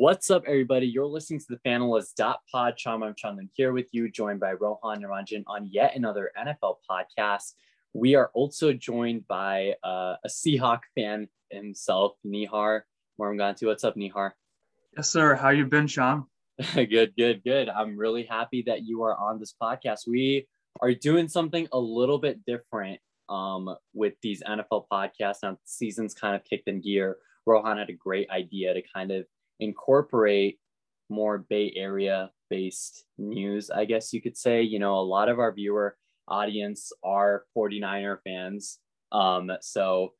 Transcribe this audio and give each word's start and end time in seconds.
What's 0.00 0.30
up, 0.30 0.44
everybody? 0.46 0.86
You're 0.86 1.06
listening 1.06 1.40
to 1.40 1.46
the 1.50 1.56
Fanalist.pod. 1.68 2.74
Shyam 2.78 3.00
Ramachandran 3.00 3.48
here 3.54 3.72
with 3.72 3.88
you, 3.90 4.08
joined 4.08 4.38
by 4.38 4.52
Rohan 4.52 5.02
Niranjan 5.02 5.42
on 5.48 5.66
yet 5.66 5.96
another 5.96 6.30
NFL 6.38 6.76
podcast. 6.88 7.54
We 7.94 8.14
are 8.14 8.30
also 8.32 8.72
joined 8.72 9.26
by 9.26 9.74
uh, 9.82 10.14
a 10.24 10.28
Seahawk 10.28 10.82
fan 10.94 11.26
himself, 11.50 12.12
Nihar 12.24 12.82
Moramganti. 13.20 13.66
What's 13.66 13.82
up, 13.82 13.96
Nihar? 13.96 14.30
Yes, 14.96 15.10
sir. 15.10 15.34
How 15.34 15.48
you 15.48 15.66
been, 15.66 15.88
Sean? 15.88 16.26
good, 16.74 17.12
good, 17.18 17.42
good. 17.42 17.68
I'm 17.68 17.96
really 17.96 18.22
happy 18.22 18.62
that 18.68 18.86
you 18.86 19.02
are 19.02 19.16
on 19.16 19.40
this 19.40 19.56
podcast. 19.60 20.06
We 20.06 20.46
are 20.80 20.94
doing 20.94 21.26
something 21.26 21.66
a 21.72 21.78
little 21.78 22.18
bit 22.18 22.46
different 22.46 23.00
um, 23.28 23.74
with 23.94 24.14
these 24.22 24.44
NFL 24.44 24.84
podcasts. 24.92 25.42
Now, 25.42 25.54
the 25.54 25.58
season's 25.64 26.14
kind 26.14 26.36
of 26.36 26.44
kicked 26.44 26.68
in 26.68 26.82
gear. 26.82 27.16
Rohan 27.46 27.78
had 27.78 27.90
a 27.90 27.94
great 27.94 28.30
idea 28.30 28.74
to 28.74 28.82
kind 28.94 29.10
of 29.10 29.26
incorporate 29.60 30.58
more 31.08 31.38
Bay 31.38 31.72
Area 31.76 32.30
based 32.50 33.04
news, 33.16 33.70
I 33.70 33.84
guess 33.84 34.12
you 34.12 34.20
could 34.20 34.36
say. 34.36 34.62
You 34.62 34.78
know, 34.78 34.94
a 34.94 35.02
lot 35.02 35.28
of 35.28 35.38
our 35.38 35.52
viewer 35.52 35.96
audience 36.26 36.92
are 37.02 37.44
49er 37.56 38.18
fans. 38.24 38.78
Um, 39.12 39.50
so 39.60 40.12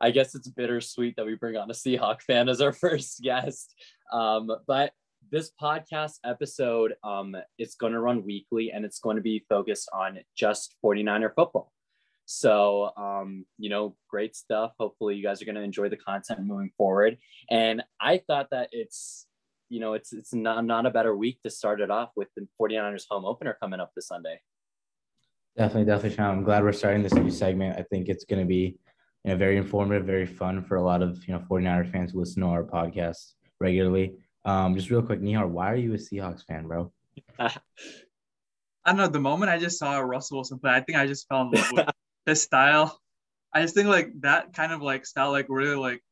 I 0.00 0.10
guess 0.10 0.34
it's 0.34 0.48
bittersweet 0.48 1.16
that 1.16 1.26
we 1.26 1.34
bring 1.34 1.56
on 1.56 1.70
a 1.70 1.74
Seahawk 1.74 2.22
fan 2.22 2.48
as 2.48 2.60
our 2.60 2.72
first 2.84 3.22
guest. 3.22 3.74
Um, 4.12 4.50
but 4.66 4.92
this 5.30 5.50
podcast 5.60 6.18
episode 6.24 6.94
um, 7.02 7.34
is 7.58 7.74
going 7.74 7.92
to 7.92 8.00
run 8.00 8.24
weekly 8.24 8.70
and 8.72 8.84
it's 8.84 9.00
going 9.00 9.16
to 9.16 9.22
be 9.22 9.44
focused 9.48 9.88
on 9.92 10.18
just 10.36 10.76
49er 10.84 11.34
football. 11.34 11.72
So, 12.26 12.90
um, 12.96 13.46
you 13.56 13.70
know, 13.70 13.96
great 14.10 14.34
stuff. 14.34 14.72
Hopefully, 14.78 15.14
you 15.14 15.22
guys 15.22 15.40
are 15.40 15.44
going 15.44 15.54
to 15.54 15.62
enjoy 15.62 15.88
the 15.88 15.96
content 15.96 16.44
moving 16.44 16.70
forward. 16.76 17.18
And 17.50 17.82
I 18.00 18.20
thought 18.26 18.48
that 18.50 18.68
it's, 18.72 19.26
you 19.68 19.80
know, 19.80 19.94
it's 19.94 20.12
it's 20.12 20.34
not, 20.34 20.64
not 20.64 20.86
a 20.86 20.90
better 20.90 21.16
week 21.16 21.40
to 21.44 21.50
start 21.50 21.80
it 21.80 21.90
off 21.90 22.10
with 22.16 22.28
the 22.36 22.46
49ers 22.60 23.04
home 23.08 23.24
opener 23.24 23.56
coming 23.60 23.78
up 23.78 23.92
this 23.94 24.08
Sunday. 24.08 24.40
Definitely, 25.56 25.84
definitely, 25.84 26.16
Sean. 26.16 26.38
I'm 26.38 26.42
glad 26.42 26.64
we're 26.64 26.72
starting 26.72 27.02
this 27.02 27.14
new 27.14 27.30
segment. 27.30 27.78
I 27.78 27.82
think 27.82 28.08
it's 28.08 28.24
going 28.24 28.40
to 28.40 28.46
be, 28.46 28.76
you 29.24 29.30
know, 29.30 29.36
very 29.36 29.56
informative, 29.56 30.04
very 30.04 30.26
fun 30.26 30.64
for 30.64 30.76
a 30.76 30.82
lot 30.82 31.02
of 31.02 31.24
you 31.28 31.32
know 31.32 31.42
49er 31.48 31.90
fans 31.90 32.10
who 32.10 32.18
listen 32.18 32.42
to 32.42 32.48
our 32.48 32.64
podcast 32.64 33.34
regularly. 33.60 34.16
Um, 34.44 34.74
just 34.74 34.90
real 34.90 35.02
quick, 35.02 35.20
Nihar, 35.20 35.48
why 35.48 35.70
are 35.70 35.76
you 35.76 35.94
a 35.94 35.96
Seahawks 35.96 36.44
fan, 36.44 36.66
bro? 36.66 36.92
I 37.38 37.50
don't 38.84 38.96
know. 38.96 39.08
The 39.08 39.20
moment 39.20 39.50
I 39.50 39.58
just 39.58 39.78
saw 39.78 39.98
Russell 39.98 40.38
Wilson 40.38 40.58
play, 40.58 40.72
I 40.72 40.80
think 40.80 40.98
I 40.98 41.06
just 41.06 41.26
fell 41.28 41.42
in 41.42 41.50
love 41.50 41.68
with 41.72 41.88
his 42.26 42.42
style. 42.42 43.00
I 43.54 43.62
just 43.62 43.74
think 43.74 43.88
like 43.88 44.10
that 44.20 44.52
kind 44.52 44.72
of 44.72 44.82
like 44.82 45.06
style, 45.06 45.30
like 45.30 45.46
really 45.48 45.76
like, 45.76 46.02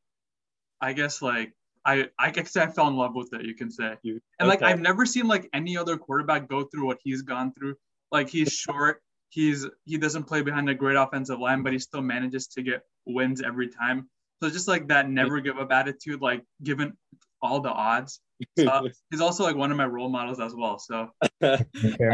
I 0.81 0.93
guess 0.93 1.21
like 1.21 1.53
I 1.85 2.09
I 2.17 2.31
guess 2.31 2.55
I 2.55 2.67
fell 2.67 2.87
in 2.87 2.95
love 2.95 3.13
with 3.13 3.33
it. 3.33 3.45
You 3.45 3.53
can 3.53 3.69
say, 3.69 3.95
and 4.03 4.21
okay. 4.41 4.47
like 4.47 4.61
I've 4.63 4.79
never 4.79 5.05
seen 5.05 5.27
like 5.27 5.47
any 5.53 5.77
other 5.77 5.97
quarterback 5.97 6.49
go 6.49 6.63
through 6.63 6.87
what 6.87 6.97
he's 7.03 7.21
gone 7.21 7.53
through. 7.53 7.75
Like 8.11 8.29
he's 8.29 8.51
short, 8.51 9.01
he's 9.29 9.67
he 9.85 9.97
doesn't 9.97 10.23
play 10.23 10.41
behind 10.41 10.69
a 10.69 10.73
great 10.73 10.95
offensive 10.95 11.39
line, 11.39 11.61
but 11.61 11.73
he 11.73 11.79
still 11.79 12.01
manages 12.01 12.47
to 12.47 12.63
get 12.63 12.81
wins 13.05 13.41
every 13.41 13.67
time. 13.67 14.09
So 14.41 14.49
just 14.49 14.67
like 14.67 14.87
that 14.87 15.09
never 15.09 15.39
give 15.39 15.57
up 15.57 15.71
attitude, 15.71 16.21
like 16.21 16.43
given 16.63 16.93
all 17.41 17.59
the 17.59 17.69
odds. 17.69 18.19
So, 18.57 18.89
he's 19.09 19.21
also 19.21 19.45
like 19.45 19.55
one 19.55 19.71
of 19.71 19.77
my 19.77 19.85
role 19.85 20.09
models 20.09 20.41
as 20.41 20.53
well. 20.53 20.77
So 20.77 21.09
fair 21.39 21.65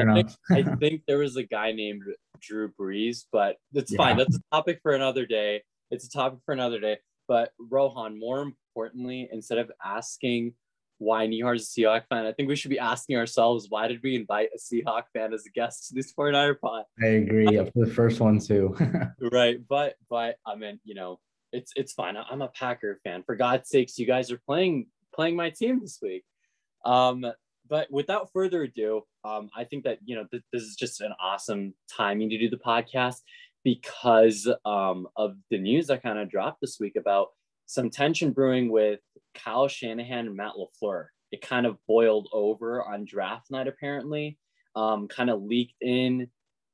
I. 0.08 0.14
Think, 0.14 0.30
I 0.52 0.64
think 0.80 1.02
there 1.08 1.18
was 1.18 1.36
a 1.36 1.42
guy 1.42 1.72
named 1.72 2.04
Drew 2.42 2.72
Brees, 2.72 3.26
but 3.32 3.58
it's 3.74 3.92
yeah. 3.92 3.98
fine. 3.98 4.18
That's 4.18 4.36
a 4.36 4.42
topic 4.52 4.80
for 4.82 4.94
another 4.94 5.26
day. 5.26 5.64
It's 5.90 6.06
a 6.06 6.10
topic 6.10 6.40
for 6.46 6.54
another 6.54 6.80
day. 6.80 6.98
But 7.28 7.54
Rohan, 7.60 8.20
more 8.20 8.42
importantly, 8.42 9.30
instead 9.32 9.58
of 9.58 9.72
asking 9.84 10.54
why 10.98 11.28
Nihar's 11.28 11.64
a 11.64 11.80
Seahawk 11.80 12.04
fan, 12.10 12.26
I 12.26 12.32
think 12.32 12.48
we 12.48 12.56
should 12.56 12.70
be 12.70 12.80
asking 12.80 13.18
ourselves 13.18 13.68
why 13.70 13.88
did 13.88 14.02
we 14.04 14.16
invite 14.16 14.50
a 14.56 14.60
Seahawk 14.60 15.04
fan 15.14 15.34
as 15.34 15.46
a 15.46 15.50
guest 15.50 15.88
to 15.88 15.96
this 15.96 16.14
49er 16.14 16.60
pod? 16.60 16.86
I 17.02 17.08
agree. 17.08 17.58
Um, 17.58 17.70
the 17.74 17.88
first 17.88 18.20
one 18.20 18.40
too. 18.40 18.76
right. 19.32 19.58
But 19.68 19.96
but 20.10 20.38
I 20.46 20.56
mean, 20.56 20.80
you 20.84 20.94
know, 20.94 21.20
it's 21.52 21.72
it's 21.76 21.94
fine. 21.94 22.16
I'm 22.18 22.42
a 22.42 22.50
Packer 22.50 23.00
fan. 23.04 23.24
For 23.24 23.36
God's 23.36 23.70
sakes, 23.70 23.98
you 23.98 24.06
guys 24.06 24.32
are 24.32 24.42
playing 24.46 24.88
playing 25.14 25.36
my 25.36 25.50
team 25.50 25.80
this 25.82 26.00
week. 26.02 26.24
Um, 26.86 27.26
but 27.72 27.90
without 27.90 28.30
further 28.34 28.64
ado, 28.64 29.04
um, 29.24 29.50
I 29.56 29.64
think 29.64 29.86
that 29.86 30.00
you 30.04 30.16
know 30.16 30.26
th- 30.30 30.44
this 30.52 30.62
is 30.62 30.76
just 30.76 31.00
an 31.00 31.14
awesome 31.20 31.74
timing 31.90 32.30
to 32.30 32.38
do 32.38 32.50
the 32.50 32.58
podcast 32.58 33.22
because 33.64 34.48
um, 34.66 35.08
of 35.16 35.38
the 35.50 35.58
news 35.58 35.88
that 35.88 36.04
kind 36.04 36.20
of 36.20 36.30
dropped 36.30 36.60
this 36.60 36.78
week 36.82 36.98
about 36.98 37.30
some 37.68 37.90
tension 37.90 38.32
brewing 38.32 38.70
with 38.70 39.00
Kyle 39.34 39.70
Shanahan 39.70 40.28
and 40.28 40.36
Matt 40.36 40.54
LaFleur. 40.60 41.06
It 41.32 41.42
kind 41.42 41.66
of 41.66 41.78
boiled 41.88 42.28
over 42.34 42.84
on 42.84 43.06
draft 43.06 43.50
night, 43.50 43.70
apparently, 43.70 44.38
um, 44.76 45.08
kind 45.08 45.30
of 45.30 45.42
leaked 45.42 45.82
in 45.82 46.28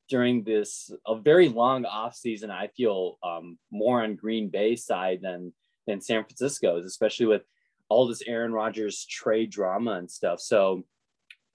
during 0.10 0.44
this 0.44 0.90
a 1.06 1.16
very 1.16 1.48
long 1.48 1.86
off 1.86 2.16
season. 2.16 2.50
I 2.50 2.70
feel 2.76 3.20
um, 3.24 3.60
more 3.72 4.02
on 4.02 4.16
Green 4.16 4.50
Bay 4.50 4.76
side 4.76 5.20
than 5.22 5.54
than 5.86 6.02
San 6.02 6.24
Francisco's, 6.24 6.86
especially 6.86 7.28
with 7.28 7.44
all 7.90 8.08
this 8.08 8.22
Aaron 8.28 8.52
Rodgers 8.52 9.06
trade 9.06 9.50
drama 9.50 9.94
and 9.94 10.10
stuff. 10.10 10.40
So, 10.42 10.84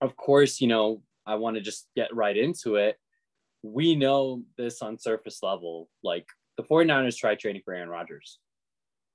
of 0.01 0.17
course, 0.17 0.61
you 0.61 0.69
know, 0.69 1.03
I 1.27 1.37
want 1.37 1.57
to 1.57 1.63
just 1.63 1.89
get 1.95 2.15
right 2.15 2.37
into 2.37 2.77
it. 2.77 2.99
We 3.63 3.95
know 3.95 4.43
this 4.57 4.83
on 4.83 4.99
surface 4.99 5.43
level. 5.43 5.89
Like 6.03 6.27
the 6.57 6.65
49ers 6.65 7.17
tried 7.17 7.39
trading 7.39 7.63
for 7.65 7.75
Aaron 7.75 7.89
Rodgers 7.89 8.39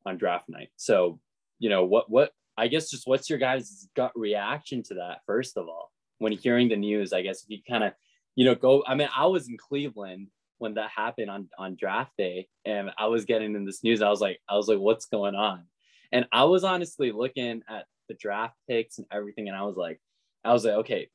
on 0.05 0.17
draft 0.17 0.47
night. 0.47 0.69
So, 0.77 1.19
you 1.59 1.69
know, 1.69 1.83
what, 1.85 2.09
what, 2.09 2.31
I 2.57 2.67
guess 2.67 2.89
just 2.89 3.07
what's 3.07 3.29
your 3.29 3.39
guys' 3.39 3.87
gut 3.95 4.11
reaction 4.15 4.83
to 4.83 4.95
that, 4.95 5.19
first 5.25 5.57
of 5.57 5.67
all, 5.67 5.91
when 6.19 6.31
hearing 6.31 6.69
the 6.69 6.75
news? 6.75 7.13
I 7.13 7.21
guess 7.21 7.43
if 7.43 7.49
you 7.49 7.59
kind 7.67 7.83
of, 7.83 7.93
you 8.35 8.45
know, 8.45 8.55
go, 8.55 8.83
I 8.87 8.95
mean, 8.95 9.09
I 9.15 9.25
was 9.25 9.47
in 9.47 9.57
Cleveland 9.57 10.27
when 10.57 10.75
that 10.75 10.89
happened 10.89 11.29
on, 11.29 11.49
on 11.57 11.75
draft 11.75 12.13
day 12.17 12.47
and 12.65 12.91
I 12.97 13.07
was 13.07 13.25
getting 13.25 13.55
in 13.55 13.65
this 13.65 13.83
news. 13.83 14.01
I 14.01 14.09
was 14.09 14.21
like, 14.21 14.39
I 14.49 14.55
was 14.55 14.67
like, 14.67 14.79
what's 14.79 15.05
going 15.05 15.35
on? 15.35 15.65
And 16.11 16.25
I 16.31 16.45
was 16.45 16.63
honestly 16.63 17.11
looking 17.11 17.61
at 17.67 17.85
the 18.07 18.15
draft 18.15 18.55
picks 18.69 18.97
and 18.97 19.07
everything, 19.11 19.47
and 19.47 19.57
I 19.57 19.63
was 19.63 19.75
like, 19.75 19.99
I 20.43 20.53
was 20.53 20.65
like, 20.65 20.75
okay, 20.75 21.09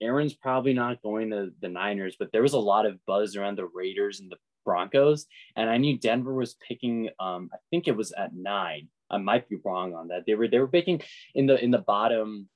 Aaron's 0.00 0.34
probably 0.34 0.72
not 0.72 1.02
going 1.02 1.30
to 1.30 1.50
the 1.60 1.68
Niners, 1.68 2.16
but 2.18 2.30
there 2.32 2.42
was 2.42 2.52
a 2.52 2.58
lot 2.58 2.86
of 2.86 3.04
buzz 3.06 3.36
around 3.36 3.56
the 3.56 3.66
Raiders 3.72 4.20
and 4.20 4.30
the 4.30 4.36
Broncos, 4.64 5.26
and 5.56 5.70
I 5.70 5.76
knew 5.76 5.98
Denver 5.98 6.34
was 6.34 6.56
picking. 6.66 7.10
Um, 7.18 7.50
I 7.52 7.56
think 7.70 7.88
it 7.88 7.96
was 7.96 8.12
at 8.12 8.34
nine. 8.34 8.88
I 9.10 9.16
might 9.16 9.48
be 9.48 9.56
wrong 9.64 9.94
on 9.94 10.08
that. 10.08 10.24
They 10.26 10.34
were 10.34 10.48
they 10.48 10.58
were 10.58 10.68
picking 10.68 11.00
in 11.34 11.46
the 11.46 11.62
in 11.62 11.70
the 11.70 11.78
bottom 11.78 12.48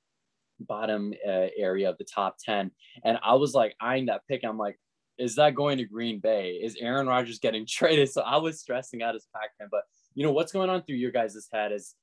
bottom 0.59 1.13
uh, 1.25 1.47
area 1.57 1.89
of 1.89 1.97
the 1.97 2.03
top 2.03 2.37
10 2.43 2.71
and 3.03 3.17
i 3.23 3.33
was 3.33 3.53
like 3.53 3.75
eyeing 3.81 4.05
that 4.05 4.21
pick 4.27 4.41
i'm 4.43 4.57
like 4.57 4.79
is 5.17 5.35
that 5.35 5.55
going 5.55 5.77
to 5.77 5.85
green 5.85 6.19
bay 6.19 6.51
is 6.51 6.77
aaron 6.79 7.07
rodgers 7.07 7.39
getting 7.39 7.65
traded 7.69 8.09
so 8.09 8.21
i 8.21 8.37
was 8.37 8.59
stressing 8.59 9.01
out 9.01 9.15
as 9.15 9.25
a 9.33 9.37
pac 9.37 9.49
fan 9.57 9.67
but 9.71 9.83
you 10.15 10.23
know 10.23 10.31
what's 10.31 10.51
going 10.51 10.69
on 10.69 10.83
through 10.83 10.95
your 10.95 11.11
guys' 11.11 11.47
head 11.51 11.71
is 11.71 11.95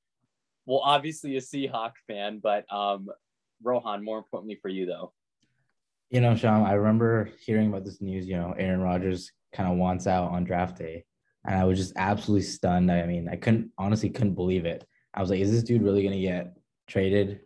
well 0.65 0.81
obviously 0.83 1.37
a 1.37 1.41
seahawk 1.41 1.93
fan 2.07 2.39
but 2.41 2.71
um 2.73 3.07
rohan 3.63 4.03
more 4.03 4.17
importantly 4.17 4.57
for 4.61 4.69
you 4.69 4.85
though. 4.85 5.13
You 6.09 6.21
know 6.21 6.35
sean 6.35 6.65
i 6.65 6.73
remember 6.73 7.29
hearing 7.45 7.69
about 7.69 7.85
this 7.85 8.01
news 8.01 8.27
you 8.27 8.35
know 8.35 8.53
aaron 8.57 8.81
rodgers 8.81 9.31
kind 9.53 9.71
of 9.71 9.77
wants 9.77 10.07
out 10.07 10.31
on 10.31 10.43
draft 10.43 10.77
day 10.77 11.05
and 11.45 11.55
i 11.55 11.63
was 11.63 11.77
just 11.77 11.93
absolutely 11.95 12.43
stunned. 12.43 12.91
I 12.91 13.05
mean 13.05 13.29
i 13.29 13.35
couldn't 13.35 13.71
honestly 13.77 14.09
couldn't 14.09 14.35
believe 14.35 14.65
it. 14.65 14.85
I 15.13 15.21
was 15.21 15.29
like 15.29 15.39
is 15.39 15.51
this 15.51 15.63
dude 15.63 15.83
really 15.83 16.03
going 16.03 16.15
to 16.15 16.21
get 16.21 16.57
traded 16.87 17.41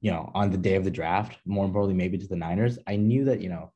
you 0.00 0.10
know 0.10 0.30
on 0.34 0.50
the 0.50 0.58
day 0.58 0.74
of 0.76 0.84
the 0.84 0.90
draft? 0.90 1.38
More 1.44 1.64
importantly 1.64 1.96
maybe 1.96 2.18
to 2.18 2.28
the 2.28 2.36
niners? 2.36 2.78
I 2.86 2.96
knew 2.96 3.24
that 3.24 3.40
you 3.40 3.48
know 3.48 3.72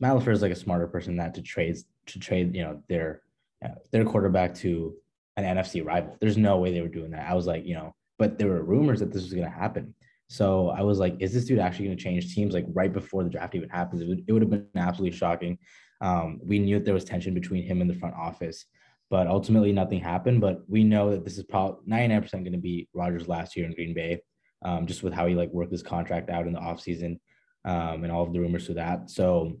Matt 0.00 0.16
LaFleur 0.16 0.32
is 0.32 0.42
like 0.42 0.52
a 0.52 0.56
smarter 0.56 0.86
person 0.86 1.16
than 1.16 1.24
that 1.24 1.34
to 1.34 1.42
trade 1.42 1.76
to 2.06 2.18
trade 2.18 2.54
you 2.54 2.62
know 2.62 2.82
their 2.88 3.22
uh, 3.64 3.74
their 3.90 4.04
quarterback 4.04 4.54
to 4.56 4.94
an 5.36 5.44
NFC 5.44 5.84
rival. 5.84 6.16
There's 6.20 6.36
no 6.36 6.58
way 6.58 6.72
they 6.72 6.80
were 6.80 6.88
doing 6.88 7.10
that. 7.10 7.28
I 7.28 7.34
was 7.34 7.46
like, 7.46 7.66
you 7.66 7.74
know, 7.74 7.94
but 8.18 8.38
there 8.38 8.48
were 8.48 8.62
rumors 8.62 9.00
that 9.00 9.12
this 9.12 9.22
was 9.22 9.32
going 9.32 9.50
to 9.50 9.50
happen. 9.50 9.94
So 10.28 10.70
I 10.70 10.82
was 10.82 10.98
like, 10.98 11.16
is 11.20 11.32
this 11.32 11.44
dude 11.44 11.58
actually 11.58 11.86
going 11.86 11.98
to 11.98 12.02
change 12.02 12.34
teams 12.34 12.54
like 12.54 12.66
right 12.72 12.92
before 12.92 13.24
the 13.24 13.30
draft 13.30 13.54
even 13.54 13.68
happens? 13.68 14.02
It 14.02 14.08
would, 14.08 14.24
it 14.26 14.32
would 14.32 14.42
have 14.42 14.50
been 14.50 14.66
absolutely 14.74 15.16
shocking. 15.16 15.58
Um, 16.00 16.40
we 16.42 16.58
knew 16.58 16.78
that 16.78 16.84
there 16.84 16.94
was 16.94 17.04
tension 17.04 17.34
between 17.34 17.64
him 17.64 17.80
and 17.80 17.90
the 17.90 17.94
front 17.94 18.14
office, 18.14 18.64
but 19.10 19.26
ultimately 19.26 19.72
nothing 19.72 20.00
happened. 20.00 20.40
But 20.40 20.62
we 20.68 20.84
know 20.84 21.10
that 21.10 21.24
this 21.24 21.38
is 21.38 21.44
probably 21.44 21.80
99% 21.88 22.30
going 22.30 22.52
to 22.52 22.58
be 22.58 22.88
Rodgers' 22.94 23.28
last 23.28 23.56
year 23.56 23.66
in 23.66 23.74
Green 23.74 23.94
Bay, 23.94 24.22
um, 24.64 24.86
just 24.86 25.02
with 25.02 25.12
how 25.12 25.26
he 25.26 25.34
like 25.34 25.50
worked 25.50 25.72
his 25.72 25.82
contract 25.82 26.30
out 26.30 26.46
in 26.46 26.52
the 26.52 26.60
offseason 26.60 27.18
um, 27.64 28.02
and 28.04 28.10
all 28.12 28.22
of 28.22 28.32
the 28.32 28.40
rumors 28.40 28.66
to 28.66 28.74
that. 28.74 29.10
So, 29.10 29.52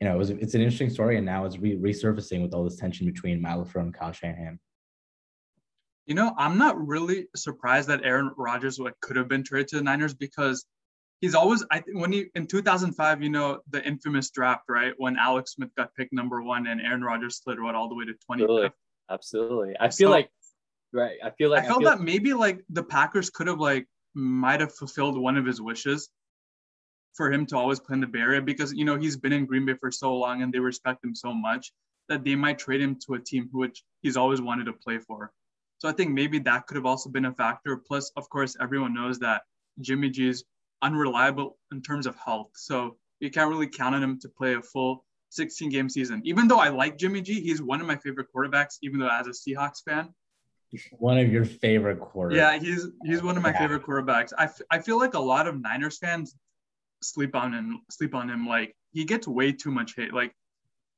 you 0.00 0.08
know, 0.08 0.14
it 0.14 0.18
was, 0.18 0.30
it's 0.30 0.54
an 0.54 0.60
interesting 0.60 0.90
story. 0.90 1.16
And 1.16 1.26
now 1.26 1.44
it's 1.44 1.58
re- 1.58 1.78
resurfacing 1.78 2.42
with 2.42 2.54
all 2.54 2.64
this 2.64 2.76
tension 2.76 3.06
between 3.06 3.42
LaFleur 3.42 3.80
and 3.80 3.94
Kyle 3.94 4.12
Shanahan. 4.12 4.58
You 6.06 6.14
know, 6.14 6.34
I'm 6.36 6.58
not 6.58 6.84
really 6.84 7.28
surprised 7.36 7.88
that 7.88 8.04
Aaron 8.04 8.32
Rodgers 8.36 8.78
like 8.78 8.94
could 9.00 9.16
have 9.16 9.28
been 9.28 9.44
traded 9.44 9.68
to 9.68 9.76
the 9.76 9.82
Niners 9.82 10.14
because 10.14 10.64
he's 11.20 11.34
always 11.34 11.64
I 11.70 11.80
think 11.80 11.98
when 11.98 12.12
he 12.12 12.26
in 12.34 12.46
2005, 12.46 13.22
you 13.22 13.30
know, 13.30 13.60
the 13.70 13.82
infamous 13.86 14.30
draft, 14.30 14.64
right? 14.68 14.92
When 14.98 15.16
Alex 15.16 15.52
Smith 15.52 15.70
got 15.76 15.94
picked 15.94 16.12
number 16.12 16.42
one 16.42 16.66
and 16.66 16.80
Aaron 16.80 17.02
Rodgers 17.02 17.40
slid 17.42 17.58
right 17.58 17.74
all 17.74 17.88
the 17.88 17.94
way 17.94 18.04
to 18.04 18.14
20. 18.26 18.42
Absolutely. 18.42 18.70
Absolutely. 19.10 19.76
I 19.78 19.88
feel 19.90 20.08
so, 20.08 20.10
like 20.10 20.30
right. 20.92 21.18
I 21.24 21.30
feel 21.30 21.50
like 21.50 21.64
I 21.64 21.66
felt 21.66 21.82
I 21.82 21.90
feel, 21.90 21.90
that 21.90 22.00
maybe 22.00 22.34
like 22.34 22.60
the 22.68 22.82
Packers 22.82 23.30
could 23.30 23.46
have 23.46 23.60
like 23.60 23.86
might 24.14 24.60
have 24.60 24.74
fulfilled 24.74 25.16
one 25.16 25.36
of 25.36 25.46
his 25.46 25.60
wishes 25.60 26.10
for 27.14 27.30
him 27.30 27.46
to 27.46 27.56
always 27.56 27.78
play 27.78 27.94
in 27.94 28.00
the 28.00 28.06
Bay 28.06 28.20
Area 28.20 28.40
because 28.40 28.72
you 28.72 28.84
know 28.84 28.96
he's 28.96 29.16
been 29.16 29.32
in 29.32 29.46
Green 29.46 29.64
Bay 29.64 29.74
for 29.74 29.90
so 29.90 30.14
long 30.16 30.42
and 30.42 30.52
they 30.52 30.58
respect 30.58 31.04
him 31.04 31.14
so 31.14 31.32
much 31.32 31.72
that 32.08 32.24
they 32.24 32.34
might 32.34 32.58
trade 32.58 32.80
him 32.80 32.98
to 33.06 33.14
a 33.14 33.18
team 33.18 33.48
which 33.52 33.84
he's 34.02 34.16
always 34.16 34.40
wanted 34.40 34.64
to 34.64 34.72
play 34.72 34.98
for. 34.98 35.30
So 35.82 35.88
I 35.88 35.92
think 35.92 36.12
maybe 36.12 36.38
that 36.38 36.68
could 36.68 36.76
have 36.76 36.86
also 36.86 37.10
been 37.10 37.24
a 37.24 37.32
factor. 37.32 37.76
Plus, 37.76 38.12
of 38.16 38.30
course, 38.30 38.56
everyone 38.60 38.94
knows 38.94 39.18
that 39.18 39.42
Jimmy 39.80 40.10
G 40.10 40.28
is 40.28 40.44
unreliable 40.80 41.58
in 41.72 41.82
terms 41.82 42.06
of 42.06 42.14
health. 42.14 42.50
So 42.54 42.98
you 43.18 43.32
can't 43.32 43.50
really 43.50 43.66
count 43.66 43.96
on 43.96 44.00
him 44.00 44.20
to 44.20 44.28
play 44.28 44.54
a 44.54 44.62
full 44.62 45.04
16 45.30 45.70
game 45.70 45.88
season. 45.88 46.22
Even 46.24 46.46
though 46.46 46.60
I 46.60 46.68
like 46.68 46.98
Jimmy 46.98 47.20
G, 47.20 47.40
he's 47.40 47.60
one 47.60 47.80
of 47.80 47.88
my 47.88 47.96
favorite 47.96 48.28
quarterbacks, 48.32 48.76
even 48.82 49.00
though 49.00 49.10
as 49.10 49.26
a 49.26 49.30
Seahawks 49.30 49.82
fan. 49.84 50.14
One 50.92 51.18
of 51.18 51.32
your 51.32 51.44
favorite 51.44 51.98
quarterbacks. 51.98 52.36
Yeah, 52.36 52.58
he's 52.60 52.86
he's 53.04 53.20
one 53.20 53.36
of 53.36 53.42
my 53.42 53.50
yeah. 53.50 53.58
favorite 53.58 53.82
quarterbacks. 53.82 54.32
I, 54.38 54.44
f- 54.44 54.62
I 54.70 54.78
feel 54.78 55.00
like 55.00 55.14
a 55.14 55.18
lot 55.18 55.48
of 55.48 55.60
Niners 55.60 55.98
fans 55.98 56.36
sleep 57.02 57.34
on 57.34 57.52
him 57.52 57.80
sleep 57.90 58.14
on 58.14 58.30
him 58.30 58.46
like 58.46 58.76
he 58.92 59.04
gets 59.04 59.26
way 59.26 59.50
too 59.50 59.72
much 59.72 59.96
hate 59.96 60.14
like 60.14 60.32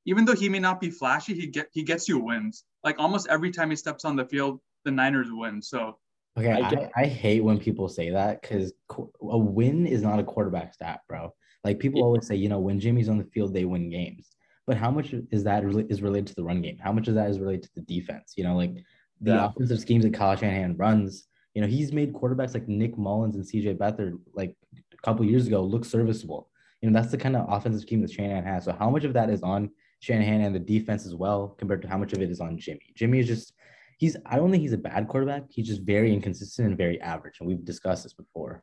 even 0.05 0.27
though 0.27 0.35
he 0.35 0.51
may 0.51 0.59
not 0.59 0.79
be 0.79 0.91
flashy 0.91 1.33
he 1.33 1.47
get 1.47 1.67
he 1.73 1.83
gets 1.83 2.07
you 2.07 2.19
wins 2.19 2.65
like 2.85 2.97
almost 2.99 3.27
every 3.29 3.51
time 3.51 3.71
he 3.71 3.77
steps 3.77 4.05
on 4.05 4.15
the 4.15 4.27
field 4.27 4.61
the 4.85 4.91
niners 4.91 5.29
win 5.31 5.61
so 5.61 5.97
okay 6.39 6.51
i, 6.51 6.59
I, 6.59 6.91
I 6.97 7.07
hate 7.07 7.43
when 7.43 7.59
people 7.59 7.89
say 7.89 8.11
that 8.11 8.43
because 8.43 8.73
a 8.91 9.39
win 9.39 9.87
is 9.87 10.03
not 10.03 10.19
a 10.19 10.25
quarterback 10.25 10.75
stat 10.75 11.01
bro 11.09 11.33
like 11.65 11.79
people 11.79 12.01
yeah. 12.01 12.05
always 12.05 12.27
say 12.27 12.35
you 12.35 12.49
know 12.49 12.59
when 12.59 12.81
jimmy's 12.81 13.09
on 13.09 13.19
the 13.19 13.25
field 13.25 13.55
they 13.55 13.65
win 13.65 13.91
games 13.91 14.29
but 14.67 14.77
how 14.77 14.91
much 14.91 15.15
is 15.31 15.45
that 15.45 15.65
really 15.65 15.85
is 15.89 16.03
related 16.03 16.27
to 16.29 16.35
the 16.35 16.45
run 16.45 16.63
game 16.63 16.79
how 16.79 16.93
much 16.93 17.09
of 17.09 17.15
that 17.15 17.31
is 17.31 17.39
related 17.39 17.63
to 17.65 17.71
the 17.77 17.83
defense 17.83 18.35
you 18.37 18.45
know 18.45 18.57
like 18.57 18.75
the 19.21 19.33
yeah. 19.33 19.47
offensive 19.47 19.79
schemes 19.79 20.05
that 20.05 20.13
Kyle 20.13 20.37
Shanahan 20.37 20.77
runs 20.77 21.29
you 21.55 21.63
know 21.63 21.69
he's 21.69 21.93
made 21.93 22.13
quarterbacks 22.13 22.53
like 22.53 22.69
nick 22.69 22.99
Mullens 22.99 23.37
and 23.37 23.45
cj 23.45 23.77
beathard 23.79 24.19
like 24.35 24.55
a 24.93 25.03
couple 25.03 25.25
years 25.25 25.47
ago 25.47 25.63
looked 25.63 25.87
serviceable. 25.87 26.49
You 26.81 26.91
know, 26.91 27.01
that's 27.01 27.11
the 27.11 27.19
kind 27.19 27.37
of 27.37 27.47
offensive 27.49 27.83
scheme 27.83 28.03
that 28.03 28.13
Shanahan 28.13 28.45
has. 28.45 28.65
So 28.65 28.73
how 28.73 28.91
much 28.91 29.05
of 29.05 29.13
that 29.15 29.31
is 29.31 29.43
on 29.43 29.71
Shanahan 30.01 30.43
and 30.43 30.55
the 30.55 30.59
defense 30.59 31.07
as 31.07 31.15
well, 31.15 31.55
compared 31.59 31.83
to 31.83 31.89
how 31.89 31.97
much 31.97 32.13
of 32.13 32.21
it 32.21 32.31
is 32.31 32.41
on 32.41 32.59
Jimmy? 32.59 32.93
Jimmy 32.95 33.21
is 33.21 33.27
just 33.27 33.55
he's 33.99 34.17
I 34.27 34.37
don't 34.37 34.51
think 34.51 34.63
he's 34.63 34.73
a 34.73 34.79
bad 34.79 35.09
quarterback. 35.09 35.45
He's 35.51 35.67
just 35.67 35.83
very 35.83 36.13
inconsistent 36.13 36.69
and 36.69 36.79
very 36.79 37.01
average. 37.01 37.37
And 37.41 37.49
we've 37.49 37.65
discussed 37.65 38.03
this 38.03 38.15
before. 38.15 38.63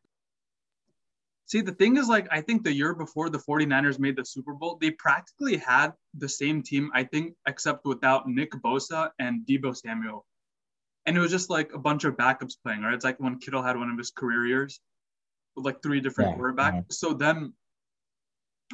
See, 1.51 1.59
the 1.59 1.73
thing 1.73 1.97
is, 1.97 2.07
like, 2.07 2.27
I 2.31 2.39
think 2.39 2.63
the 2.63 2.71
year 2.71 2.95
before 2.95 3.29
the 3.29 3.37
49ers 3.37 3.99
made 3.99 4.15
the 4.15 4.23
Super 4.23 4.53
Bowl, 4.53 4.77
they 4.79 4.91
practically 4.91 5.57
had 5.57 5.91
the 6.17 6.29
same 6.29 6.63
team, 6.63 6.89
I 6.93 7.03
think, 7.03 7.33
except 7.45 7.83
without 7.83 8.25
Nick 8.25 8.51
Bosa 8.53 9.09
and 9.19 9.45
Deebo 9.45 9.75
Samuel. 9.75 10.25
And 11.05 11.17
it 11.17 11.19
was 11.19 11.29
just 11.29 11.49
like 11.49 11.73
a 11.73 11.77
bunch 11.77 12.05
of 12.05 12.15
backups 12.15 12.53
playing, 12.63 12.83
right? 12.83 12.93
It's 12.93 13.03
like 13.03 13.19
when 13.19 13.37
Kittle 13.37 13.61
had 13.61 13.75
one 13.75 13.89
of 13.89 13.97
his 13.97 14.11
career 14.11 14.45
years 14.45 14.79
with 15.57 15.65
like 15.65 15.83
three 15.83 15.99
different 15.99 16.31
yeah, 16.31 16.37
quarterbacks. 16.37 16.73
Yeah. 16.73 16.81
So 16.91 17.13
then 17.13 17.51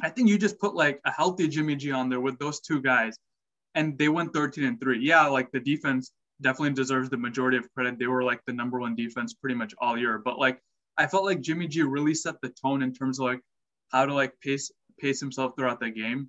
I 0.00 0.08
think 0.08 0.28
you 0.28 0.38
just 0.38 0.60
put 0.60 0.76
like 0.76 1.00
a 1.04 1.10
healthy 1.10 1.48
Jimmy 1.48 1.74
G 1.74 1.90
on 1.90 2.08
there 2.08 2.20
with 2.20 2.38
those 2.38 2.60
two 2.60 2.80
guys, 2.80 3.16
and 3.74 3.98
they 3.98 4.08
went 4.08 4.32
13 4.32 4.64
and 4.64 4.78
three. 4.78 5.00
Yeah, 5.00 5.26
like 5.26 5.50
the 5.50 5.58
defense 5.58 6.12
definitely 6.40 6.74
deserves 6.74 7.10
the 7.10 7.16
majority 7.16 7.56
of 7.56 7.72
credit. 7.74 7.98
They 7.98 8.06
were 8.06 8.22
like 8.22 8.40
the 8.46 8.52
number 8.52 8.78
one 8.78 8.94
defense 8.94 9.34
pretty 9.34 9.54
much 9.54 9.74
all 9.78 9.98
year. 9.98 10.18
But 10.18 10.38
like 10.38 10.60
I 10.96 11.06
felt 11.06 11.24
like 11.24 11.40
Jimmy 11.40 11.68
G 11.68 11.82
really 11.82 12.14
set 12.14 12.40
the 12.40 12.48
tone 12.48 12.82
in 12.82 12.92
terms 12.92 13.18
of 13.18 13.26
like 13.26 13.40
how 13.90 14.06
to 14.06 14.14
like 14.14 14.34
pace 14.40 14.70
pace 14.98 15.20
himself 15.20 15.52
throughout 15.56 15.80
the 15.80 15.90
game. 15.90 16.28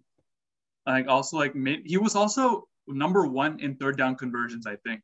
Like 0.86 1.08
also 1.08 1.38
like 1.38 1.56
made, 1.56 1.84
he 1.86 1.98
was 1.98 2.16
also 2.16 2.68
number 2.88 3.26
one 3.26 3.60
in 3.60 3.76
third 3.76 3.98
down 3.98 4.16
conversions, 4.16 4.66
I 4.66 4.76
think. 4.78 5.02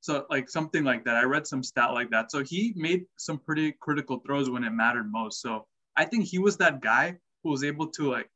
So 0.00 0.26
like 0.30 0.50
something 0.50 0.84
like 0.84 1.04
that. 1.04 1.16
I 1.16 1.22
read 1.22 1.46
some 1.46 1.62
stat 1.62 1.92
like 1.92 2.10
that. 2.10 2.30
So 2.30 2.42
he 2.42 2.72
made 2.76 3.06
some 3.16 3.38
pretty 3.38 3.74
critical 3.80 4.18
throws 4.18 4.50
when 4.50 4.64
it 4.64 4.70
mattered 4.70 5.10
most. 5.10 5.40
So 5.40 5.66
I 5.96 6.04
think 6.04 6.24
he 6.24 6.38
was 6.38 6.56
that 6.58 6.80
guy 6.80 7.16
who 7.42 7.50
was 7.50 7.64
able 7.64 7.88
to 7.92 8.10
like 8.10 8.28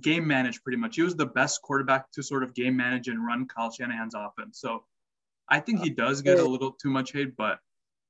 game 0.00 0.26
manage 0.26 0.62
pretty 0.62 0.78
much. 0.78 0.96
He 0.96 1.02
was 1.02 1.14
the 1.14 1.26
best 1.26 1.60
quarterback 1.62 2.10
to 2.12 2.22
sort 2.22 2.42
of 2.42 2.54
game 2.54 2.76
manage 2.76 3.08
and 3.08 3.24
run 3.24 3.46
Kyle 3.46 3.70
Shanahan's 3.70 4.14
offense. 4.14 4.60
So 4.60 4.84
I 5.52 5.60
think 5.60 5.82
he 5.82 5.90
does 5.90 6.22
get 6.22 6.38
a 6.38 6.44
little 6.44 6.72
too 6.72 6.88
much 6.88 7.12
hate, 7.12 7.36
but 7.36 7.58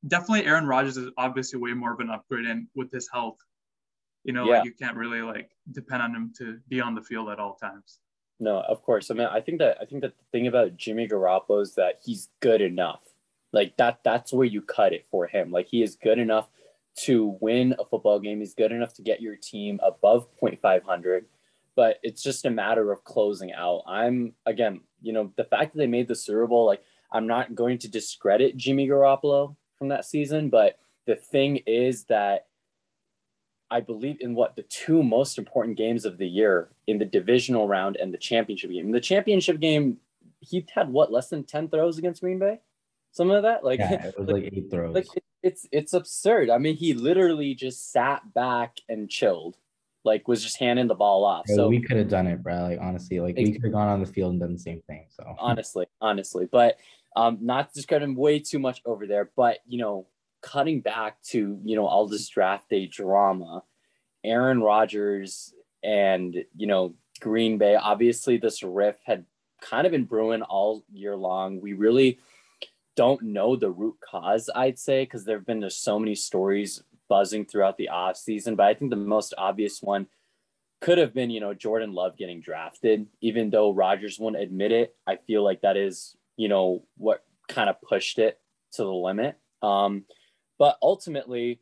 definitely 0.06 0.46
Aaron 0.46 0.64
Rodgers 0.64 0.96
is 0.96 1.10
obviously 1.18 1.58
way 1.58 1.72
more 1.72 1.92
of 1.92 1.98
an 1.98 2.08
upgrade 2.08 2.46
and 2.46 2.68
with 2.76 2.92
his 2.92 3.08
health. 3.12 3.36
You 4.22 4.32
know, 4.32 4.44
yeah. 4.44 4.58
like 4.58 4.64
you 4.64 4.72
can't 4.72 4.96
really 4.96 5.22
like 5.22 5.50
depend 5.72 6.02
on 6.02 6.14
him 6.14 6.32
to 6.38 6.60
be 6.68 6.80
on 6.80 6.94
the 6.94 7.02
field 7.02 7.30
at 7.30 7.40
all 7.40 7.56
times. 7.56 7.98
No, 8.38 8.60
of 8.60 8.80
course. 8.82 9.10
I 9.10 9.14
mean, 9.14 9.26
I 9.26 9.40
think 9.40 9.58
that 9.58 9.76
I 9.80 9.84
think 9.86 10.02
that 10.02 10.16
the 10.16 10.24
thing 10.30 10.46
about 10.46 10.76
Jimmy 10.76 11.08
Garoppolo 11.08 11.60
is 11.62 11.74
that 11.74 12.00
he's 12.04 12.28
good 12.38 12.60
enough. 12.60 13.00
Like 13.52 13.76
that, 13.78 13.98
that's 14.04 14.32
where 14.32 14.46
you 14.46 14.62
cut 14.62 14.92
it 14.92 15.04
for 15.10 15.26
him. 15.26 15.50
Like 15.50 15.66
he 15.66 15.82
is 15.82 15.96
good 15.96 16.20
enough 16.20 16.48
to 17.00 17.36
win 17.40 17.74
a 17.80 17.84
football 17.84 18.20
game. 18.20 18.38
He's 18.38 18.54
good 18.54 18.70
enough 18.70 18.94
to 18.94 19.02
get 19.02 19.20
your 19.20 19.34
team 19.34 19.80
above 19.82 20.28
0.500, 20.40 21.24
but 21.74 21.98
it's 22.04 22.22
just 22.22 22.46
a 22.46 22.50
matter 22.50 22.92
of 22.92 23.02
closing 23.02 23.52
out. 23.52 23.82
I'm 23.88 24.34
again, 24.46 24.82
you 25.00 25.12
know, 25.12 25.32
the 25.36 25.44
fact 25.44 25.72
that 25.72 25.78
they 25.78 25.88
made 25.88 26.06
the 26.06 26.14
Super 26.14 26.46
Bowl, 26.46 26.66
like 26.66 26.82
I'm 27.12 27.26
not 27.26 27.54
going 27.54 27.78
to 27.78 27.88
discredit 27.88 28.56
Jimmy 28.56 28.88
Garoppolo 28.88 29.56
from 29.78 29.88
that 29.88 30.04
season, 30.04 30.48
but 30.48 30.78
the 31.06 31.16
thing 31.16 31.58
is 31.66 32.04
that 32.04 32.46
I 33.72 33.80
believe, 33.80 34.18
in 34.20 34.34
what 34.34 34.54
the 34.54 34.64
two 34.64 35.02
most 35.02 35.38
important 35.38 35.78
games 35.78 36.04
of 36.04 36.18
the 36.18 36.28
year 36.28 36.68
in 36.86 36.98
the 36.98 37.06
divisional 37.06 37.66
round 37.66 37.96
and 37.96 38.12
the 38.12 38.18
championship 38.18 38.70
game. 38.70 38.86
In 38.86 38.92
the 38.92 39.00
championship 39.00 39.60
game, 39.60 39.96
he 40.40 40.66
had 40.74 40.90
what 40.90 41.10
less 41.10 41.30
than 41.30 41.44
ten 41.44 41.68
throws 41.68 41.96
against 41.96 42.20
Green 42.20 42.38
Bay, 42.38 42.60
some 43.12 43.30
of 43.30 43.42
that. 43.44 43.64
Like 43.64 43.78
yeah, 43.78 44.08
it 44.08 44.18
was 44.18 44.28
like, 44.28 44.44
like 44.44 44.52
eight 44.52 44.66
throws. 44.70 44.94
Like 44.94 45.06
it, 45.16 45.24
it's 45.42 45.66
it's 45.72 45.94
absurd. 45.94 46.50
I 46.50 46.58
mean, 46.58 46.76
he 46.76 46.92
literally 46.92 47.54
just 47.54 47.90
sat 47.90 48.34
back 48.34 48.76
and 48.90 49.08
chilled, 49.08 49.56
like 50.04 50.28
was 50.28 50.42
just 50.42 50.58
handing 50.58 50.86
the 50.86 50.94
ball 50.94 51.24
off. 51.24 51.46
so 51.48 51.68
we 51.68 51.80
could 51.80 51.96
have 51.96 52.08
done 52.08 52.26
it, 52.26 52.42
bro. 52.42 52.64
Like 52.64 52.78
honestly, 52.78 53.20
like 53.20 53.36
we 53.36 53.52
could 53.52 53.64
have 53.64 53.72
gone 53.72 53.88
on 53.88 54.00
the 54.00 54.06
field 54.06 54.32
and 54.32 54.40
done 54.40 54.52
the 54.52 54.58
same 54.58 54.82
thing. 54.86 55.06
So 55.08 55.34
honestly, 55.38 55.86
honestly, 56.02 56.46
but 56.52 56.76
um, 57.16 57.38
not 57.40 57.72
to 57.74 57.98
him 57.98 58.14
way 58.14 58.38
too 58.38 58.58
much 58.58 58.80
over 58.84 59.06
there, 59.06 59.30
but 59.36 59.58
you 59.66 59.78
know, 59.78 60.06
cutting 60.42 60.80
back 60.80 61.22
to 61.22 61.58
you 61.64 61.76
know 61.76 61.86
all 61.86 62.08
this 62.08 62.28
draft 62.28 62.68
day 62.68 62.86
drama 62.86 63.62
Aaron 64.24 64.60
Rodgers 64.60 65.52
and, 65.82 66.44
you 66.56 66.66
know, 66.66 66.94
Green 67.20 67.58
Bay, 67.58 67.74
obviously 67.74 68.36
this 68.36 68.62
riff 68.62 68.96
had 69.04 69.24
kind 69.60 69.86
of 69.86 69.92
been 69.92 70.04
brewing 70.04 70.42
all 70.42 70.84
year 70.92 71.16
long. 71.16 71.60
We 71.60 71.72
really 71.72 72.18
don't 72.96 73.22
know 73.22 73.56
the 73.56 73.70
root 73.70 73.96
cause, 74.04 74.50
I'd 74.54 74.78
say, 74.78 75.04
because 75.04 75.24
there 75.24 75.38
have 75.38 75.46
been 75.46 75.60
just 75.60 75.82
so 75.82 75.98
many 75.98 76.14
stories 76.14 76.82
buzzing 77.08 77.44
throughout 77.44 77.76
the 77.76 77.88
off 77.88 78.16
season. 78.16 78.56
But 78.56 78.66
I 78.66 78.74
think 78.74 78.90
the 78.90 78.96
most 78.96 79.34
obvious 79.36 79.82
one 79.82 80.06
could 80.80 80.98
have 80.98 81.14
been, 81.14 81.30
you 81.30 81.40
know, 81.40 81.54
Jordan 81.54 81.92
Love 81.92 82.16
getting 82.16 82.40
drafted. 82.40 83.06
Even 83.20 83.50
though 83.50 83.72
Rodgers 83.72 84.18
won't 84.18 84.36
admit 84.36 84.72
it, 84.72 84.94
I 85.06 85.16
feel 85.16 85.44
like 85.44 85.62
that 85.62 85.76
is, 85.76 86.16
you 86.36 86.48
know, 86.48 86.84
what 86.96 87.24
kind 87.48 87.68
of 87.68 87.80
pushed 87.82 88.18
it 88.18 88.40
to 88.72 88.82
the 88.82 88.92
limit. 88.92 89.38
Um, 89.62 90.04
but 90.58 90.78
ultimately, 90.82 91.60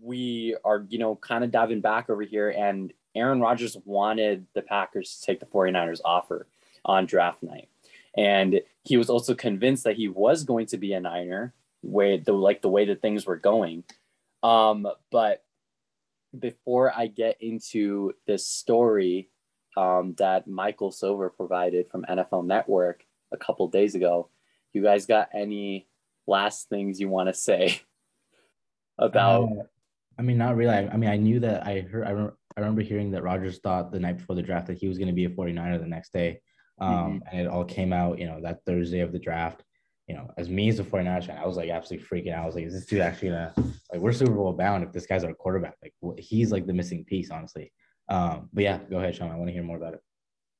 we 0.00 0.56
are, 0.64 0.86
you 0.88 0.98
know, 0.98 1.16
kind 1.16 1.44
of 1.44 1.50
diving 1.50 1.80
back 1.80 2.08
over 2.08 2.22
here, 2.22 2.50
and 2.50 2.92
Aaron 3.14 3.40
Rodgers 3.40 3.76
wanted 3.84 4.46
the 4.54 4.62
Packers 4.62 5.18
to 5.18 5.26
take 5.26 5.40
the 5.40 5.46
49ers 5.46 6.00
offer 6.04 6.46
on 6.84 7.06
draft 7.06 7.42
night. 7.42 7.68
And 8.16 8.60
he 8.84 8.96
was 8.96 9.10
also 9.10 9.34
convinced 9.34 9.84
that 9.84 9.96
he 9.96 10.08
was 10.08 10.44
going 10.44 10.66
to 10.66 10.76
be 10.76 10.92
a 10.92 11.00
Niner, 11.00 11.54
way 11.82 12.18
the 12.18 12.32
like 12.32 12.62
the 12.62 12.68
way 12.68 12.84
that 12.86 13.02
things 13.02 13.26
were 13.26 13.36
going. 13.36 13.84
Um, 14.42 14.86
but 15.10 15.44
before 16.38 16.92
I 16.94 17.06
get 17.06 17.36
into 17.40 18.12
this 18.26 18.46
story 18.46 19.28
um, 19.76 20.14
that 20.18 20.46
Michael 20.46 20.90
Silver 20.90 21.30
provided 21.30 21.88
from 21.90 22.04
NFL 22.08 22.46
Network 22.46 23.04
a 23.32 23.36
couple 23.36 23.66
days 23.68 23.94
ago, 23.94 24.28
you 24.72 24.82
guys 24.82 25.06
got 25.06 25.28
any 25.34 25.88
last 26.26 26.68
things 26.68 27.00
you 27.00 27.08
want 27.08 27.28
to 27.28 27.34
say 27.34 27.80
about 28.98 29.44
uh, 29.44 29.62
I 30.18 30.22
mean, 30.22 30.38
not 30.38 30.56
really. 30.56 30.72
I, 30.72 30.86
I 30.88 30.96
mean, 30.96 31.10
I 31.10 31.16
knew 31.16 31.40
that 31.40 31.66
I 31.66 31.80
heard, 31.80 32.06
I, 32.06 32.10
re- 32.10 32.30
I 32.56 32.60
remember 32.60 32.82
hearing 32.82 33.10
that 33.12 33.22
Rodgers 33.22 33.58
thought 33.58 33.92
the 33.92 33.98
night 33.98 34.18
before 34.18 34.36
the 34.36 34.42
draft 34.42 34.66
that 34.66 34.78
he 34.78 34.88
was 34.88 34.98
going 34.98 35.08
to 35.08 35.14
be 35.14 35.24
a 35.24 35.30
49er 35.30 35.80
the 35.80 35.86
next 35.86 36.12
day. 36.12 36.40
Um, 36.80 36.90
mm-hmm. 36.90 37.18
And 37.30 37.40
it 37.40 37.46
all 37.50 37.64
came 37.64 37.92
out, 37.92 38.18
you 38.18 38.26
know, 38.26 38.40
that 38.42 38.64
Thursday 38.66 39.00
of 39.00 39.12
the 39.12 39.18
draft. 39.18 39.62
You 40.08 40.16
know, 40.16 40.30
as 40.36 40.48
me 40.48 40.68
as 40.68 40.78
a 40.78 40.84
49ers 40.84 41.26
fan, 41.26 41.38
I 41.38 41.46
was 41.46 41.56
like 41.56 41.70
absolutely 41.70 42.06
freaking 42.06 42.34
out. 42.34 42.42
I 42.42 42.46
was 42.46 42.54
like, 42.54 42.64
is 42.64 42.74
this 42.74 42.86
dude 42.86 43.00
actually 43.00 43.30
gonna, 43.30 43.54
like, 43.90 44.00
we're 44.00 44.12
Super 44.12 44.32
Bowl 44.32 44.52
bound 44.52 44.84
if 44.84 44.92
this 44.92 45.06
guy's 45.06 45.24
our 45.24 45.32
quarterback? 45.32 45.76
Like, 45.80 45.94
he's 46.18 46.50
like 46.50 46.66
the 46.66 46.72
missing 46.72 47.04
piece, 47.04 47.30
honestly. 47.30 47.72
Um, 48.08 48.48
but 48.52 48.64
yeah, 48.64 48.78
go 48.90 48.98
ahead, 48.98 49.14
Sean. 49.14 49.30
I 49.30 49.36
want 49.36 49.48
to 49.48 49.52
hear 49.52 49.62
more 49.62 49.76
about 49.76 49.94
it. 49.94 50.00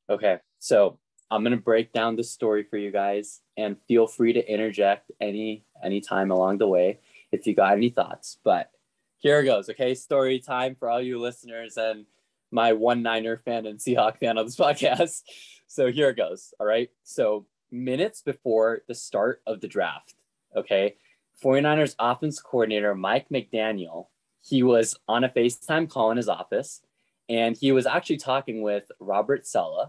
Okay. 0.08 0.38
So 0.58 0.98
I'm 1.32 1.42
gonna 1.42 1.56
break 1.56 1.94
down 1.94 2.16
the 2.16 2.24
story 2.24 2.62
for 2.62 2.76
you 2.76 2.90
guys 2.90 3.40
and 3.56 3.80
feel 3.88 4.06
free 4.06 4.34
to 4.34 4.52
interject 4.52 5.10
any 5.18 5.64
anytime 5.82 6.30
along 6.30 6.58
the 6.58 6.68
way 6.68 7.00
if 7.32 7.46
you 7.46 7.54
got 7.54 7.72
any 7.72 7.88
thoughts. 7.88 8.36
But 8.44 8.70
here 9.16 9.40
it 9.40 9.46
goes. 9.46 9.70
Okay, 9.70 9.94
story 9.94 10.40
time 10.40 10.76
for 10.78 10.90
all 10.90 11.00
you 11.00 11.18
listeners 11.18 11.78
and 11.78 12.04
my 12.50 12.74
one 12.74 13.02
Niner 13.02 13.38
fan 13.38 13.64
and 13.64 13.78
Seahawk 13.78 14.18
fan 14.18 14.36
on 14.36 14.44
this 14.44 14.56
podcast. 14.58 15.22
So 15.68 15.90
here 15.90 16.10
it 16.10 16.18
goes. 16.18 16.52
All 16.60 16.66
right. 16.66 16.90
So 17.02 17.46
minutes 17.70 18.20
before 18.20 18.82
the 18.86 18.94
start 18.94 19.40
of 19.46 19.62
the 19.62 19.68
draft, 19.68 20.14
okay, 20.54 20.96
49ers 21.42 21.94
offense 21.98 22.40
coordinator 22.40 22.94
Mike 22.94 23.30
McDaniel, 23.30 24.08
he 24.42 24.62
was 24.62 24.98
on 25.08 25.24
a 25.24 25.30
FaceTime 25.30 25.88
call 25.88 26.10
in 26.10 26.18
his 26.18 26.28
office, 26.28 26.82
and 27.30 27.56
he 27.56 27.72
was 27.72 27.86
actually 27.86 28.18
talking 28.18 28.60
with 28.60 28.92
Robert 29.00 29.46
Saleh 29.46 29.88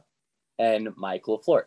and 0.63 0.96
Mike 0.96 1.25
LaFleur. 1.25 1.63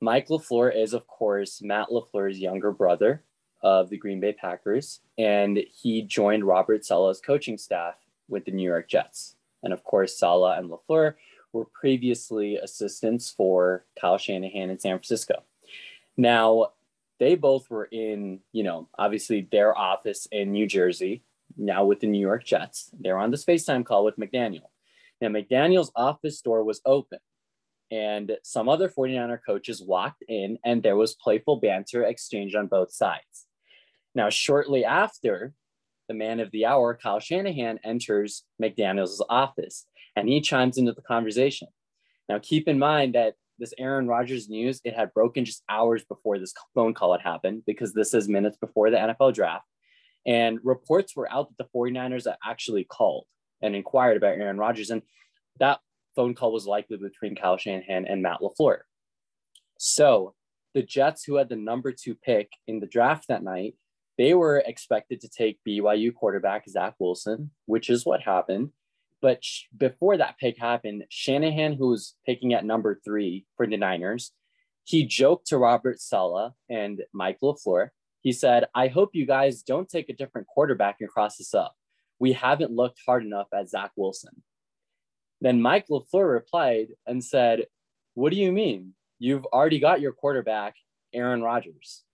Mike 0.00 0.28
LaFleur 0.28 0.74
is, 0.74 0.94
of 0.94 1.06
course, 1.08 1.60
Matt 1.60 1.88
LaFleur's 1.88 2.38
younger 2.38 2.70
brother 2.70 3.24
of 3.62 3.90
the 3.90 3.96
Green 3.96 4.20
Bay 4.20 4.32
Packers, 4.32 5.00
and 5.18 5.58
he 5.72 6.02
joined 6.02 6.44
Robert 6.44 6.84
Saleh's 6.84 7.20
coaching 7.20 7.58
staff 7.58 7.96
with 8.28 8.44
the 8.44 8.52
New 8.52 8.68
York 8.68 8.88
Jets. 8.88 9.34
And 9.62 9.72
of 9.72 9.82
course, 9.82 10.18
Saleh 10.18 10.58
and 10.58 10.70
LaFleur 10.70 11.14
were 11.52 11.64
previously 11.64 12.56
assistants 12.56 13.30
for 13.30 13.84
Kyle 14.00 14.18
Shanahan 14.18 14.70
in 14.70 14.78
San 14.78 14.92
Francisco. 14.92 15.42
Now, 16.16 16.72
they 17.18 17.34
both 17.34 17.70
were 17.70 17.84
in, 17.84 18.40
you 18.52 18.62
know, 18.62 18.88
obviously 18.98 19.48
their 19.50 19.76
office 19.76 20.26
in 20.32 20.52
New 20.52 20.66
Jersey, 20.66 21.22
now 21.56 21.84
with 21.84 22.00
the 22.00 22.06
New 22.06 22.20
York 22.20 22.44
Jets. 22.44 22.90
They're 22.98 23.18
on 23.18 23.30
this 23.30 23.44
FaceTime 23.44 23.84
call 23.84 24.04
with 24.04 24.16
McDaniel. 24.16 24.70
Now, 25.20 25.28
McDaniel's 25.28 25.92
office 25.94 26.40
door 26.40 26.64
was 26.64 26.80
open, 26.84 27.18
and 27.92 28.32
some 28.42 28.70
other 28.70 28.88
49er 28.88 29.40
coaches 29.46 29.82
walked 29.82 30.24
in, 30.26 30.58
and 30.64 30.82
there 30.82 30.96
was 30.96 31.14
playful 31.14 31.56
banter 31.56 32.02
exchanged 32.02 32.56
on 32.56 32.66
both 32.66 32.90
sides. 32.90 33.46
Now, 34.14 34.30
shortly 34.30 34.84
after, 34.84 35.52
the 36.08 36.14
man 36.14 36.40
of 36.40 36.50
the 36.50 36.64
hour, 36.64 36.98
Kyle 37.00 37.20
Shanahan, 37.20 37.78
enters 37.84 38.44
McDaniel's 38.60 39.22
office 39.28 39.86
and 40.16 40.28
he 40.28 40.40
chimes 40.40 40.78
into 40.78 40.92
the 40.92 41.02
conversation. 41.02 41.68
Now, 42.28 42.38
keep 42.38 42.66
in 42.66 42.78
mind 42.78 43.14
that 43.14 43.34
this 43.58 43.74
Aaron 43.78 44.08
Rodgers 44.08 44.48
news, 44.48 44.80
it 44.84 44.94
had 44.94 45.14
broken 45.14 45.44
just 45.44 45.62
hours 45.68 46.02
before 46.04 46.38
this 46.38 46.54
phone 46.74 46.94
call 46.94 47.12
had 47.12 47.20
happened 47.20 47.62
because 47.66 47.92
this 47.92 48.14
is 48.14 48.28
minutes 48.28 48.56
before 48.58 48.90
the 48.90 48.96
NFL 48.96 49.34
draft. 49.34 49.64
And 50.26 50.58
reports 50.62 51.14
were 51.14 51.30
out 51.30 51.48
that 51.48 51.64
the 51.64 51.78
49ers 51.78 52.26
actually 52.44 52.84
called 52.84 53.26
and 53.60 53.76
inquired 53.76 54.16
about 54.16 54.38
Aaron 54.38 54.58
Rodgers. 54.58 54.90
And 54.90 55.02
that 55.60 55.80
phone 56.14 56.34
call 56.34 56.52
was 56.52 56.66
likely 56.66 56.96
between 56.96 57.36
Kyle 57.36 57.56
Shanahan 57.56 58.06
and 58.06 58.22
Matt 58.22 58.40
LaFleur. 58.40 58.78
So 59.78 60.34
the 60.74 60.82
Jets, 60.82 61.24
who 61.24 61.36
had 61.36 61.48
the 61.48 61.56
number 61.56 61.92
two 61.92 62.14
pick 62.14 62.50
in 62.66 62.80
the 62.80 62.86
draft 62.86 63.28
that 63.28 63.42
night, 63.42 63.74
they 64.18 64.34
were 64.34 64.58
expected 64.58 65.20
to 65.20 65.28
take 65.28 65.60
BYU 65.66 66.14
quarterback 66.14 66.68
Zach 66.68 66.94
Wilson, 66.98 67.50
which 67.66 67.90
is 67.90 68.04
what 68.06 68.22
happened. 68.22 68.70
But 69.20 69.44
sh- 69.44 69.64
before 69.76 70.16
that 70.16 70.38
pick 70.38 70.58
happened, 70.58 71.04
Shanahan, 71.08 71.74
who 71.74 71.88
was 71.88 72.14
picking 72.26 72.52
at 72.52 72.64
number 72.64 73.00
three 73.04 73.46
for 73.56 73.66
the 73.66 73.76
Niners, 73.76 74.32
he 74.84 75.06
joked 75.06 75.46
to 75.48 75.58
Robert 75.58 76.00
Saleh 76.00 76.52
and 76.68 77.02
Mike 77.12 77.38
LaFleur. 77.42 77.90
He 78.20 78.32
said, 78.32 78.66
I 78.74 78.88
hope 78.88 79.10
you 79.14 79.26
guys 79.26 79.62
don't 79.62 79.88
take 79.88 80.08
a 80.08 80.14
different 80.14 80.46
quarterback 80.46 80.96
and 81.00 81.08
cross 81.08 81.36
this 81.36 81.54
up. 81.54 81.74
We 82.18 82.32
haven't 82.32 82.70
looked 82.70 83.00
hard 83.04 83.24
enough 83.24 83.48
at 83.52 83.68
Zach 83.68 83.92
Wilson. 83.96 84.42
Then 85.42 85.60
Mike 85.60 85.88
LaFleur 85.88 86.32
replied 86.32 86.88
and 87.04 87.22
said, 87.22 87.66
What 88.14 88.30
do 88.30 88.38
you 88.38 88.52
mean? 88.52 88.94
You've 89.18 89.44
already 89.46 89.80
got 89.80 90.00
your 90.00 90.12
quarterback, 90.12 90.76
Aaron 91.12 91.42
Rodgers. 91.42 92.04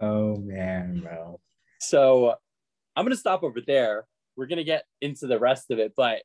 Oh 0.00 0.36
man, 0.36 1.00
bro. 1.00 1.40
So 1.78 2.36
I'm 2.96 3.04
gonna 3.04 3.16
stop 3.16 3.42
over 3.42 3.60
there. 3.60 4.06
We're 4.34 4.46
gonna 4.46 4.64
get 4.64 4.84
into 5.02 5.26
the 5.26 5.38
rest 5.38 5.70
of 5.70 5.78
it, 5.78 5.92
but 5.94 6.22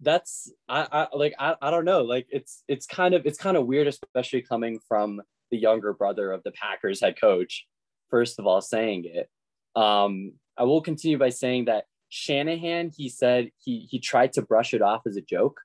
that's 0.00 0.52
I, 0.68 0.86
I 0.92 1.16
like 1.16 1.34
I, 1.36 1.56
I 1.60 1.72
don't 1.72 1.84
know. 1.84 2.02
Like 2.02 2.28
it's 2.30 2.62
it's 2.68 2.86
kind 2.86 3.12
of 3.12 3.26
it's 3.26 3.38
kind 3.38 3.56
of 3.56 3.66
weird, 3.66 3.88
especially 3.88 4.42
coming 4.42 4.78
from 4.86 5.20
the 5.50 5.58
younger 5.58 5.92
brother 5.94 6.30
of 6.30 6.44
the 6.44 6.52
Packers 6.52 7.00
head 7.00 7.20
coach. 7.20 7.66
First 8.08 8.38
of 8.38 8.46
all, 8.46 8.60
saying 8.60 9.06
it. 9.06 9.28
Um, 9.74 10.34
I 10.56 10.62
will 10.62 10.80
continue 10.80 11.18
by 11.18 11.30
saying 11.30 11.64
that 11.64 11.86
Shanahan, 12.08 12.90
he 12.96 13.08
said 13.08 13.50
he 13.62 13.86
he 13.90 13.98
tried 13.98 14.32
to 14.34 14.42
brush 14.42 14.74
it 14.74 14.82
off 14.82 15.02
as 15.06 15.16
a 15.16 15.22
joke 15.22 15.60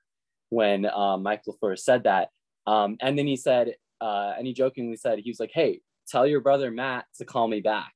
when 0.50 0.86
um, 0.86 1.22
Mike 1.22 1.42
LaFleur 1.48 1.78
said 1.78 2.04
that. 2.04 2.28
Um, 2.66 2.96
and 3.00 3.18
then 3.18 3.26
he 3.26 3.36
said, 3.36 3.74
uh, 4.00 4.32
and 4.36 4.46
he 4.46 4.52
jokingly 4.52 4.96
said, 4.96 5.18
he 5.18 5.30
was 5.30 5.40
like, 5.40 5.50
hey, 5.52 5.80
tell 6.06 6.26
your 6.26 6.40
brother 6.40 6.70
Matt 6.70 7.06
to 7.18 7.24
call 7.24 7.48
me 7.48 7.60
back. 7.60 7.92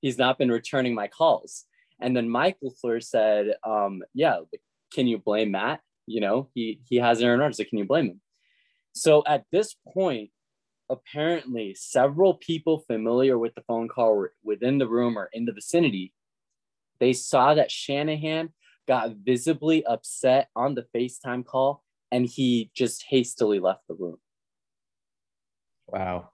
He's 0.00 0.18
not 0.18 0.38
been 0.38 0.50
returning 0.50 0.94
my 0.94 1.08
calls. 1.08 1.66
And 2.00 2.16
then 2.16 2.28
Mike 2.28 2.56
LaFleur 2.64 3.02
said, 3.02 3.54
um, 3.64 4.02
yeah, 4.14 4.40
can 4.92 5.06
you 5.06 5.18
blame 5.18 5.52
Matt? 5.52 5.80
You 6.06 6.20
know, 6.20 6.48
he, 6.54 6.80
he 6.88 6.96
has 6.96 7.22
Aaron 7.22 7.40
Rodgers. 7.40 7.58
So 7.58 7.64
can 7.64 7.78
you 7.78 7.84
blame 7.84 8.06
him? 8.06 8.20
So 8.92 9.22
at 9.26 9.44
this 9.52 9.76
point, 9.94 10.30
apparently 10.88 11.74
several 11.74 12.34
people 12.34 12.84
familiar 12.86 13.38
with 13.38 13.54
the 13.54 13.62
phone 13.62 13.88
call 13.88 14.16
were 14.16 14.32
within 14.42 14.78
the 14.78 14.88
room 14.88 15.16
or 15.16 15.30
in 15.32 15.44
the 15.44 15.52
vicinity. 15.52 16.12
They 17.00 17.12
saw 17.12 17.54
that 17.54 17.70
Shanahan 17.70 18.50
got 18.86 19.16
visibly 19.16 19.84
upset 19.84 20.48
on 20.54 20.74
the 20.74 20.86
FaceTime 20.94 21.44
call 21.44 21.82
and 22.12 22.26
he 22.26 22.70
just 22.74 23.04
hastily 23.08 23.58
left 23.58 23.86
the 23.88 23.94
room. 23.94 24.16
Wow. 25.86 26.30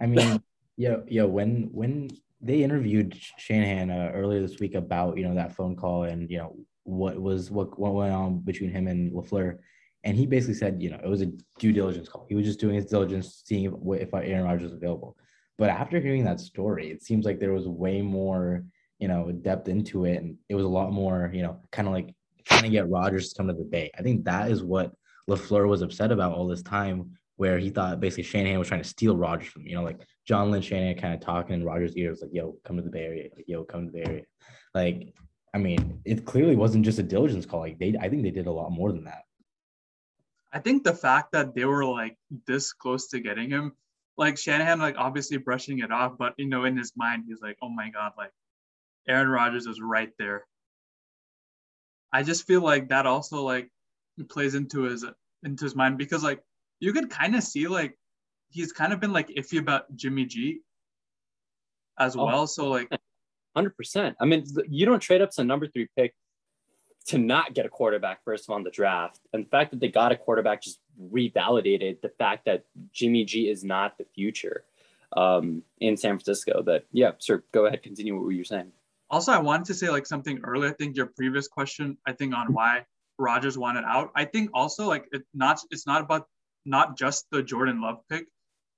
I 0.00 0.06
mean, 0.06 0.42
yeah, 0.76 0.96
yeah. 1.08 1.24
When 1.24 1.68
when 1.72 2.10
they 2.40 2.62
interviewed 2.62 3.18
Shanahan 3.38 3.90
uh, 3.90 4.12
earlier 4.14 4.40
this 4.40 4.60
week 4.60 4.74
about 4.74 5.16
you 5.16 5.24
know 5.24 5.34
that 5.34 5.54
phone 5.56 5.76
call 5.76 6.04
and 6.04 6.30
you 6.30 6.38
know 6.38 6.56
what 6.84 7.20
was 7.20 7.50
what 7.50 7.78
what 7.78 7.94
went 7.94 8.12
on 8.12 8.40
between 8.40 8.70
him 8.70 8.86
and 8.86 9.12
LaFleur, 9.12 9.58
and 10.04 10.16
he 10.16 10.26
basically 10.26 10.54
said 10.54 10.80
you 10.80 10.90
know 10.90 11.00
it 11.02 11.08
was 11.08 11.22
a 11.22 11.32
due 11.58 11.72
diligence 11.72 12.08
call. 12.08 12.26
He 12.28 12.34
was 12.34 12.46
just 12.46 12.60
doing 12.60 12.76
his 12.76 12.86
diligence, 12.86 13.42
seeing 13.44 13.64
if, 13.64 14.02
if 14.02 14.14
Aaron 14.14 14.44
Rodgers 14.44 14.64
was 14.64 14.74
available. 14.74 15.16
But 15.58 15.70
after 15.70 15.98
hearing 15.98 16.24
that 16.24 16.38
story, 16.38 16.90
it 16.90 17.02
seems 17.02 17.24
like 17.24 17.40
there 17.40 17.52
was 17.52 17.66
way 17.66 18.00
more 18.00 18.64
you 18.98 19.08
know 19.08 19.30
depth 19.30 19.68
into 19.68 20.04
it, 20.04 20.16
and 20.16 20.36
it 20.48 20.54
was 20.54 20.64
a 20.64 20.68
lot 20.68 20.92
more 20.92 21.30
you 21.32 21.42
know 21.42 21.60
kind 21.70 21.88
of 21.88 21.94
like 21.94 22.14
trying 22.44 22.62
to 22.62 22.70
get 22.70 22.88
Rodgers 22.88 23.30
to 23.30 23.36
come 23.36 23.48
to 23.48 23.54
the 23.54 23.64
Bay. 23.64 23.90
I 23.98 24.02
think 24.02 24.24
that 24.24 24.50
is 24.50 24.62
what 24.62 24.92
LaFleur 25.28 25.68
was 25.68 25.82
upset 25.82 26.10
about 26.10 26.32
all 26.32 26.46
this 26.46 26.62
time 26.62 27.18
where 27.36 27.58
he 27.58 27.70
thought 27.70 28.00
basically 28.00 28.24
Shanahan 28.24 28.58
was 28.58 28.66
trying 28.66 28.82
to 28.82 28.88
steal 28.88 29.16
Rodgers 29.16 29.48
from, 29.48 29.64
you 29.64 29.76
know, 29.76 29.84
like 29.84 30.00
John 30.26 30.50
Lynch, 30.50 30.66
Shanahan 30.66 30.96
kind 30.96 31.14
of 31.14 31.20
talking 31.20 31.54
in 31.54 31.64
Rodgers' 31.64 31.96
ears, 31.96 32.20
like, 32.20 32.34
yo, 32.34 32.56
come 32.64 32.76
to 32.76 32.82
the 32.82 32.90
Bay 32.90 33.04
Area, 33.04 33.28
like, 33.36 33.44
yo, 33.46 33.62
come 33.62 33.86
to 33.86 33.92
the 33.92 33.98
Bay 33.98 34.04
Area. 34.04 34.22
Like, 34.74 35.14
I 35.54 35.58
mean, 35.58 36.00
it 36.04 36.24
clearly 36.24 36.56
wasn't 36.56 36.84
just 36.84 36.98
a 36.98 37.02
diligence 37.02 37.46
call. 37.46 37.60
Like, 37.60 37.78
they, 37.78 37.94
I 38.00 38.08
think 38.08 38.24
they 38.24 38.32
did 38.32 38.48
a 38.48 38.52
lot 38.52 38.72
more 38.72 38.90
than 38.90 39.04
that. 39.04 39.22
I 40.52 40.58
think 40.58 40.82
the 40.82 40.94
fact 40.94 41.30
that 41.32 41.54
they 41.54 41.64
were 41.64 41.84
like 41.84 42.16
this 42.46 42.72
close 42.72 43.06
to 43.08 43.20
getting 43.20 43.50
him, 43.50 43.72
like 44.16 44.36
Shanahan, 44.36 44.80
like 44.80 44.96
obviously 44.98 45.36
brushing 45.36 45.78
it 45.78 45.92
off, 45.92 46.18
but 46.18 46.34
you 46.38 46.48
know, 46.48 46.64
in 46.64 46.76
his 46.76 46.92
mind, 46.96 47.24
he's 47.28 47.40
like, 47.40 47.56
oh 47.62 47.68
my 47.68 47.88
God, 47.90 48.12
like 48.18 48.32
Aaron 49.08 49.28
Rodgers 49.28 49.66
is 49.66 49.80
right 49.80 50.12
there. 50.18 50.46
I 52.12 52.22
just 52.22 52.46
feel 52.46 52.62
like 52.62 52.88
that 52.88 53.06
also 53.06 53.42
like 53.42 53.70
plays 54.28 54.54
into 54.54 54.82
his 54.82 55.04
into 55.42 55.64
his 55.64 55.74
mind 55.74 55.98
because 55.98 56.22
like 56.24 56.42
you 56.80 56.92
could 56.92 57.10
kind 57.10 57.36
of 57.36 57.42
see 57.42 57.68
like 57.68 57.98
he's 58.50 58.72
kind 58.72 58.92
of 58.92 59.00
been 59.00 59.12
like 59.12 59.28
iffy 59.28 59.58
about 59.58 59.94
Jimmy 59.94 60.24
G 60.24 60.60
as 61.98 62.16
oh, 62.16 62.24
well. 62.24 62.46
So 62.46 62.68
like, 62.68 62.88
hundred 63.54 63.76
percent. 63.76 64.16
I 64.20 64.24
mean, 64.24 64.44
you 64.68 64.86
don't 64.86 65.00
trade 65.00 65.20
up 65.20 65.30
to 65.32 65.44
number 65.44 65.66
three 65.66 65.88
pick 65.96 66.14
to 67.06 67.18
not 67.18 67.54
get 67.54 67.66
a 67.66 67.68
quarterback 67.68 68.22
first 68.24 68.44
of 68.44 68.50
all 68.50 68.58
in 68.58 68.64
the 68.64 68.70
draft, 68.70 69.20
and 69.32 69.44
the 69.44 69.48
fact 69.48 69.70
that 69.70 69.80
they 69.80 69.88
got 69.88 70.12
a 70.12 70.16
quarterback 70.16 70.62
just 70.62 70.78
revalidated 71.00 72.00
the 72.00 72.10
fact 72.18 72.44
that 72.46 72.64
Jimmy 72.92 73.24
G 73.24 73.48
is 73.48 73.64
not 73.64 73.98
the 73.98 74.04
future 74.14 74.64
um, 75.16 75.62
in 75.80 75.96
San 75.96 76.18
Francisco. 76.18 76.62
But 76.62 76.86
yeah, 76.92 77.12
sir, 77.18 77.42
go 77.52 77.66
ahead, 77.66 77.82
continue 77.82 78.20
what 78.20 78.30
you 78.30 78.38
were 78.38 78.44
saying. 78.44 78.72
Also, 79.10 79.32
I 79.32 79.38
wanted 79.38 79.66
to 79.66 79.74
say 79.74 79.88
like 79.88 80.06
something 80.06 80.40
earlier. 80.44 80.70
I 80.70 80.74
think 80.74 80.96
your 80.96 81.06
previous 81.06 81.48
question, 81.48 81.96
I 82.06 82.12
think 82.12 82.34
on 82.34 82.52
why 82.52 82.84
Rodgers 83.18 83.56
wanted 83.58 83.84
out. 83.84 84.10
I 84.14 84.24
think 84.24 84.50
also 84.54 84.86
like 84.86 85.06
it 85.12 85.22
not 85.34 85.60
it's 85.70 85.86
not 85.86 86.02
about 86.02 86.26
not 86.64 86.98
just 86.98 87.26
the 87.30 87.42
Jordan 87.42 87.80
Love 87.80 88.00
pick, 88.10 88.26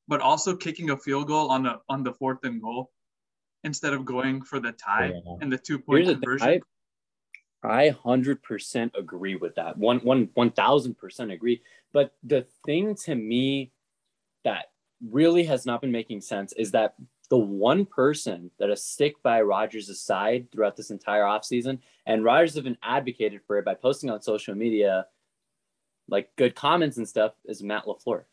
but 0.09 0.21
also 0.21 0.57
kicking 0.57 0.91
a 0.91 0.97
field 0.97 1.27
goal 1.27 1.51
on 1.51 1.65
the 1.65 1.81
on 1.89 2.03
the 2.03 2.13
fourth 2.13 2.39
and 2.45 2.61
goal 2.63 2.91
instead 3.65 3.93
of 3.93 4.05
going 4.05 4.43
for 4.43 4.61
the 4.61 4.73
tie 4.73 5.13
yeah. 5.15 5.35
and 5.41 5.53
the 5.53 5.59
two 5.59 5.79
point 5.79 6.07
conversion. 6.07 6.61
I 7.63 7.91
hundred 7.91 8.43
percent 8.43 8.93
agree 8.97 9.37
with 9.37 9.55
that. 9.57 9.77
One 9.77 9.99
one 9.99 10.31
one 10.35 10.51
thousand 10.51 10.97
percent 10.97 11.31
agree. 11.31 11.63
But 11.93 12.15
the 12.23 12.47
thing 12.65 12.95
to 13.05 13.15
me 13.15 13.73
that 14.45 14.67
really 15.11 15.45
has 15.45 15.67
not 15.67 15.81
been 15.81 15.93
making 15.93 16.21
sense 16.23 16.53
is 16.55 16.71
that 16.71 16.95
the 17.31 17.39
one 17.39 17.87
person 17.87 18.51
that 18.59 18.69
has 18.69 18.85
stick 18.85 19.23
by 19.23 19.41
Rodgers' 19.41 20.01
side 20.01 20.51
throughout 20.51 20.77
this 20.77 20.91
entire 20.91 21.23
offseason, 21.23 21.79
and 22.05 22.25
Rodgers 22.25 22.57
have 22.57 22.65
been 22.65 22.77
advocated 22.83 23.41
for 23.47 23.57
it 23.59 23.65
by 23.65 23.75
posting 23.75 24.11
on 24.11 24.21
social 24.21 24.55
media 24.55 25.07
like 26.09 26.29
good 26.37 26.55
comments 26.55 26.97
and 26.97 27.09
stuff 27.09 27.33
is 27.45 27.63
Matt 27.63 27.85
LaFleur. 27.85 28.25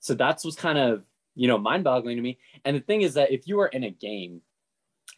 So 0.00 0.14
that's 0.14 0.44
what's 0.44 0.56
kind 0.56 0.78
of, 0.78 1.04
you 1.34 1.46
know, 1.46 1.58
mind 1.58 1.84
boggling 1.84 2.16
to 2.16 2.22
me. 2.22 2.38
And 2.64 2.74
the 2.76 2.80
thing 2.80 3.02
is 3.02 3.14
that 3.14 3.30
if 3.30 3.46
you 3.46 3.60
are 3.60 3.66
in 3.66 3.84
a 3.84 3.90
game, 3.90 4.40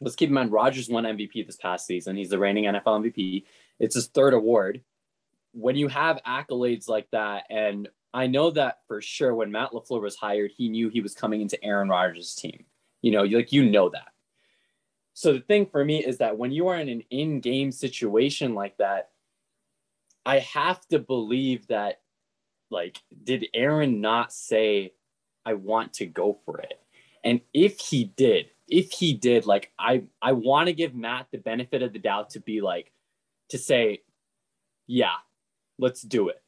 let's 0.00 0.16
keep 0.16 0.28
in 0.28 0.34
mind 0.34 0.52
Rodgers 0.52 0.88
won 0.88 1.04
MVP 1.04 1.46
this 1.46 1.56
past 1.56 1.86
season. 1.86 2.16
He's 2.16 2.30
the 2.30 2.38
reigning 2.38 2.64
NFL 2.64 3.12
MVP. 3.12 3.44
It's 3.78 3.94
his 3.94 4.08
third 4.08 4.34
award. 4.34 4.82
When 5.52 5.76
you 5.76 5.88
have 5.88 6.20
accolades 6.26 6.88
like 6.88 7.08
that 7.12 7.44
and 7.48 7.88
I 8.14 8.26
know 8.26 8.50
that 8.52 8.80
for 8.86 9.00
sure 9.00 9.34
when 9.34 9.52
Matt 9.52 9.72
LaFleur 9.72 10.00
was 10.00 10.16
hired, 10.16 10.52
he 10.56 10.68
knew 10.68 10.88
he 10.88 11.00
was 11.00 11.14
coming 11.14 11.40
into 11.40 11.62
Aaron 11.62 11.88
Rodgers' 11.88 12.34
team. 12.34 12.64
You 13.02 13.12
know, 13.12 13.22
like 13.22 13.52
you 13.52 13.68
know 13.68 13.90
that. 13.90 14.08
So 15.12 15.32
the 15.32 15.40
thing 15.40 15.66
for 15.66 15.84
me 15.84 16.04
is 16.04 16.18
that 16.18 16.38
when 16.38 16.52
you 16.52 16.68
are 16.68 16.76
in 16.76 16.88
an 16.88 17.02
in-game 17.10 17.72
situation 17.72 18.54
like 18.54 18.76
that, 18.78 19.10
I 20.24 20.38
have 20.40 20.86
to 20.88 20.98
believe 20.98 21.66
that 21.68 22.00
like 22.70 22.98
did 23.24 23.46
Aaron 23.54 24.00
not 24.00 24.32
say 24.32 24.92
I 25.44 25.54
want 25.54 25.94
to 25.94 26.06
go 26.06 26.38
for 26.44 26.58
it? 26.60 26.78
And 27.24 27.40
if 27.52 27.80
he 27.80 28.04
did, 28.04 28.50
if 28.68 28.92
he 28.92 29.14
did, 29.14 29.46
like 29.46 29.72
I 29.78 30.04
I 30.20 30.32
want 30.32 30.68
to 30.68 30.72
give 30.72 30.94
Matt 30.94 31.28
the 31.32 31.38
benefit 31.38 31.82
of 31.82 31.92
the 31.92 31.98
doubt 31.98 32.30
to 32.30 32.40
be 32.40 32.60
like 32.60 32.92
to 33.48 33.58
say, 33.58 34.02
yeah, 34.86 35.16
let's 35.78 36.02
do 36.02 36.28
it. 36.28 36.42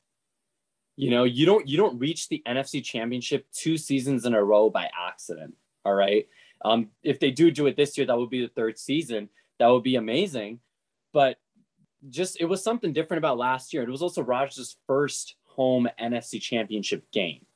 You 1.00 1.11
know, 1.11 1.25
you 1.25 1.47
don't 1.47 1.66
you 1.66 1.76
don't 1.76 1.99
reach 1.99 2.28
the 2.28 2.42
NFC 2.47 2.85
Championship 2.85 3.47
two 3.52 3.76
seasons 3.76 4.25
in 4.25 4.35
a 4.35 4.42
row 4.42 4.71
by 4.71 4.88
accident. 5.09 5.54
All 5.85 5.95
right. 5.95 6.26
Um, 6.64 6.88
if 7.02 7.21
they 7.21 7.30
do 7.30 7.50
do 7.50 7.66
it 7.66 7.76
this 7.76 7.97
year, 7.97 8.07
that 8.07 8.16
would 8.16 8.30
be 8.30 8.42
the 8.42 8.52
third 8.54 8.78
season. 8.78 9.28
That 9.59 9.69
would 9.69 9.83
be 9.83 9.97
amazing. 9.97 10.61
But 11.12 11.38
just 12.09 12.40
it 12.40 12.45
was 12.45 12.62
something 12.62 12.92
different 12.92 13.19
about 13.19 13.38
last 13.38 13.73
year. 13.73 13.83
It 13.83 13.90
was 13.90 14.02
also 14.02 14.23
Rodgers' 14.23 14.76
first 14.87 15.37
home 15.45 15.88
NFC 15.99 16.40
Championship 16.40 17.11
game 17.12 17.47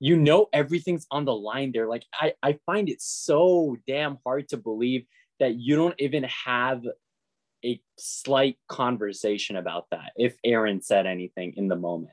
you 0.00 0.16
know 0.16 0.46
everything's 0.52 1.06
on 1.10 1.24
the 1.24 1.34
line 1.34 1.72
there. 1.72 1.88
Like 1.88 2.04
I, 2.12 2.34
I 2.42 2.58
find 2.66 2.88
it 2.88 3.00
so 3.02 3.76
damn 3.86 4.18
hard 4.24 4.48
to 4.50 4.56
believe 4.56 5.04
that 5.40 5.54
you 5.54 5.76
don't 5.76 5.94
even 5.98 6.24
have 6.24 6.82
a 7.64 7.80
slight 7.96 8.58
conversation 8.68 9.56
about 9.56 9.86
that 9.90 10.12
if 10.16 10.36
Aaron 10.44 10.80
said 10.80 11.06
anything 11.06 11.54
in 11.56 11.68
the 11.68 11.76
moment. 11.76 12.12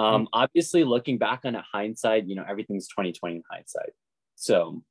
Um, 0.00 0.22
mm-hmm. 0.22 0.24
obviously 0.32 0.84
looking 0.84 1.18
back 1.18 1.40
on 1.44 1.54
it 1.54 1.64
hindsight, 1.70 2.26
you 2.26 2.34
know, 2.34 2.44
everything's 2.48 2.88
2020 2.88 3.36
in 3.36 3.42
hindsight. 3.50 3.90
So 4.36 4.82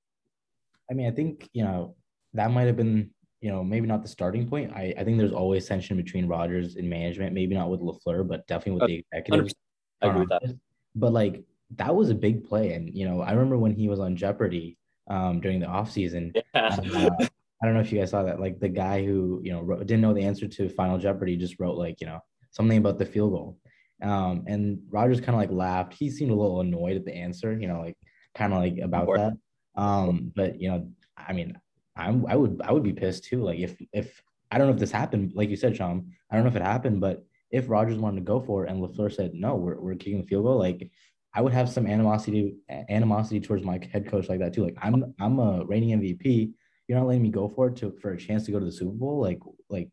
I 0.90 0.94
mean, 0.94 1.08
I 1.08 1.12
think, 1.12 1.50
you 1.54 1.64
know, 1.64 1.96
that 2.34 2.52
might 2.52 2.68
have 2.68 2.78
been, 2.78 3.12
you 3.42 3.52
know, 3.52 3.64
maybe 3.64 3.88
not 3.88 4.02
the 4.02 4.08
starting 4.08 4.48
point. 4.48 4.74
I, 4.74 4.94
I 4.98 5.04
think 5.04 5.18
there's 5.18 5.32
always 5.32 5.66
tension 5.66 5.98
between 5.98 6.28
Rodgers 6.28 6.76
and 6.76 6.90
management, 6.90 7.34
maybe 7.34 7.56
not 7.56 7.70
with 7.70 7.82
LaFleur, 7.82 8.28
but 8.28 8.46
definitely 8.48 8.80
with 8.80 8.88
the 8.88 9.06
executives. 9.12 9.54
I 10.02 10.08
agree 10.08 10.22
with 10.22 10.30
that. 10.30 10.56
But 10.96 11.14
like 11.14 11.44
that 11.78 11.96
was 11.96 12.10
a 12.10 12.16
big 12.16 12.44
play. 12.44 12.74
And, 12.74 12.90
you 12.94 13.08
know, 13.08 13.22
I 13.22 13.32
remember 13.32 13.58
when 13.58 13.74
he 13.74 13.88
was 13.88 14.00
on 14.00 14.16
Jeopardy 14.16 14.78
um, 15.10 15.40
during 15.42 15.60
the 15.60 15.68
offseason. 15.68 16.36
Yeah. 16.36 16.42
Uh, 16.54 17.28
I 17.62 17.66
don't 17.66 17.74
know 17.74 17.82
if 17.82 17.92
you 17.92 18.00
guys 18.00 18.12
saw 18.12 18.24
that. 18.24 18.40
Like 18.40 18.60
the 18.60 18.70
guy 18.70 19.04
who, 19.04 19.42
you 19.44 19.52
know, 19.52 19.62
wrote, 19.62 19.80
didn't 19.80 20.02
know 20.02 20.14
the 20.14 20.24
answer 20.24 20.48
to 20.48 20.70
Final 20.70 20.98
Jeopardy 20.98 21.36
just 21.36 21.60
wrote, 21.60 21.78
like, 21.78 22.00
you 22.00 22.08
know, 22.08 22.20
something 22.52 22.78
about 22.78 22.98
the 22.98 23.06
field 23.06 23.32
goal. 23.32 23.58
Um, 24.02 24.46
and 24.48 24.80
Rodgers 24.90 25.20
kind 25.20 25.36
of 25.36 25.40
like 25.40 25.52
laughed. 25.52 25.94
He 25.94 26.10
seemed 26.10 26.32
a 26.32 26.36
little 26.36 26.62
annoyed 26.62 26.98
at 26.98 27.06
the 27.06 27.14
answer, 27.14 27.58
you 27.58 27.68
know, 27.68 27.82
like 27.82 27.98
kind 28.36 28.54
of 28.54 28.60
like 28.60 28.78
about 28.82 29.08
that. 29.08 29.34
Um, 29.76 30.32
but, 30.36 30.60
you 30.60 30.70
know, 30.70 30.90
I 31.18 31.34
mean, 31.34 31.58
I'm, 31.96 32.26
I 32.28 32.36
would, 32.36 32.62
I 32.64 32.72
would 32.72 32.84
be 32.84 32.94
pissed 32.94 33.26
too. 33.26 33.44
Like 33.44 33.60
if, 33.60 33.76
if, 33.94 34.22
I 34.52 34.58
don't 34.58 34.68
know 34.68 34.74
if 34.74 34.80
this 34.80 34.92
happened, 34.92 35.34
like 35.36 35.50
you 35.50 35.56
said, 35.56 35.76
Sean, 35.76 36.12
I 36.32 36.36
don't 36.36 36.44
know 36.44 36.50
if 36.50 36.56
it 36.56 36.62
happened, 36.62 37.02
but 37.02 37.24
if 37.52 37.70
Rodgers 37.70 37.98
wanted 37.98 38.18
to 38.18 38.26
go 38.26 38.40
for 38.40 38.66
it 38.66 38.72
and 38.72 38.82
LaFleur 38.82 39.14
said, 39.14 39.34
no, 39.34 39.56
we're, 39.56 39.80
we're 39.80 39.96
kicking 39.96 40.22
the 40.22 40.28
field 40.28 40.46
goal, 40.46 40.58
like 40.58 40.90
I 41.34 41.42
would 41.42 41.54
have 41.54 41.70
some 41.70 41.86
animosity 41.86 42.56
animosity 42.90 43.40
towards 43.40 43.64
my 43.64 43.80
head 43.92 44.08
coach 44.08 44.30
like 44.30 44.40
that 44.40 44.54
too. 44.54 44.64
Like 44.64 44.78
I'm 44.82 45.14
I'm 45.20 45.40
a 45.40 45.64
reigning 45.66 46.00
MVP. 46.00 46.54
You're 46.88 46.98
not 46.98 47.08
letting 47.08 47.22
me 47.22 47.30
go 47.30 47.48
for 47.48 47.68
it 47.68 47.76
to 47.78 47.96
for 48.02 48.12
a 48.12 48.18
chance 48.18 48.46
to 48.46 48.52
go 48.52 48.60
to 48.60 48.66
the 48.66 48.72
Super 48.72 48.92
Bowl. 48.92 49.22
Like 49.22 49.40
like 49.70 49.90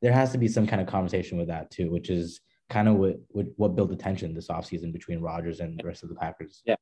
there 0.00 0.12
has 0.12 0.32
to 0.32 0.38
be 0.38 0.48
some 0.48 0.66
kind 0.66 0.80
of 0.80 0.88
conversation 0.88 1.36
with 1.36 1.48
that 1.48 1.70
too, 1.70 1.90
which 1.90 2.08
is 2.08 2.40
kind 2.70 2.88
of 2.88 2.96
what 2.96 3.20
what, 3.28 3.46
what 3.56 3.76
built 3.76 3.90
the 3.90 3.96
tension 3.96 4.34
this 4.34 4.48
offseason 4.48 4.92
between 4.92 5.20
Rodgers 5.20 5.60
and 5.60 5.78
the 5.78 5.86
rest 5.86 6.02
of 6.02 6.08
the 6.08 6.14
Packers. 6.14 6.62
Yeah. 6.64 6.76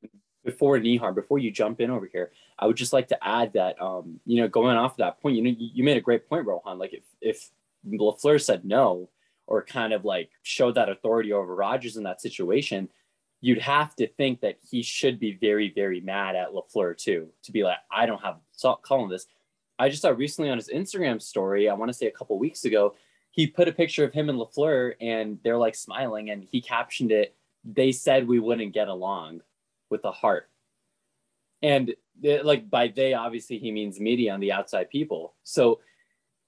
Before 0.45 0.79
Nihar, 0.79 1.15
before 1.15 1.39
you 1.39 1.51
jump 1.51 1.81
in 1.81 1.91
over 1.91 2.09
here, 2.11 2.31
I 2.59 2.67
would 2.67 2.77
just 2.77 2.93
like 2.93 3.09
to 3.09 3.27
add 3.27 3.53
that 3.55 3.81
um, 3.83 4.21
you 4.25 4.41
know, 4.41 4.49
going 4.49 4.77
off 4.77 4.93
of 4.93 4.99
that 4.99 5.21
point, 5.21 5.37
you 5.37 5.43
know, 5.43 5.51
you, 5.51 5.71
you 5.75 5.85
made 5.85 5.97
a 5.97 6.03
great 6.03 6.29
point, 6.29 6.47
Rohan. 6.47 6.79
Like 6.79 6.95
if 6.95 7.03
if 7.21 7.51
LaFleur 7.87 8.41
said 8.41 8.65
no 8.65 9.09
or 9.47 9.65
kind 9.65 9.93
of 9.93 10.05
like 10.05 10.31
showed 10.43 10.77
that 10.77 10.89
authority 10.89 11.33
over 11.33 11.55
Rodgers 11.55 11.97
in 11.97 12.05
that 12.05 12.21
situation, 12.21 12.89
you'd 13.41 13.61
have 13.61 13.95
to 13.97 14.07
think 14.07 14.41
that 14.41 14.59
he 14.69 14.83
should 14.83 15.19
be 15.19 15.39
very, 15.41 15.73
very 15.75 16.01
mad 16.01 16.37
at 16.37 16.51
LaFleur 16.53 16.97
too, 16.97 17.29
to 17.43 17.53
be 17.53 17.63
like, 17.63 17.79
I 17.91 18.07
don't 18.07 18.23
have 18.23 18.37
calling 18.83 19.09
this. 19.09 19.27
I 19.79 19.89
just 19.89 20.03
saw 20.03 20.11
recently 20.11 20.51
on 20.51 20.59
his 20.59 20.69
Instagram 20.69 21.23
story, 21.23 21.69
I 21.69 21.75
want 21.75 21.89
to 21.89 21.97
say 21.97 22.07
a 22.07 22.11
couple 22.11 22.39
weeks 22.39 22.65
ago, 22.65 22.95
he 23.39 23.47
put 23.47 23.69
a 23.69 23.73
picture 23.73 24.03
of 24.03 24.13
him 24.13 24.29
and 24.29 24.37
LaFleur 24.37 24.95
and 25.01 25.39
they're 25.45 25.57
like 25.57 25.77
smiling 25.77 26.31
and 26.31 26.43
he 26.51 26.61
captioned 26.61 27.13
it, 27.13 27.37
they 27.65 27.93
said 27.93 28.27
we 28.27 28.41
wouldn't 28.41 28.75
get 28.75 28.89
along 28.89 29.43
with 29.91 30.05
a 30.05 30.11
heart. 30.11 30.51
And 31.63 31.95
it, 32.21 32.45
like 32.45 32.69
by 32.69 32.89
they, 32.89 33.15
obviously 33.15 33.59
he 33.59 33.71
means 33.71 34.01
media 34.01 34.35
and 34.35 34.43
the 34.43 34.51
outside 34.51 34.91
people. 34.91 35.37
So 35.45 35.79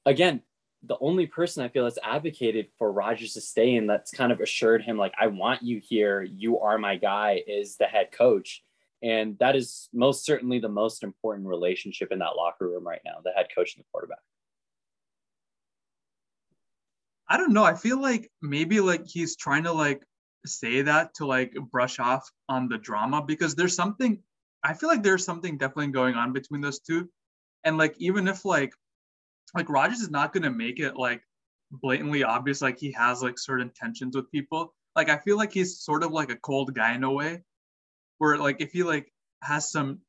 again, 0.05 0.43
the 0.83 0.97
only 1.01 1.29
person 1.29 1.63
I 1.63 1.69
feel 1.69 1.85
that's 1.85 2.01
advocated 2.03 2.67
for 2.77 2.91
Rodgers 2.91 3.35
to 3.35 3.41
stay 3.41 3.77
and 3.77 3.89
that's 3.89 4.11
kind 4.11 4.33
of 4.33 4.41
assured 4.41 4.83
him, 4.83 4.97
like, 4.97 5.15
I 5.17 5.29
want 5.29 5.63
you 5.63 5.79
here, 5.79 6.23
you 6.23 6.59
are 6.59 6.77
my 6.77 6.97
guy, 6.97 7.41
is 7.47 7.77
the 7.77 7.85
head 7.85 8.11
coach. 8.11 8.65
And 9.01 9.39
that 9.39 9.55
is 9.55 9.89
most 9.93 10.25
certainly 10.25 10.59
the 10.59 10.69
most 10.69 11.05
important 11.05 11.47
relationship 11.47 12.11
in 12.11 12.19
that 12.19 12.35
locker 12.37 12.69
room 12.69 12.85
right 12.85 13.03
now, 13.05 13.19
the 13.23 13.31
head 13.31 13.47
coach 13.55 13.77
and 13.77 13.85
the 13.85 13.89
quarterback. 13.93 14.19
I 17.31 17.37
don't 17.37 17.53
know. 17.53 17.65
I 17.65 17.75
feel 17.75 18.01
like 18.01 18.29
maybe 18.43 18.81
like 18.81 19.07
he's 19.07 19.37
trying 19.37 19.63
to 19.65 19.73
like 19.73 20.03
say 20.45 20.83
that 20.83 21.15
to 21.15 21.27
like 21.27 21.55
brush 21.71 22.01
off 22.01 22.29
on 22.49 22.69
the 22.69 22.79
drama 22.79 23.23
because 23.23 23.55
there's 23.55 23.77
something 23.77 24.21
I 24.65 24.75
feel 24.75 24.89
like 24.89 25.03
there's 25.03 25.25
something 25.25 25.57
definitely 25.57 25.93
going 25.93 26.17
on 26.17 26.33
between 26.33 26.61
those 26.61 26.81
two. 26.81 27.09
And 27.65 27.79
like 27.79 27.95
even 27.99 28.27
if 28.29 28.45
like 28.45 28.73
like 29.55 29.71
Rodgers 29.71 30.01
is 30.01 30.11
not 30.11 30.33
to 30.35 30.51
make 30.51 30.81
it 30.81 30.97
like 30.97 31.23
blatantly 31.71 32.25
obvious 32.25 32.61
like 32.61 32.79
he 32.79 32.93
has 32.93 33.23
like 33.23 33.39
certain 33.39 33.71
tensions 33.75 34.17
with 34.17 34.31
people. 34.31 34.75
Like 34.97 35.09
I 35.09 35.19
feel 35.19 35.37
like 35.37 35.53
he's 35.53 35.81
sort 35.81 36.03
of 36.03 36.11
like 36.11 36.31
a 36.31 36.37
cold 36.37 36.75
guy 36.75 36.95
in 36.95 37.05
a 37.05 37.13
way, 37.13 37.45
where 38.19 38.39
like 38.39 38.61
if 38.61 38.73
he 38.73 38.83
like 38.83 39.13
has 39.43 39.71
some 39.71 40.01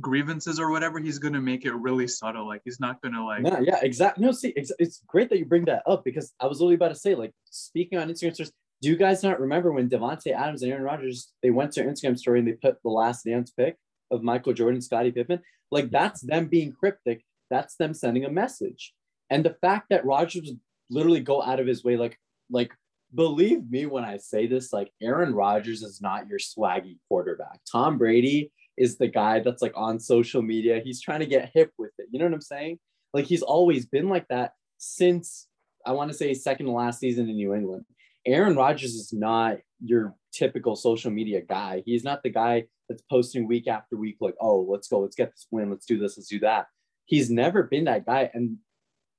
grievances 0.00 0.60
or 0.60 0.70
whatever, 0.70 0.98
he's 0.98 1.18
gonna 1.18 1.40
make 1.40 1.64
it 1.64 1.72
really 1.72 2.06
subtle. 2.06 2.46
Like 2.46 2.62
he's 2.64 2.80
not 2.80 3.00
gonna 3.02 3.24
like. 3.24 3.44
Yeah, 3.44 3.60
yeah, 3.60 3.80
exactly. 3.82 4.24
No, 4.24 4.32
see, 4.32 4.52
it's, 4.56 4.72
it's 4.78 5.02
great 5.06 5.30
that 5.30 5.38
you 5.38 5.44
bring 5.44 5.64
that 5.66 5.82
up 5.86 6.04
because 6.04 6.32
I 6.40 6.46
was 6.46 6.60
literally 6.60 6.74
about 6.76 6.88
to 6.88 6.94
say, 6.94 7.14
like, 7.14 7.32
speaking 7.50 7.98
on 7.98 8.08
Instagram 8.08 8.34
stories, 8.34 8.52
do 8.82 8.88
you 8.88 8.96
guys 8.96 9.22
not 9.22 9.40
remember 9.40 9.72
when 9.72 9.88
Davante 9.88 10.32
Adams 10.32 10.62
and 10.62 10.70
Aaron 10.70 10.84
Rodgers 10.84 11.32
they 11.42 11.50
went 11.50 11.72
to 11.72 11.84
Instagram 11.84 12.18
story 12.18 12.40
and 12.40 12.48
they 12.48 12.52
put 12.52 12.82
the 12.82 12.90
last 12.90 13.24
dance 13.24 13.50
pic 13.50 13.76
of 14.10 14.22
Michael 14.22 14.52
Jordan, 14.52 14.80
Scottie 14.80 15.12
Pippen? 15.12 15.40
Like 15.70 15.90
that's 15.90 16.20
them 16.20 16.46
being 16.46 16.72
cryptic 16.72 17.24
that's 17.50 17.76
them 17.76 17.94
sending 17.94 18.24
a 18.24 18.30
message. 18.30 18.94
And 19.30 19.44
the 19.44 19.56
fact 19.60 19.86
that 19.90 20.04
Rodgers 20.04 20.52
literally 20.90 21.20
go 21.20 21.42
out 21.42 21.60
of 21.60 21.66
his 21.66 21.84
way, 21.84 21.96
like, 21.96 22.18
like 22.50 22.72
believe 23.14 23.68
me 23.70 23.86
when 23.86 24.04
I 24.04 24.18
say 24.18 24.46
this, 24.46 24.72
like 24.72 24.92
Aaron 25.02 25.34
Rodgers 25.34 25.82
is 25.82 26.00
not 26.00 26.28
your 26.28 26.38
swaggy 26.38 26.98
quarterback. 27.08 27.60
Tom 27.70 27.98
Brady 27.98 28.52
is 28.76 28.98
the 28.98 29.08
guy 29.08 29.40
that's 29.40 29.62
like 29.62 29.72
on 29.74 29.98
social 29.98 30.42
media. 30.42 30.80
He's 30.84 31.00
trying 31.00 31.20
to 31.20 31.26
get 31.26 31.50
hip 31.54 31.72
with 31.78 31.92
it. 31.98 32.06
You 32.10 32.18
know 32.18 32.26
what 32.26 32.34
I'm 32.34 32.40
saying? 32.40 32.78
Like 33.14 33.24
he's 33.24 33.42
always 33.42 33.86
been 33.86 34.08
like 34.08 34.26
that 34.28 34.52
since 34.78 35.46
I 35.84 35.92
want 35.92 36.10
to 36.10 36.16
say 36.16 36.34
second 36.34 36.66
to 36.66 36.72
last 36.72 37.00
season 37.00 37.28
in 37.28 37.36
New 37.36 37.54
England. 37.54 37.84
Aaron 38.26 38.56
Rodgers 38.56 38.94
is 38.94 39.12
not 39.12 39.58
your 39.80 40.14
typical 40.32 40.74
social 40.74 41.10
media 41.10 41.40
guy. 41.40 41.82
He's 41.86 42.04
not 42.04 42.22
the 42.22 42.30
guy 42.30 42.64
that's 42.88 43.02
posting 43.10 43.46
week 43.46 43.68
after 43.68 43.96
week, 43.96 44.16
like, 44.20 44.34
oh, 44.40 44.66
let's 44.68 44.88
go, 44.88 45.00
let's 45.00 45.16
get 45.16 45.30
this 45.30 45.46
win, 45.50 45.70
let's 45.70 45.86
do 45.86 45.98
this, 45.98 46.16
let's 46.16 46.28
do 46.28 46.40
that 46.40 46.66
he's 47.06 47.30
never 47.30 47.62
been 47.62 47.84
that 47.84 48.04
guy. 48.04 48.30
And 48.34 48.58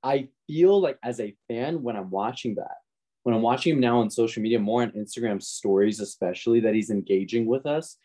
I 0.03 0.29
feel 0.45 0.79
like 0.79 0.99
as 1.03 1.19
a 1.19 1.35
fan, 1.47 1.81
when 1.81 1.95
I'm 1.95 2.11
watching 2.11 2.55
that, 2.55 2.75
when 3.23 3.33
I'm 3.33 3.41
watching 3.41 3.73
him 3.73 3.79
now 3.79 3.99
on 3.99 4.09
social 4.09 4.43
media, 4.43 4.59
more 4.59 4.83
on 4.83 4.91
Instagram 4.91 5.41
stories, 5.41 5.99
especially 5.99 6.59
that 6.61 6.75
he's 6.75 6.89
engaging 6.89 7.45
with 7.45 7.65
us, 7.65 7.97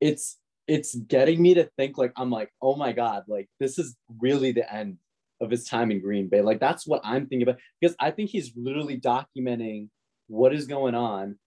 it's 0.00 0.36
it's 0.68 0.94
getting 0.94 1.40
me 1.40 1.54
to 1.54 1.70
think 1.76 1.96
like 1.96 2.12
I'm 2.16 2.30
like, 2.30 2.50
oh 2.60 2.76
my 2.76 2.92
God, 2.92 3.24
like 3.28 3.48
this 3.60 3.78
is 3.78 3.96
really 4.20 4.52
the 4.52 4.72
end 4.72 4.98
of 5.40 5.50
his 5.50 5.64
time 5.64 5.90
in 5.90 6.00
Green 6.00 6.28
Bay. 6.28 6.42
Like 6.42 6.60
that's 6.60 6.86
what 6.86 7.00
I'm 7.04 7.26
thinking 7.26 7.42
about 7.42 7.60
because 7.80 7.96
I 8.00 8.10
think 8.10 8.30
he's 8.30 8.52
literally 8.56 9.00
documenting 9.00 9.88
what 10.28 10.54
is 10.54 10.66
going 10.66 10.94
on, 10.94 11.38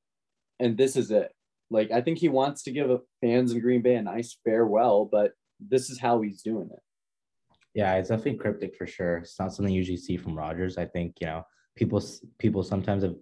and 0.59 0.77
this 0.77 0.95
is 0.95 1.11
it. 1.11 1.31
Like 1.69 1.91
I 1.91 2.01
think 2.01 2.17
he 2.17 2.29
wants 2.29 2.63
to 2.63 2.71
give 2.71 2.89
fans 3.21 3.51
in 3.51 3.59
Green 3.59 3.81
Bay 3.81 3.95
a 3.95 4.01
nice 4.01 4.37
farewell, 4.45 5.05
but 5.05 5.33
this 5.59 5.89
is 5.89 5.99
how 5.99 6.21
he's 6.21 6.41
doing 6.41 6.69
it. 6.71 6.79
Yeah, 7.73 7.95
it's 7.95 8.09
definitely 8.09 8.39
cryptic 8.39 8.75
for 8.75 8.87
sure. 8.87 9.17
It's 9.17 9.39
not 9.39 9.53
something 9.53 9.73
you 9.73 9.79
usually 9.79 9.97
see 9.97 10.17
from 10.17 10.37
Rodgers. 10.37 10.77
I 10.77 10.85
think 10.85 11.15
you 11.19 11.27
know 11.27 11.43
people 11.75 12.01
people 12.37 12.63
sometimes 12.63 13.03
have, 13.03 13.15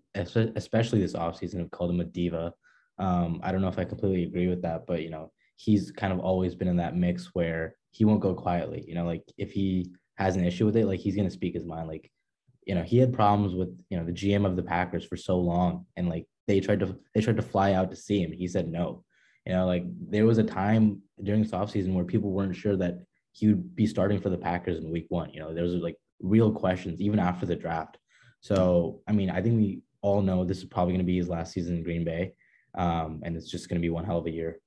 especially 0.56 1.02
this 1.02 1.14
offseason, 1.14 1.60
have 1.60 1.72
called 1.72 1.92
him 1.92 2.02
a 2.02 2.06
diva. 2.06 2.54
Um, 3.00 3.40
I 3.44 3.52
don't 3.52 3.62
know 3.62 3.68
if 3.68 3.80
I 3.80 3.84
completely 3.84 4.24
agree 4.24 4.48
with 4.48 4.62
that, 4.62 4.86
but 4.88 5.02
you 5.02 5.10
know 5.10 5.32
he's 5.58 5.92
kind 5.92 6.14
of 6.14 6.20
always 6.20 6.56
been 6.56 6.68
in 6.68 6.78
that 6.78 6.96
mix 6.96 7.32
where 7.34 7.76
he 7.92 8.06
won't 8.06 8.22
go 8.22 8.34
quietly. 8.34 8.84
You 8.88 8.96
know, 8.96 9.06
like 9.06 9.24
if 9.38 9.52
he 9.52 9.92
has 10.16 10.36
an 10.36 10.46
issue 10.46 10.66
with 10.66 10.78
it, 10.78 10.86
like 10.86 11.00
he's 11.00 11.16
gonna 11.16 11.30
speak 11.30 11.54
his 11.54 11.66
mind. 11.66 11.88
Like 11.88 12.10
you 12.66 12.76
know 12.76 12.84
he 12.84 12.98
had 12.98 13.14
problems 13.14 13.54
with 13.54 13.70
you 13.90 13.98
know 13.98 14.06
the 14.06 14.14
GM 14.14 14.46
of 14.46 14.56
the 14.56 14.64
Packers 14.64 15.06
for 15.06 15.18
so 15.18 15.38
long, 15.38 15.86
and 15.98 16.08
like 16.08 16.26
they 16.48 16.60
tried 16.60 16.80
to 16.80 16.96
they 17.14 17.22
tried 17.22 17.38
to 17.38 17.42
fly 17.42 17.74
out 17.74 17.90
to 17.92 17.98
see 17.98 18.22
him. 18.22 18.32
He 18.32 18.48
said 18.48 18.72
no. 18.72 19.04
You 19.46 19.54
know, 19.54 19.66
like 19.66 19.84
there 20.10 20.26
was 20.26 20.38
a 20.38 20.44
time 20.44 21.02
during 21.24 21.42
this 21.42 21.52
offseason 21.52 21.94
where 21.94 22.06
people 22.06 22.32
weren't 22.32 22.56
sure 22.56 22.76
that 22.78 23.00
he 23.32 23.48
would 23.48 23.76
be 23.76 23.88
starting 23.88 24.20
for 24.20 24.30
the 24.30 24.38
Packers 24.38 24.80
in 24.80 24.92
week 24.92 25.06
one. 25.10 25.30
You 25.32 25.40
know, 25.40 25.54
there 25.54 25.64
was 25.64 25.74
like 25.76 25.96
real 26.20 26.52
questions 26.52 27.00
even 27.00 27.20
after 27.20 27.46
the 27.46 27.56
draft. 27.56 27.98
So, 28.42 29.02
I 29.08 29.12
mean, 29.12 29.30
I 29.30 29.42
think 29.42 29.58
we 29.58 29.82
all 30.02 30.22
know 30.22 30.44
this 30.44 30.60
is 30.60 30.66
probably 30.66 30.94
going 30.94 31.06
to 31.06 31.12
be 31.12 31.18
his 31.18 31.30
last 31.30 31.54
season 31.54 31.78
in 31.78 31.84
Green 31.84 32.04
Bay. 32.04 32.34
Um, 32.78 33.22
and 33.24 33.36
it's 33.36 33.50
just 33.50 33.70
going 33.70 33.80
to 33.80 33.86
be 33.86 33.90
one 33.90 34.06
hell 34.06 34.18
of 34.18 34.26
a 34.26 34.32
year. 34.32 34.60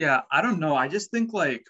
Yeah, 0.00 0.22
I 0.32 0.42
don't 0.42 0.60
know. 0.60 0.74
I 0.76 0.88
just 0.88 1.12
think 1.12 1.34
like 1.34 1.66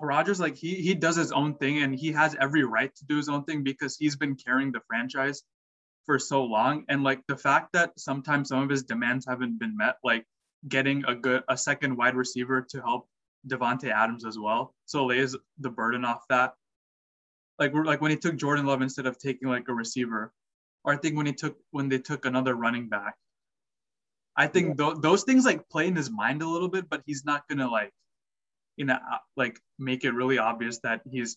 Rodgers, 0.00 0.38
like 0.40 0.56
he 0.56 0.76
he 0.76 0.94
does 0.94 1.16
his 1.16 1.32
own 1.32 1.56
thing 1.56 1.82
and 1.82 1.94
he 1.94 2.12
has 2.12 2.36
every 2.40 2.62
right 2.64 2.94
to 2.94 3.06
do 3.06 3.16
his 3.16 3.28
own 3.30 3.44
thing 3.44 3.64
because 3.64 3.96
he's 3.96 4.16
been 4.16 4.36
carrying 4.36 4.70
the 4.70 4.82
franchise 4.86 5.42
for 6.06 6.18
so 6.18 6.44
long. 6.44 6.84
And 6.90 7.02
like 7.02 7.22
the 7.28 7.38
fact 7.38 7.70
that 7.72 7.98
sometimes 7.98 8.48
some 8.50 8.62
of 8.62 8.68
his 8.70 8.84
demands 8.84 9.26
haven't 9.26 9.58
been 9.58 9.76
met, 9.78 9.96
like 10.04 10.26
getting 10.68 11.04
a 11.06 11.14
good 11.14 11.42
a 11.48 11.56
second 11.56 11.96
wide 11.96 12.16
receiver 12.16 12.66
to 12.70 12.80
help 12.82 13.08
Davante 13.48 13.90
Adams 13.90 14.26
as 14.26 14.38
well. 14.38 14.74
So 14.86 15.06
lays 15.06 15.36
the 15.58 15.70
burden 15.70 16.04
off 16.04 16.24
that. 16.28 16.54
Like 17.58 17.72
we're 17.72 17.84
like 17.86 18.02
when 18.02 18.10
he 18.10 18.18
took 18.18 18.36
Jordan 18.36 18.66
Love 18.66 18.82
instead 18.82 19.06
of 19.06 19.18
taking 19.18 19.48
like 19.48 19.68
a 19.68 19.74
receiver, 19.74 20.32
or 20.84 20.92
I 20.94 20.98
think 20.98 21.16
when 21.16 21.26
he 21.26 21.32
took 21.32 21.56
when 21.70 21.88
they 21.88 21.98
took 21.98 22.26
another 22.26 22.54
running 22.54 22.88
back. 22.90 23.14
I 24.36 24.46
think 24.46 24.78
yeah. 24.78 24.86
th- 24.86 25.02
those 25.02 25.24
things 25.24 25.44
like 25.44 25.68
play 25.68 25.86
in 25.86 25.96
his 25.96 26.10
mind 26.10 26.42
a 26.42 26.48
little 26.48 26.68
bit, 26.68 26.88
but 26.88 27.02
he's 27.06 27.24
not 27.24 27.46
gonna 27.48 27.70
like, 27.70 27.92
you 28.76 28.84
know, 28.86 28.94
uh, 28.94 29.18
like 29.36 29.58
make 29.78 30.04
it 30.04 30.12
really 30.12 30.38
obvious 30.38 30.78
that 30.80 31.02
he's 31.10 31.36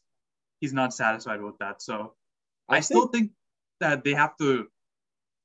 he's 0.61 0.73
not 0.73 0.93
satisfied 0.93 1.41
with 1.41 1.57
that. 1.59 1.81
So 1.81 2.13
I, 2.69 2.73
I 2.73 2.75
think, 2.77 2.85
still 2.85 3.07
think 3.07 3.31
that 3.79 4.03
they 4.03 4.13
have 4.13 4.37
to 4.37 4.67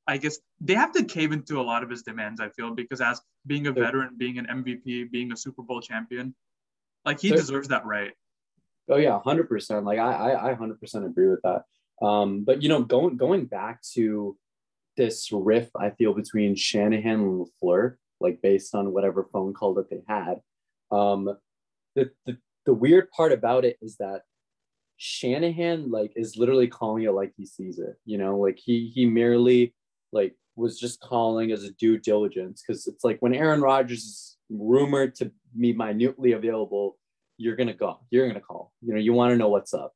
I 0.06 0.16
guess 0.16 0.38
they 0.60 0.74
have 0.74 0.92
to 0.92 1.04
cave 1.04 1.30
into 1.32 1.60
a 1.60 1.62
lot 1.62 1.84
of 1.84 1.90
his 1.90 2.02
demands. 2.02 2.40
I 2.40 2.48
feel 2.48 2.74
because 2.74 3.00
as 3.00 3.20
being 3.46 3.68
a 3.68 3.72
veteran, 3.72 4.16
being 4.16 4.38
an 4.38 4.46
MVP, 4.46 5.10
being 5.10 5.32
a 5.32 5.36
Super 5.36 5.62
Bowl 5.62 5.80
champion, 5.80 6.34
like 7.04 7.20
he 7.20 7.30
deserves 7.30 7.68
that 7.68 7.86
right. 7.86 8.12
Oh 8.88 8.96
yeah, 8.96 9.20
hundred 9.20 9.48
percent. 9.48 9.84
Like 9.84 10.00
I, 10.00 10.50
I, 10.50 10.54
hundred 10.54 10.80
percent 10.80 11.04
agree 11.04 11.28
with 11.28 11.40
that. 11.42 11.64
Um, 12.04 12.42
but 12.42 12.60
you 12.60 12.68
know, 12.68 12.82
going 12.82 13.16
going 13.16 13.44
back 13.44 13.82
to 13.94 14.36
this 15.00 15.30
riff, 15.32 15.70
I 15.74 15.90
feel 15.90 16.12
between 16.12 16.54
Shanahan 16.54 17.20
and 17.20 17.46
LaFleur, 17.46 17.96
like 18.20 18.42
based 18.42 18.74
on 18.74 18.92
whatever 18.92 19.26
phone 19.32 19.54
call 19.54 19.72
that 19.74 19.88
they 19.88 20.02
had. 20.06 20.40
Um, 20.92 21.38
the, 21.94 22.10
the 22.26 22.36
the 22.66 22.74
weird 22.74 23.10
part 23.10 23.32
about 23.32 23.64
it 23.64 23.78
is 23.80 23.96
that 23.96 24.22
Shanahan 24.98 25.90
like 25.90 26.12
is 26.16 26.36
literally 26.36 26.68
calling 26.68 27.04
it 27.04 27.12
like 27.12 27.32
he 27.34 27.46
sees 27.46 27.78
it. 27.78 27.96
You 28.04 28.18
know, 28.18 28.36
like 28.36 28.58
he 28.62 28.92
he 28.94 29.06
merely 29.06 29.74
like 30.12 30.36
was 30.54 30.78
just 30.78 31.00
calling 31.00 31.50
as 31.50 31.64
a 31.64 31.72
due 31.72 31.96
diligence 31.96 32.62
because 32.62 32.86
it's 32.86 33.02
like 33.02 33.16
when 33.20 33.34
Aaron 33.34 33.62
Rodgers 33.62 34.04
is 34.04 34.36
rumored 34.50 35.14
to 35.14 35.32
be 35.58 35.72
minutely 35.72 36.32
available, 36.32 36.98
you're 37.38 37.56
gonna 37.56 37.72
go, 37.72 38.00
you're 38.10 38.28
gonna 38.28 38.40
call. 38.40 38.70
You 38.82 38.92
know, 38.92 39.00
you 39.00 39.14
want 39.14 39.30
to 39.30 39.38
know 39.38 39.48
what's 39.48 39.72
up. 39.72 39.94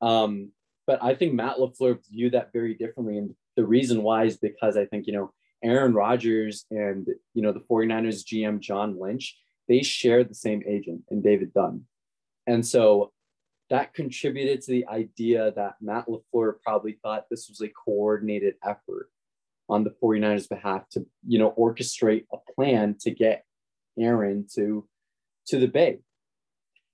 Um, 0.00 0.50
but 0.84 1.00
I 1.00 1.14
think 1.14 1.32
Matt 1.32 1.58
LaFleur 1.58 2.00
viewed 2.10 2.32
that 2.32 2.52
very 2.52 2.74
differently. 2.74 3.18
And 3.18 3.36
the 3.56 3.64
reason 3.64 4.02
why 4.02 4.24
is 4.24 4.36
because 4.36 4.76
I 4.76 4.86
think, 4.86 5.06
you 5.06 5.12
know, 5.12 5.32
Aaron 5.62 5.94
Rodgers 5.94 6.64
and, 6.70 7.06
you 7.34 7.42
know, 7.42 7.52
the 7.52 7.60
49ers 7.60 8.24
GM 8.24 8.60
John 8.60 8.98
Lynch, 8.98 9.36
they 9.68 9.82
share 9.82 10.24
the 10.24 10.34
same 10.34 10.62
agent 10.66 11.02
in 11.10 11.22
David 11.22 11.52
Dunn. 11.54 11.82
And 12.46 12.66
so 12.66 13.12
that 13.70 13.94
contributed 13.94 14.60
to 14.62 14.70
the 14.72 14.86
idea 14.88 15.52
that 15.56 15.76
Matt 15.80 16.06
LaFleur 16.06 16.54
probably 16.64 16.98
thought 17.02 17.26
this 17.30 17.48
was 17.48 17.60
a 17.60 17.68
coordinated 17.68 18.54
effort 18.64 19.08
on 19.68 19.84
the 19.84 19.94
49ers 20.02 20.48
behalf 20.48 20.88
to, 20.90 21.06
you 21.26 21.38
know, 21.38 21.54
orchestrate 21.56 22.26
a 22.32 22.36
plan 22.54 22.96
to 23.00 23.10
get 23.10 23.44
Aaron 23.98 24.46
to 24.54 24.86
to 25.46 25.58
the 25.58 25.66
Bay. 25.66 26.00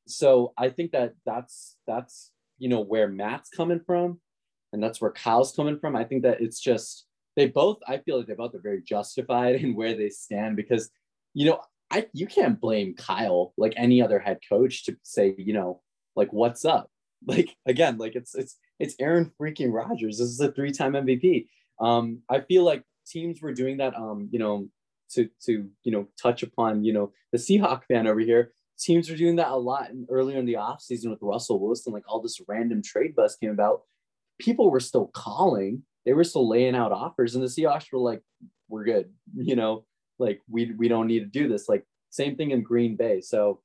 So 0.07 0.53
I 0.57 0.71
think 0.71 0.92
that 0.92 1.14
that's 1.27 1.77
that's 1.87 2.31
you 2.59 2.68
know 2.68 2.81
where 2.81 3.09
Matt's 3.09 3.51
coming 3.51 3.81
from, 3.85 4.21
and 4.72 4.83
that's 4.83 5.00
where 5.00 5.11
Kyle's 5.11 5.52
coming 5.52 5.78
from. 5.78 5.96
I 5.96 6.04
think 6.04 6.22
that 6.22 6.40
it's 6.40 6.61
just 6.61 7.07
they 7.37 7.46
both. 7.46 7.78
I 7.87 7.98
feel 7.98 8.18
like 8.18 8.26
they 8.26 8.35
both 8.35 8.54
are 8.54 8.61
very 8.61 8.83
justified 8.83 9.54
in 9.62 9.74
where 9.74 9.94
they 9.94 10.11
stand 10.11 10.57
because 10.57 10.90
you 11.35 11.46
know 11.46 11.61
I 11.90 12.07
you 12.12 12.26
can't 12.26 12.61
blame 12.61 12.94
Kyle 12.94 13.52
like 13.57 13.74
any 13.76 14.02
other 14.02 14.18
head 14.18 14.38
coach 14.48 14.85
to 14.85 14.96
say 15.02 15.35
you 15.38 15.52
know 15.52 15.81
like 16.18 16.33
what's 16.33 16.66
up 16.66 16.90
like 17.26 17.57
again 17.64 17.96
like 17.96 18.14
it's 18.14 18.35
it's 18.35 18.57
it's 18.78 18.94
aaron 19.00 19.33
freaking 19.40 19.72
rodgers 19.72 20.18
this 20.18 20.28
is 20.28 20.40
a 20.40 20.52
three-time 20.52 20.92
mvp 20.92 21.46
um 21.81 22.20
i 22.28 22.40
feel 22.40 22.64
like 22.64 22.85
teams 23.07 23.40
were 23.40 23.54
doing 23.54 23.78
that 23.78 23.96
um 23.96 24.28
you 24.31 24.38
know 24.38 24.68
to 25.11 25.28
to 25.44 25.68
you 25.85 25.92
know 25.92 26.07
touch 26.20 26.42
upon 26.42 26.85
you 26.85 26.92
know 26.92 27.12
the 27.33 27.38
seahawk 27.38 27.83
fan 27.88 28.07
over 28.07 28.20
here 28.20 28.52
teams 28.78 29.11
were 29.11 29.16
doing 29.16 29.37
that 29.37 29.48
a 29.48 29.57
lot 29.57 29.88
earlier 30.11 30.38
in 30.38 30.46
the 30.46 30.54
offseason 30.54 31.11
with 31.11 31.18
russell 31.22 31.59
wilson 31.59 31.92
like 31.92 32.04
all 32.07 32.20
this 32.20 32.40
random 32.46 32.83
trade 32.83 33.16
buzz 33.16 33.37
came 33.37 33.50
about 33.50 33.83
people 34.38 34.70
were 34.70 34.81
still 34.81 35.11
calling. 35.14 35.83
They 36.05 36.12
were 36.12 36.24
still 36.24 36.48
laying 36.48 36.74
out 36.74 36.92
offers 36.92 37.35
and 37.35 37.44
the 37.44 37.48
seahawks 37.48 37.92
were 37.92 37.98
like 37.98 38.22
we're 38.68 38.85
good 38.85 39.11
you 39.37 39.57
know? 39.57 39.85
Like 40.18 40.40
we 40.48 40.72
we 40.72 40.88
don't 40.88 41.07
need 41.07 41.20
to 41.20 41.27
do 41.27 41.48
this. 41.48 41.68
Like 41.68 41.85
same 42.11 42.37
thing 42.37 42.51
in 42.51 42.62
green 42.62 42.96
bay. 42.96 43.20
So 43.20 43.61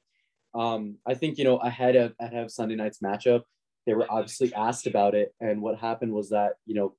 um, 0.53 0.97
I 1.05 1.15
think 1.15 1.37
you 1.37 1.43
know 1.43 1.57
ahead 1.57 1.95
of 1.95 2.13
ahead 2.19 2.43
of 2.43 2.51
Sunday 2.51 2.75
night's 2.75 2.99
matchup, 2.99 3.41
they 3.85 3.93
were 3.93 4.05
obviously 4.09 4.53
asked 4.53 4.87
about 4.87 5.15
it, 5.15 5.33
and 5.39 5.61
what 5.61 5.79
happened 5.79 6.13
was 6.13 6.29
that 6.29 6.53
you 6.65 6.75
know 6.75 6.95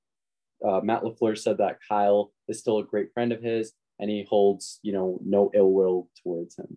uh, 0.68 0.80
Matt 0.80 1.02
LaFleur 1.02 1.38
said 1.38 1.58
that 1.58 1.78
Kyle 1.88 2.32
is 2.48 2.58
still 2.58 2.78
a 2.78 2.84
great 2.84 3.12
friend 3.14 3.32
of 3.32 3.42
his, 3.42 3.72
and 4.00 4.10
he 4.10 4.26
holds 4.28 4.80
you 4.82 4.92
know 4.92 5.20
no 5.24 5.50
ill 5.54 5.72
will 5.72 6.08
towards 6.22 6.58
him. 6.58 6.76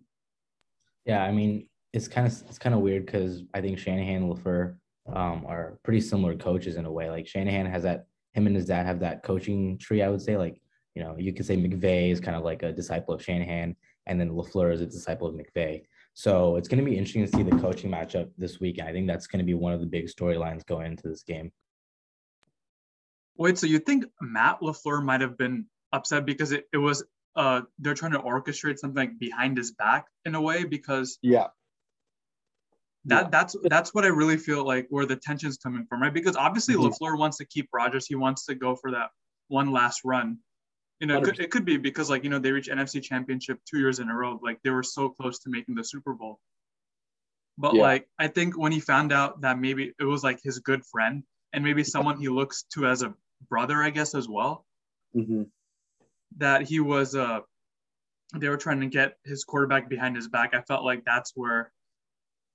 Yeah, 1.04 1.24
I 1.24 1.32
mean 1.32 1.68
it's 1.92 2.06
kind 2.06 2.26
of 2.26 2.32
it's 2.48 2.58
kind 2.58 2.74
of 2.74 2.80
weird 2.80 3.06
because 3.06 3.42
I 3.54 3.60
think 3.60 3.78
Shanahan 3.78 4.28
LaFleur 4.28 4.76
um, 5.12 5.44
are 5.46 5.78
pretty 5.82 6.00
similar 6.00 6.36
coaches 6.36 6.76
in 6.76 6.84
a 6.84 6.92
way. 6.92 7.10
Like 7.10 7.26
Shanahan 7.26 7.66
has 7.66 7.82
that 7.84 8.06
him 8.32 8.46
and 8.46 8.54
his 8.54 8.66
dad 8.66 8.86
have 8.86 9.00
that 9.00 9.22
coaching 9.22 9.78
tree. 9.78 10.02
I 10.02 10.08
would 10.08 10.22
say 10.22 10.36
like 10.36 10.60
you 10.94 11.02
know 11.02 11.16
you 11.18 11.32
could 11.32 11.46
say 11.46 11.56
McVay 11.56 12.10
is 12.10 12.20
kind 12.20 12.36
of 12.36 12.44
like 12.44 12.62
a 12.62 12.72
disciple 12.72 13.14
of 13.14 13.22
Shanahan, 13.22 13.76
and 14.06 14.20
then 14.20 14.30
LaFleur 14.30 14.72
is 14.72 14.80
a 14.80 14.86
disciple 14.86 15.28
of 15.28 15.34
McVay. 15.34 15.82
So 16.14 16.56
it's 16.56 16.68
going 16.68 16.84
to 16.84 16.84
be 16.84 16.96
interesting 16.96 17.24
to 17.24 17.30
see 17.30 17.44
the 17.44 17.56
coaching 17.58 17.90
matchup 17.90 18.30
this 18.36 18.58
week. 18.58 18.80
I 18.80 18.92
think 18.92 19.06
that's 19.06 19.28
going 19.28 19.38
to 19.38 19.44
be 19.44 19.54
one 19.54 19.72
of 19.72 19.80
the 19.80 19.86
big 19.86 20.06
storylines 20.06 20.66
going 20.66 20.86
into 20.86 21.08
this 21.08 21.22
game. 21.22 21.52
Wait, 23.36 23.56
so 23.56 23.68
you 23.68 23.78
think 23.78 24.04
Matt 24.20 24.60
LaFleur 24.60 25.02
might 25.04 25.20
have 25.20 25.38
been 25.38 25.66
upset 25.92 26.26
because 26.26 26.52
it, 26.52 26.66
it 26.72 26.78
was 26.78 27.04
uh 27.36 27.62
they're 27.78 27.94
trying 27.94 28.12
to 28.12 28.18
orchestrate 28.18 28.78
something 28.78 29.08
like 29.08 29.18
behind 29.18 29.56
his 29.56 29.72
back 29.72 30.06
in 30.24 30.34
a 30.34 30.40
way 30.40 30.64
because 30.64 31.18
yeah 31.22 31.46
that 33.08 33.30
that's 33.30 33.56
that's 33.64 33.94
what 33.94 34.04
I 34.04 34.08
really 34.08 34.36
feel 34.36 34.64
like 34.64 34.86
where 34.90 35.06
the 35.06 35.16
tension's 35.16 35.56
coming 35.56 35.86
from, 35.88 36.02
right? 36.02 36.12
Because 36.12 36.36
obviously 36.36 36.74
mm-hmm. 36.74 36.86
LaFleur 36.86 37.18
wants 37.18 37.38
to 37.38 37.44
keep 37.46 37.68
Rodgers. 37.72 38.06
he 38.06 38.14
wants 38.14 38.44
to 38.46 38.54
go 38.54 38.76
for 38.76 38.90
that 38.92 39.10
one 39.48 39.72
last 39.72 40.02
run. 40.04 40.38
You 41.00 41.06
know, 41.06 41.18
it 41.18 41.24
could, 41.24 41.40
it 41.40 41.50
could, 41.50 41.64
be 41.64 41.76
because 41.76 42.10
like 42.10 42.24
you 42.24 42.30
know 42.30 42.38
they 42.38 42.52
reached 42.52 42.70
NFC 42.70 43.02
Championship 43.02 43.60
two 43.64 43.78
years 43.78 44.00
in 44.00 44.08
a 44.08 44.14
row. 44.14 44.38
Like 44.42 44.58
they 44.62 44.70
were 44.70 44.82
so 44.82 45.08
close 45.08 45.38
to 45.40 45.50
making 45.50 45.74
the 45.74 45.84
Super 45.84 46.12
Bowl. 46.12 46.40
But 47.56 47.74
yeah. 47.74 47.82
like 47.82 48.08
I 48.18 48.28
think 48.28 48.58
when 48.58 48.72
he 48.72 48.80
found 48.80 49.12
out 49.12 49.40
that 49.42 49.58
maybe 49.58 49.92
it 49.98 50.04
was 50.04 50.24
like 50.24 50.40
his 50.42 50.58
good 50.58 50.84
friend 50.84 51.22
and 51.52 51.64
maybe 51.64 51.84
someone 51.84 52.18
he 52.18 52.28
looks 52.28 52.64
to 52.74 52.86
as 52.86 53.02
a 53.02 53.14
brother, 53.48 53.82
I 53.82 53.90
guess 53.90 54.14
as 54.14 54.28
well, 54.28 54.64
mm-hmm. 55.16 55.42
that 56.38 56.62
he 56.62 56.80
was 56.80 57.14
uh 57.14 57.40
they 58.36 58.48
were 58.48 58.56
trying 58.56 58.80
to 58.80 58.86
get 58.86 59.16
his 59.24 59.44
quarterback 59.44 59.88
behind 59.88 60.16
his 60.16 60.28
back. 60.28 60.54
I 60.54 60.60
felt 60.62 60.84
like 60.84 61.04
that's 61.04 61.32
where 61.34 61.72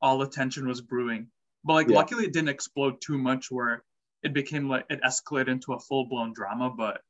all 0.04 0.20
the 0.20 0.28
tension 0.28 0.68
was 0.68 0.82
brewing. 0.82 1.28
But 1.64 1.74
like 1.74 1.88
yeah. 1.88 1.96
luckily 1.96 2.26
it 2.26 2.34
didn't 2.34 2.50
explode 2.50 3.02
too 3.02 3.18
much 3.18 3.50
where 3.50 3.84
it 4.22 4.34
became 4.34 4.70
like 4.70 4.86
it 4.90 5.02
escalated 5.02 5.48
into 5.48 5.74
a 5.74 5.80
full 5.80 6.06
blown 6.08 6.34
drama. 6.34 6.70
But 6.70 7.02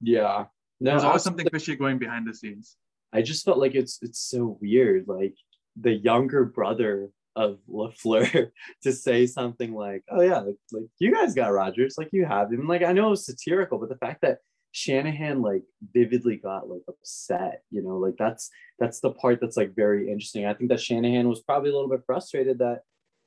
yeah. 0.00 0.46
No, 0.80 0.92
there's 0.92 1.04
always 1.04 1.22
something 1.22 1.48
fishy 1.50 1.74
going 1.74 1.98
behind 1.98 2.26
the 2.26 2.34
scenes. 2.34 2.76
I 3.12 3.22
just 3.22 3.44
felt 3.44 3.58
like 3.58 3.74
it's 3.74 3.98
it's 4.02 4.20
so 4.20 4.58
weird. 4.60 5.08
Like 5.08 5.34
the 5.78 5.92
younger 5.92 6.44
brother 6.44 7.10
of 7.34 7.58
LaFleur 7.68 8.50
to 8.82 8.92
say 8.92 9.26
something 9.26 9.74
like, 9.74 10.04
"Oh 10.10 10.20
yeah, 10.20 10.40
like, 10.40 10.56
like 10.72 10.84
you 10.98 11.12
guys 11.14 11.34
got 11.34 11.52
Rodgers, 11.52 11.96
like 11.96 12.10
you 12.12 12.26
have 12.26 12.52
him." 12.52 12.68
Like 12.68 12.82
I 12.82 12.92
know 12.92 13.08
it 13.08 13.10
was 13.10 13.26
satirical, 13.26 13.78
but 13.78 13.88
the 13.88 13.96
fact 13.96 14.20
that 14.20 14.38
Shanahan 14.76 15.40
like 15.40 15.62
vividly 15.94 16.36
got 16.36 16.68
like 16.68 16.82
upset, 16.86 17.62
you 17.70 17.82
know, 17.82 17.96
like 17.96 18.16
that's 18.18 18.50
that's 18.78 19.00
the 19.00 19.10
part 19.10 19.40
that's 19.40 19.56
like 19.56 19.74
very 19.74 20.10
interesting. 20.10 20.44
I 20.44 20.52
think 20.52 20.68
that 20.68 20.82
Shanahan 20.82 21.30
was 21.30 21.40
probably 21.40 21.70
a 21.70 21.72
little 21.72 21.88
bit 21.88 22.02
frustrated 22.04 22.58
that, 22.58 22.80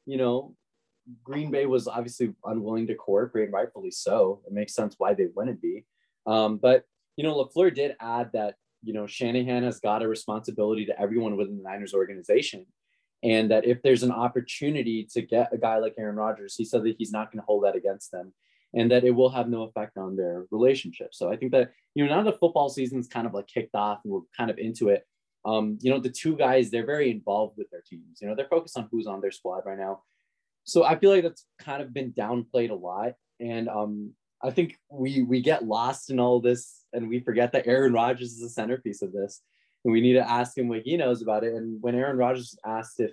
you 0.06 0.18
know, 0.18 0.56
Green 1.24 1.50
Bay 1.50 1.66
was 1.66 1.88
obviously 1.88 2.36
unwilling 2.46 2.86
to 2.86 2.94
cooperate, 2.94 3.52
rightfully 3.52 3.90
so. 3.90 4.42
It 4.46 4.54
makes 4.54 4.76
sense 4.76 4.94
why 5.00 5.16
they 5.16 5.30
wouldn't 5.36 5.60
be. 5.60 5.86
Um, 6.28 6.58
but 6.58 6.84
you 7.18 7.24
know, 7.24 7.44
LaFleur 7.44 7.74
did 7.74 7.96
add 8.00 8.30
that 8.34 8.54
you 8.84 8.94
know 8.94 9.08
Shanahan 9.08 9.64
has 9.64 9.80
got 9.80 10.04
a 10.04 10.08
responsibility 10.08 10.86
to 10.86 11.02
everyone 11.02 11.36
within 11.36 11.58
the 11.58 11.64
Niners 11.64 11.96
organization, 11.96 12.68
and 13.24 13.50
that 13.50 13.66
if 13.66 13.82
there's 13.82 14.04
an 14.04 14.12
opportunity 14.12 15.08
to 15.14 15.24
get 15.24 15.52
a 15.52 15.58
guy 15.58 15.80
like 15.80 15.96
Aaron 15.98 16.16
Rodgers, 16.16 16.54
he 16.56 16.64
said 16.64 16.84
that 16.84 16.96
he's 17.00 17.12
not 17.12 17.32
going 17.32 17.42
to 17.42 17.46
hold 17.48 17.64
that 17.64 17.76
against 17.76 18.12
them. 18.12 18.34
And 18.74 18.92
that 18.92 19.04
it 19.04 19.12
will 19.12 19.30
have 19.30 19.50
no 19.50 19.64
effect 19.64 19.98
on 19.98 20.16
their 20.16 20.46
relationship. 20.52 21.14
So 21.14 21.32
I 21.32 21.36
think 21.36 21.52
that, 21.54 21.72
you 21.96 22.06
know, 22.06 22.16
now 22.16 22.24
the 22.24 22.38
football 22.38 22.70
season's 22.70 23.08
kind 23.08 23.26
of 23.26 23.34
like 23.34 23.48
kicked 23.48 23.76
off 23.76 24.00
and 24.04 24.14
we're 24.14 24.22
kind 24.38 24.52
of 24.52 24.58
into 24.58 24.90
it. 24.90 25.06
Um, 25.46 25.78
you 25.82 25.90
know, 25.90 26.00
the 26.00 26.10
two 26.10 26.36
guys, 26.36 26.70
they're 26.70 26.86
very 26.86 27.10
involved 27.10 27.58
with 27.58 27.70
their 27.72 27.82
teams. 27.82 28.20
You 28.22 28.28
know, 28.28 28.36
they're 28.36 28.48
focused 28.48 28.78
on 28.78 28.88
who's 28.92 29.08
on 29.08 29.22
their 29.22 29.32
squad 29.32 29.64
right 29.66 29.78
now. 29.78 30.04
So 30.66 30.84
I 30.84 30.98
feel 30.98 31.10
like 31.10 31.24
that's 31.24 31.46
kind 31.60 31.82
of 31.82 31.94
been 31.94 32.12
downplayed 32.12 32.70
a 32.70 32.76
lot. 32.76 33.14
And 33.40 33.70
um, 33.70 34.12
I 34.44 34.52
think 34.52 34.76
we 34.92 35.24
we 35.24 35.42
get 35.42 35.66
lost 35.66 36.10
in 36.12 36.20
all 36.20 36.40
this 36.40 36.84
and 36.94 37.10
we 37.10 37.22
forget 37.22 37.54
that 37.54 37.68
Aaron 37.68 37.94
Rodgers 37.94 38.34
is 38.34 38.42
the 38.42 38.50
centerpiece 38.50 39.02
of 39.02 39.12
this. 39.12 39.42
And 39.84 39.94
we 39.94 40.02
need 40.02 40.14
to 40.14 40.30
ask 40.30 40.58
him 40.58 40.68
what 40.68 40.82
he 40.82 40.98
knows 40.98 41.22
about 41.22 41.44
it. 41.44 41.54
And 41.54 41.82
when 41.82 41.96
Aaron 41.96 42.18
Rodgers 42.18 42.58
asked 42.66 43.00
if, 43.00 43.12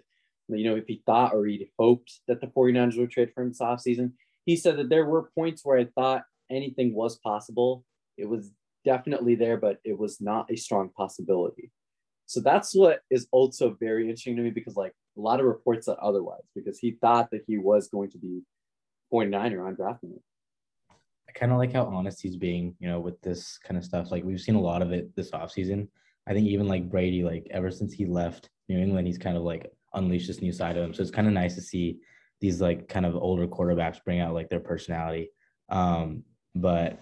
you 0.49 0.69
know, 0.69 0.77
if 0.77 0.87
he 0.87 1.03
thought 1.07 1.33
or 1.33 1.47
he 1.47 1.71
hoped 1.79 2.21
that 2.27 2.41
the 2.41 2.49
49ers 2.49 2.99
would 2.99 3.11
trade 3.11 3.31
for 3.33 3.43
him 3.43 3.51
this 3.51 3.61
offseason, 3.61 4.13
he 4.47 4.57
said 4.57 4.79
that 4.79 4.89
there 4.89 5.05
were 5.05 5.31
points 5.35 5.63
where 5.65 5.79
I 5.79 5.87
thought 5.95 6.25
anything 6.51 6.95
was 6.95 7.19
possible. 7.19 7.85
It 8.17 8.29
was 8.29 8.53
definitely 8.85 9.35
there, 9.35 9.59
but 9.59 9.79
it 9.85 9.99
was 9.99 10.21
not 10.21 10.51
a 10.51 10.57
strong 10.57 10.89
possibility. 10.97 11.71
So 12.27 12.41
that's 12.41 12.75
what 12.75 13.01
is 13.11 13.27
also 13.33 13.77
very 13.79 14.05
interesting 14.05 14.37
to 14.37 14.43
me 14.43 14.51
because 14.51 14.77
like 14.77 14.95
a 15.17 15.21
lot 15.21 15.41
of 15.41 15.47
reports 15.47 15.87
said 15.87 15.97
otherwise 16.01 16.43
because 16.55 16.79
he 16.79 16.93
thought 16.93 17.31
that 17.33 17.43
he 17.47 17.59
was 17.59 17.89
going 17.89 18.11
to 18.11 18.19
be 18.19 18.43
49er 19.13 19.67
on 19.67 19.75
draft 19.75 20.03
night. 20.03 20.23
I 21.29 21.33
kind 21.33 21.53
of 21.53 21.59
like 21.59 21.73
how 21.73 21.85
honest 21.85 22.23
he's 22.23 22.37
being, 22.37 22.75
you 22.79 22.89
know, 22.89 23.01
with 23.01 23.21
this 23.23 23.59
kind 23.59 23.77
of 23.77 23.85
stuff. 23.85 24.11
Like 24.11 24.25
we've 24.25 24.41
seen 24.41 24.55
a 24.55 24.61
lot 24.61 24.83
of 24.83 24.93
it 24.93 25.15
this 25.17 25.33
offseason. 25.33 25.89
I 26.29 26.33
think 26.33 26.47
even 26.47 26.69
like 26.69 26.89
Brady, 26.89 27.23
like 27.23 27.47
ever 27.51 27.71
since 27.71 27.93
he 27.93 28.07
left 28.07 28.51
New 28.69 28.79
England, 28.79 29.07
he's 29.07 29.19
kind 29.19 29.37
of 29.37 29.43
like 29.43 29.73
unleashed 29.95 30.29
this 30.29 30.43
new 30.43 30.53
side 30.53 30.77
of 30.77 30.85
him. 30.85 30.95
So 30.95 31.03
it's 31.03 31.11
kind 31.11 31.27
of 31.27 31.33
nice 31.33 31.55
to 31.57 31.61
see 31.61 31.99
these 32.41 32.61
like 32.61 32.89
kind 32.89 33.07
of 33.07 33.17
older 33.17 33.47
quarterbacks 33.47 34.03
bring 34.05 34.21
out 34.21 34.35
like 34.35 34.49
their 34.49 34.61
personality. 34.61 35.31
Um, 35.69 36.25
but 36.55 37.01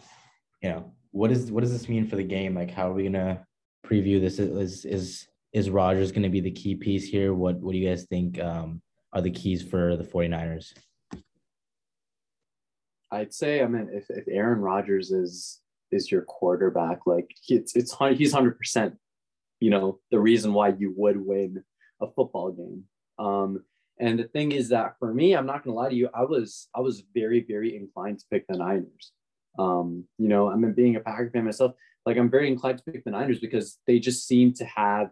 you 0.62 0.70
know, 0.70 0.92
what 1.10 1.30
is 1.30 1.50
what 1.50 1.62
does 1.62 1.72
this 1.72 1.88
mean 1.88 2.06
for 2.06 2.16
the 2.16 2.24
game? 2.24 2.54
Like, 2.54 2.70
how 2.70 2.90
are 2.90 2.94
we 2.94 3.04
gonna 3.04 3.46
preview 3.86 4.20
this? 4.20 4.38
Is 4.38 4.84
is 4.84 5.26
is 5.52 5.70
Rodgers 5.70 6.12
gonna 6.12 6.28
be 6.28 6.40
the 6.40 6.50
key 6.50 6.74
piece 6.74 7.06
here? 7.06 7.34
What 7.34 7.56
what 7.56 7.72
do 7.72 7.78
you 7.78 7.88
guys 7.88 8.04
think 8.04 8.40
um, 8.40 8.82
are 9.12 9.20
the 9.20 9.30
keys 9.30 9.62
for 9.62 9.96
the 9.96 10.04
49ers? 10.04 10.72
I'd 13.10 13.32
say, 13.32 13.62
I 13.62 13.68
mean, 13.68 13.88
if, 13.92 14.10
if 14.10 14.24
Aaron 14.28 14.60
Rodgers 14.60 15.12
is 15.12 15.60
is 15.92 16.10
your 16.10 16.22
quarterback, 16.22 17.00
like 17.06 17.30
it's 17.48 17.76
it's 17.76 17.96
he's 18.16 18.32
hundred 18.32 18.58
percent, 18.58 18.96
you 19.60 19.70
know, 19.70 20.00
the 20.10 20.18
reason 20.18 20.52
why 20.52 20.68
you 20.68 20.92
would 20.96 21.24
win 21.24 21.62
a 22.00 22.10
football 22.10 22.50
game. 22.50 22.84
Um, 23.18 23.62
and 23.98 24.18
the 24.18 24.24
thing 24.24 24.52
is 24.52 24.68
that 24.70 24.96
for 24.98 25.12
me, 25.12 25.34
I'm 25.34 25.46
not 25.46 25.64
gonna 25.64 25.76
lie 25.76 25.88
to 25.88 25.94
you, 25.94 26.08
I 26.14 26.24
was 26.24 26.68
I 26.74 26.80
was 26.80 27.02
very 27.14 27.44
very 27.46 27.76
inclined 27.76 28.18
to 28.20 28.26
pick 28.30 28.46
the 28.48 28.56
Niners. 28.56 29.12
Um, 29.58 30.04
you 30.18 30.28
know, 30.28 30.50
I 30.50 30.56
mean, 30.56 30.72
being 30.72 30.96
a 30.96 31.00
Packer 31.00 31.30
fan 31.30 31.44
myself, 31.44 31.74
like 32.06 32.16
I'm 32.16 32.30
very 32.30 32.48
inclined 32.48 32.78
to 32.78 32.84
pick 32.84 33.04
the 33.04 33.10
Niners 33.10 33.38
because 33.38 33.78
they 33.86 33.98
just 33.98 34.26
seem 34.26 34.52
to 34.54 34.64
have, 34.64 35.10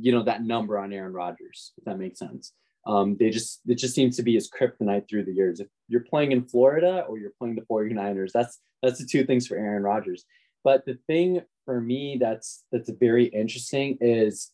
you 0.00 0.12
know, 0.12 0.22
that 0.24 0.42
number 0.42 0.78
on 0.78 0.92
Aaron 0.92 1.12
Rodgers, 1.12 1.72
if 1.76 1.84
that 1.84 1.98
makes 1.98 2.18
sense. 2.18 2.52
Um, 2.86 3.16
they 3.18 3.28
just 3.28 3.60
it 3.66 3.76
just 3.76 3.94
seems 3.94 4.16
to 4.16 4.22
be 4.22 4.34
his 4.34 4.50
kryptonite 4.50 5.08
through 5.08 5.24
the 5.24 5.34
years. 5.34 5.60
If 5.60 5.68
you're 5.88 6.00
playing 6.00 6.32
in 6.32 6.44
Florida 6.44 7.04
or 7.08 7.18
you're 7.18 7.32
playing 7.38 7.56
the 7.56 7.66
49ers, 7.70 8.32
that's 8.32 8.58
that's 8.82 8.98
the 8.98 9.06
two 9.06 9.24
things 9.24 9.46
for 9.46 9.56
Aaron 9.56 9.82
Rodgers. 9.82 10.24
But 10.64 10.86
the 10.86 10.98
thing 11.06 11.42
for 11.66 11.80
me 11.80 12.16
that's 12.18 12.64
that's 12.72 12.90
very 12.90 13.26
interesting 13.26 13.98
is 14.00 14.50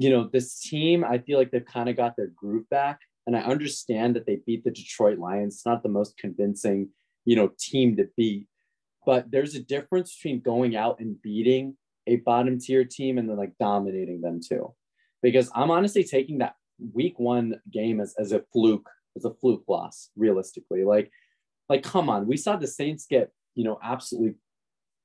you 0.00 0.08
know, 0.08 0.30
this 0.32 0.58
team, 0.58 1.04
I 1.04 1.18
feel 1.18 1.36
like 1.36 1.50
they've 1.50 1.62
kind 1.62 1.90
of 1.90 1.94
got 1.94 2.16
their 2.16 2.28
groove 2.28 2.66
back. 2.70 3.00
And 3.26 3.36
I 3.36 3.40
understand 3.40 4.16
that 4.16 4.24
they 4.24 4.40
beat 4.46 4.64
the 4.64 4.70
Detroit 4.70 5.18
Lions. 5.18 5.56
It's 5.56 5.66
not 5.66 5.82
the 5.82 5.90
most 5.90 6.16
convincing, 6.16 6.88
you 7.26 7.36
know, 7.36 7.50
team 7.58 7.98
to 7.98 8.08
beat. 8.16 8.46
But 9.04 9.30
there's 9.30 9.54
a 9.54 9.62
difference 9.62 10.16
between 10.16 10.40
going 10.40 10.74
out 10.74 11.00
and 11.00 11.20
beating 11.20 11.76
a 12.06 12.16
bottom 12.16 12.58
tier 12.58 12.82
team 12.82 13.18
and 13.18 13.28
then 13.28 13.36
like 13.36 13.52
dominating 13.60 14.22
them 14.22 14.40
too. 14.42 14.74
Because 15.22 15.50
I'm 15.54 15.70
honestly 15.70 16.02
taking 16.02 16.38
that 16.38 16.54
week 16.94 17.18
one 17.18 17.60
game 17.70 18.00
as, 18.00 18.14
as 18.18 18.32
a 18.32 18.42
fluke, 18.54 18.88
as 19.18 19.26
a 19.26 19.34
fluke 19.34 19.64
loss, 19.68 20.08
realistically. 20.16 20.82
Like, 20.82 21.10
like, 21.68 21.82
come 21.82 22.08
on. 22.08 22.26
We 22.26 22.38
saw 22.38 22.56
the 22.56 22.66
Saints 22.66 23.04
get, 23.04 23.32
you 23.54 23.64
know, 23.64 23.78
absolutely 23.82 24.36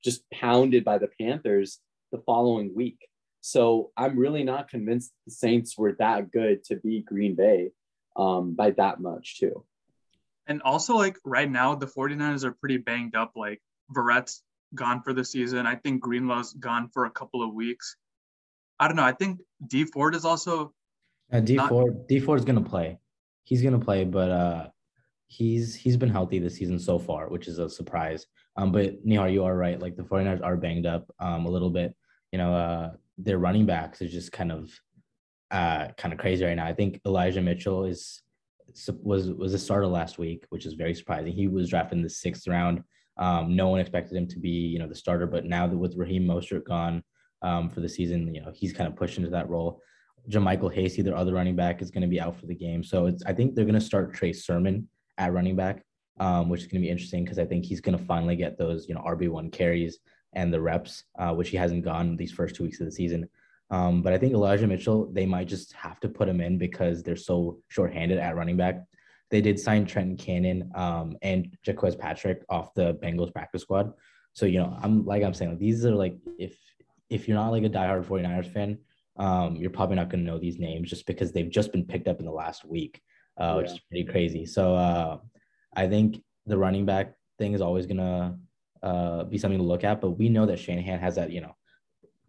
just 0.06 0.24
pounded 0.32 0.86
by 0.86 1.00
the 1.00 1.10
Panthers 1.20 1.80
the 2.14 2.24
following 2.26 2.74
week. 2.74 3.00
So 3.46 3.92
I'm 3.96 4.18
really 4.18 4.44
not 4.44 4.70
convinced 4.70 5.14
the 5.28 5.32
Saints 5.32 5.78
were 5.78 5.96
that 6.00 6.32
good 6.32 6.64
to 6.64 6.78
beat 6.78 7.06
Green 7.06 7.36
Bay 7.36 7.70
um, 8.16 8.56
by 8.56 8.72
that 8.72 9.00
much 9.00 9.40
too. 9.40 9.64
And 10.48 10.64
also 10.64 10.96
like 10.96 11.20
right 11.24 11.50
now, 11.50 11.76
the 11.76 11.86
49ers 11.86 12.44
are 12.44 12.54
pretty 12.54 12.78
banged 12.78 13.16
up. 13.16 13.34
Like 13.36 13.62
Verrett's 13.92 14.42
gone 14.74 15.04
for 15.04 15.14
the 15.14 15.24
season. 15.24 15.68
I 15.68 15.76
think 15.76 16.02
Greenlaw's 16.04 16.54
gone 16.54 16.90
for 16.92 17.06
a 17.06 17.12
couple 17.12 17.44
of 17.44 17.54
weeks. 17.54 17.98
I 18.80 18.88
don't 18.88 18.98
know. 18.98 19.04
I 19.04 19.12
think 19.12 19.40
Dee 19.68 19.86
Ford 19.86 20.16
is 20.16 20.26
also 20.26 20.74
uh, 21.32 21.40
Dee 21.40 21.58
not- 21.58 21.70
Ford 21.70 22.08
Dee 22.08 22.20
Ford 22.20 22.40
is 22.40 22.46
gonna 22.46 22.62
play. 22.64 22.98
He's 23.44 23.62
gonna 23.62 23.78
play, 23.78 24.06
but 24.06 24.32
uh 24.32 24.68
he's 25.28 25.76
he's 25.76 25.98
been 25.98 26.10
healthy 26.10 26.40
this 26.40 26.56
season 26.56 26.80
so 26.80 26.98
far, 26.98 27.30
which 27.30 27.48
is 27.48 27.60
a 27.60 27.70
surprise. 27.70 28.26
Um, 28.58 28.72
but 28.72 29.06
Nihar, 29.06 29.32
you 29.32 29.44
are 29.44 29.56
right. 29.56 29.80
Like 29.80 29.96
the 29.96 30.04
49ers 30.04 30.44
are 30.44 30.58
banged 30.58 30.88
up 30.88 31.06
um 31.20 31.46
a 31.46 31.50
little 31.50 31.70
bit. 31.70 31.96
You 32.32 32.40
know, 32.40 32.52
uh 32.52 32.92
their 33.18 33.38
running 33.38 33.66
backs 33.66 34.02
is 34.02 34.12
just 34.12 34.32
kind 34.32 34.52
of 34.52 34.72
uh 35.52 35.90
kind 35.98 36.14
of 36.14 36.20
crazy 36.20 36.44
right 36.44 36.56
now. 36.56 36.66
I 36.66 36.74
think 36.74 37.00
Elijah 37.06 37.42
Mitchell 37.42 37.86
is 37.86 38.22
was 39.04 39.32
was 39.32 39.54
a 39.54 39.60
starter 39.60 39.88
last 39.88 40.18
week, 40.18 40.46
which 40.50 40.66
is 40.66 40.74
very 40.74 40.94
surprising. 40.94 41.34
He 41.34 41.48
was 41.48 41.70
drafted 41.70 41.98
in 41.98 42.04
the 42.04 42.10
sixth 42.10 42.48
round. 42.48 42.84
Um, 43.18 43.56
no 43.56 43.70
one 43.70 43.80
expected 43.80 44.18
him 44.18 44.28
to 44.28 44.40
be, 44.40 44.50
you 44.50 44.80
know, 44.80 44.88
the 44.88 44.96
starter, 44.96 45.26
but 45.26 45.46
now 45.46 45.68
that 45.68 45.78
with 45.78 45.96
Raheem 45.96 46.26
Mostert 46.26 46.66
gone 46.66 47.02
um, 47.42 47.70
for 47.70 47.80
the 47.80 47.88
season, 47.88 48.34
you 48.34 48.42
know, 48.42 48.52
he's 48.54 48.74
kind 48.74 48.90
of 48.90 48.96
pushed 48.98 49.18
into 49.18 49.30
that 49.30 49.50
role. 49.50 49.82
JaMycal 50.30 50.74
Hasty, 50.74 51.02
their 51.02 51.16
other 51.16 51.34
running 51.34 51.56
back, 51.56 51.82
is 51.82 51.92
going 51.92 52.02
to 52.02 52.08
be 52.08 52.20
out 52.20 52.38
for 52.38 52.48
the 52.48 52.56
game. 52.56 52.84
So 52.84 53.06
it's 53.06 53.24
I 53.26 53.34
think 53.34 53.56
they're 53.56 53.66
going 53.66 53.76
to 53.76 53.82
start 53.82 54.14
Trey 54.14 54.34
Sermon 54.34 54.90
at 55.18 55.32
running 55.32 55.56
back, 55.56 55.86
um, 56.20 56.50
which 56.50 56.62
is 56.62 56.68
going 56.68 56.82
to 56.82 56.86
be 56.86 56.90
interesting 56.90 57.24
because 57.24 57.40
I 57.40 57.46
think 57.46 57.64
he's 57.64 57.82
going 57.82 57.98
to 57.98 58.04
finally 58.04 58.36
get 58.36 58.58
those, 58.58 58.90
you 58.90 58.96
know, 58.96 59.02
RB 59.02 59.30
one 59.30 59.50
carries 59.50 60.00
and 60.36 60.54
the 60.54 60.62
reps, 60.62 61.04
uh, 61.18 61.34
which 61.34 61.50
he 61.50 61.58
hasn't 61.58 61.84
gotten 61.84 62.16
these 62.16 62.32
first 62.32 62.56
two 62.56 62.64
weeks 62.64 62.80
of 62.80 62.86
the 62.86 62.92
season. 62.92 63.28
Um, 63.72 64.02
but 64.02 64.14
I 64.14 64.18
think 64.18 64.34
Elijah 64.34 64.68
Mitchell, 64.68 65.12
they 65.12 65.26
might 65.26 65.48
just 65.48 65.74
have 65.74 66.00
to 66.02 66.10
put 66.10 66.30
him 66.30 66.40
in 66.40 66.58
because 66.58 67.02
they're 67.02 67.16
so 67.16 67.60
shorthanded 67.68 68.20
at 68.20 68.36
running 68.36 68.58
back. 68.58 68.84
They 69.32 69.42
did 69.42 69.60
sign 69.60 69.86
Trenton 69.86 70.18
Cannon 70.18 70.72
um, 70.76 71.18
and 71.22 71.58
Jacques 71.66 71.98
Patrick 71.98 72.44
off 72.48 72.74
the 72.76 72.94
Bengals 72.96 73.34
practice 73.34 73.64
squad. 73.64 73.92
So, 74.34 74.46
you 74.46 74.60
know, 74.60 74.78
I'm 74.82 75.06
like 75.06 75.24
I'm 75.24 75.34
saying, 75.34 75.52
like, 75.52 75.60
these 75.60 75.86
are 75.86 75.96
like 75.96 76.18
if 76.38 76.58
if 77.10 77.28
you're 77.28 77.38
not 77.38 77.50
like 77.50 77.64
a 77.64 77.70
diehard 77.70 78.06
49ers 78.06 78.52
fan, 78.52 78.78
um, 79.18 79.56
you're 79.56 79.70
probably 79.70 79.96
not 79.96 80.10
going 80.10 80.24
to 80.24 80.32
know 80.32 80.38
these 80.38 80.60
names 80.60 80.90
just 80.90 81.06
because 81.06 81.32
they've 81.32 81.50
just 81.50 81.72
been 81.72 81.86
picked 81.86 82.08
up 82.08 82.20
in 82.20 82.26
the 82.26 82.32
last 82.32 82.66
week, 82.66 83.02
uh, 83.40 83.44
yeah. 83.44 83.56
which 83.56 83.72
is 83.72 83.80
pretty 83.90 84.04
crazy. 84.04 84.46
So 84.46 84.76
uh, 84.76 85.18
I 85.76 85.88
think 85.88 86.22
the 86.46 86.58
running 86.58 86.86
back 86.86 87.14
thing 87.40 87.54
is 87.54 87.62
always 87.62 87.86
going 87.86 87.98
to 87.98 88.36
uh, 88.84 89.24
be 89.24 89.38
something 89.38 89.60
to 89.60 89.66
look 89.66 89.84
at. 89.84 90.02
But 90.02 90.12
we 90.12 90.30
know 90.30 90.46
that 90.46 90.60
Shanahan 90.60 91.00
has 91.00 91.16
that, 91.16 91.32
you 91.32 91.42
know, 91.42 91.56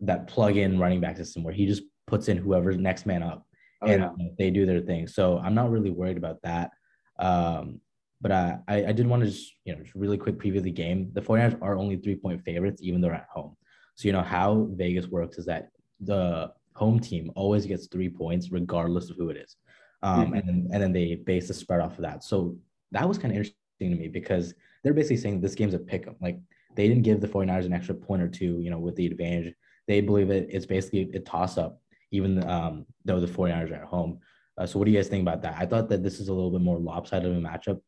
that 0.01 0.27
plug-in 0.27 0.79
running 0.79 1.01
back 1.01 1.17
system 1.17 1.43
where 1.43 1.55
he 1.55 1.67
just 1.67 1.83
puts 2.07 2.29
in 2.29 2.37
whoever's 2.37 2.79
next 2.79 3.07
man 3.07 3.23
up, 3.23 3.47
oh, 3.83 3.87
and 3.87 4.03
yeah. 4.03 4.29
they 4.39 4.51
do 4.51 4.67
their 4.67 4.81
thing. 4.81 5.07
So 5.07 5.39
I'm 5.39 5.55
not 5.55 5.71
really 5.71 5.91
worried 5.91 6.17
about 6.17 6.43
that. 6.43 6.71
Um, 7.19 7.81
but 8.21 8.33
I, 8.33 8.59
I, 8.69 8.87
I 8.87 8.93
did 8.93 9.07
want 9.07 9.23
to 9.23 9.31
just 9.31 9.53
you 9.65 9.75
know 9.75 9.83
just 9.83 9.95
really 9.95 10.19
quick 10.19 10.39
preview 10.39 10.63
the 10.63 10.71
game. 10.71 11.11
The 11.13 11.21
49ers 11.21 11.59
are 11.63 11.77
only 11.77 11.97
three 11.97 12.17
point 12.17 12.43
favorites, 12.43 12.81
even 12.83 13.01
though 13.01 13.09
they're 13.09 13.17
at 13.17 13.29
home. 13.33 13.57
So 13.95 14.09
you 14.09 14.13
know 14.13 14.23
how 14.23 14.69
Vegas 14.73 15.07
works 15.07 15.39
is 15.39 15.47
that 15.47 15.69
the 16.01 16.53
home 16.75 17.01
team 17.01 17.31
always 17.35 17.67
gets 17.67 17.87
three 17.87 18.09
points 18.09 18.53
regardless 18.53 19.11
of 19.11 19.17
who 19.17 19.31
it 19.31 19.37
is, 19.37 19.57
um, 20.03 20.27
mm-hmm. 20.27 20.35
and 20.35 20.49
then 20.49 20.69
and 20.73 20.83
then 20.83 20.93
they 20.93 21.15
base 21.15 21.49
the 21.49 21.55
spread 21.55 21.81
off 21.81 21.99
of 21.99 22.03
that. 22.03 22.25
So 22.25 22.57
that 22.93 23.09
was 23.09 23.19
kind 23.19 23.33
of 23.33 23.37
interesting 23.37 23.57
to 23.81 23.97
me 23.97 24.09
because 24.09 24.55
they're 24.87 24.95
basically 24.95 25.17
saying 25.17 25.41
this 25.41 25.57
game's 25.57 25.75
a 25.75 25.81
pick 25.81 26.07
'em. 26.07 26.15
Like 26.21 26.39
they 26.77 26.87
didn't 26.87 27.03
give 27.03 27.21
the 27.21 27.27
49ers 27.27 27.67
an 27.67 27.73
extra 27.73 27.93
point 27.93 28.23
or 28.23 28.29
two, 28.29 28.61
you 28.61 28.71
know, 28.71 28.79
with 28.79 28.95
the 28.95 29.07
advantage. 29.07 29.53
They 29.89 30.01
believe 30.01 30.31
it, 30.31 30.47
it's 30.49 30.65
basically 30.65 31.11
a 31.13 31.19
toss 31.19 31.59
up, 31.59 31.81
even 32.13 32.49
um, 32.49 32.87
though 33.05 33.19
the 33.19 33.27
49ers 33.27 33.73
are 33.73 33.83
at 33.83 33.89
home. 33.89 34.21
Uh, 34.57 34.65
so 34.65 34.79
what 34.79 34.85
do 34.85 34.93
you 34.93 34.97
guys 34.97 35.09
think 35.09 35.23
about 35.23 35.43
that? 35.43 35.57
I 35.59 35.67
thought 35.67 35.89
that 35.89 36.05
this 36.05 36.21
is 36.21 36.29
a 36.29 36.33
little 36.33 36.53
bit 36.53 36.61
more 36.61 36.79
lopsided 36.79 37.29
of 37.29 37.37
a 37.37 37.41
matchup, 37.41 37.81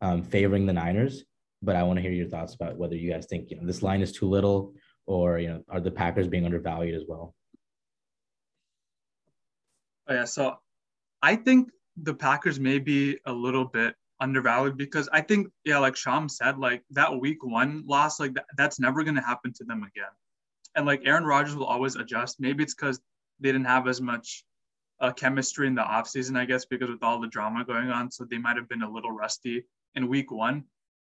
um, 0.00 0.22
favoring 0.22 0.64
the 0.64 0.72
Niners. 0.72 1.24
But 1.60 1.76
I 1.76 1.82
want 1.82 1.98
to 1.98 2.02
hear 2.02 2.10
your 2.10 2.28
thoughts 2.28 2.54
about 2.54 2.78
whether 2.78 2.96
you 2.96 3.12
guys 3.12 3.26
think 3.26 3.50
you 3.50 3.58
know 3.58 3.66
this 3.66 3.82
line 3.82 4.00
is 4.00 4.12
too 4.12 4.26
little, 4.26 4.72
or 5.04 5.38
you 5.38 5.48
know 5.48 5.62
are 5.68 5.80
the 5.80 5.90
Packers 5.90 6.26
being 6.26 6.46
undervalued 6.46 6.94
as 6.94 7.04
well? 7.06 7.34
Oh, 10.08 10.14
yeah, 10.14 10.24
so 10.24 10.56
I 11.20 11.36
think 11.36 11.68
the 12.02 12.14
Packers 12.14 12.58
may 12.58 12.78
be 12.78 13.18
a 13.26 13.32
little 13.32 13.66
bit 13.66 13.94
undervalued 14.20 14.76
because 14.76 15.08
I 15.12 15.20
think, 15.20 15.48
yeah, 15.64 15.78
like 15.78 15.94
Shyam 15.94 16.30
said, 16.30 16.58
like 16.58 16.82
that 16.90 17.20
week 17.20 17.44
one 17.44 17.84
loss, 17.86 18.18
like 18.18 18.34
that, 18.34 18.46
that's 18.56 18.80
never 18.80 19.04
going 19.04 19.16
to 19.16 19.22
happen 19.22 19.52
to 19.54 19.64
them 19.64 19.78
again. 19.78 20.10
And 20.74 20.86
like 20.86 21.02
Aaron 21.04 21.24
Rodgers 21.24 21.56
will 21.56 21.66
always 21.66 21.96
adjust. 21.96 22.40
Maybe 22.40 22.62
it's 22.62 22.74
because 22.74 23.00
they 23.40 23.50
didn't 23.50 23.66
have 23.66 23.88
as 23.88 24.00
much 24.00 24.44
uh, 25.00 25.12
chemistry 25.12 25.66
in 25.66 25.74
the 25.74 25.82
offseason, 25.82 26.38
I 26.38 26.44
guess, 26.44 26.64
because 26.64 26.88
with 26.88 27.02
all 27.02 27.20
the 27.20 27.28
drama 27.28 27.64
going 27.64 27.90
on. 27.90 28.10
So 28.10 28.24
they 28.24 28.38
might 28.38 28.56
have 28.56 28.68
been 28.68 28.82
a 28.82 28.90
little 28.90 29.10
rusty 29.10 29.64
in 29.94 30.08
week 30.08 30.30
one. 30.30 30.64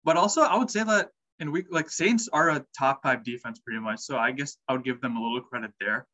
But 0.05 0.17
also, 0.17 0.43
I 0.43 0.57
would 0.57 0.71
say 0.71 0.85
that 0.85 1.09
in 1.39 1.53
week 1.53 1.67
like 1.71 1.91
Saints 1.91 2.29
are 2.33 2.51
a 2.51 2.65
top 2.79 3.03
five 3.03 3.25
defense 3.25 3.59
pretty 3.59 3.81
much. 3.81 4.01
So 4.01 4.17
I 4.17 4.31
guess 4.31 4.57
I 4.69 4.73
would 4.73 4.85
give 4.85 5.01
them 5.01 5.17
a 5.17 5.23
little 5.23 5.41
credit 5.41 5.73
there. 5.81 6.07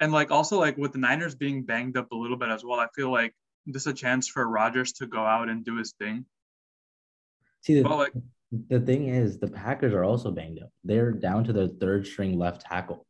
And 0.00 0.12
like 0.12 0.30
also 0.30 0.58
like 0.58 0.76
with 0.76 0.92
the 0.92 0.98
Niners 0.98 1.34
being 1.34 1.62
banged 1.62 1.96
up 1.96 2.10
a 2.12 2.16
little 2.16 2.36
bit 2.36 2.48
as 2.48 2.64
well, 2.64 2.80
I 2.80 2.88
feel 2.94 3.10
like 3.10 3.34
this 3.66 3.82
is 3.82 3.86
a 3.86 3.94
chance 3.94 4.28
for 4.28 4.46
Rodgers 4.48 4.92
to 4.94 5.06
go 5.06 5.24
out 5.24 5.48
and 5.48 5.64
do 5.64 5.76
his 5.76 5.92
thing. 5.92 6.24
See, 7.62 7.80
the, 7.80 7.88
like, 7.88 8.12
the 8.68 8.80
thing 8.80 9.08
is, 9.08 9.38
the 9.38 9.48
Packers 9.48 9.92
are 9.92 10.04
also 10.04 10.30
banged 10.30 10.60
up. 10.62 10.70
They're 10.84 11.12
down 11.12 11.44
to 11.44 11.52
their 11.52 11.68
third 11.68 12.06
string 12.06 12.38
left 12.38 12.62
tackle. 12.62 13.06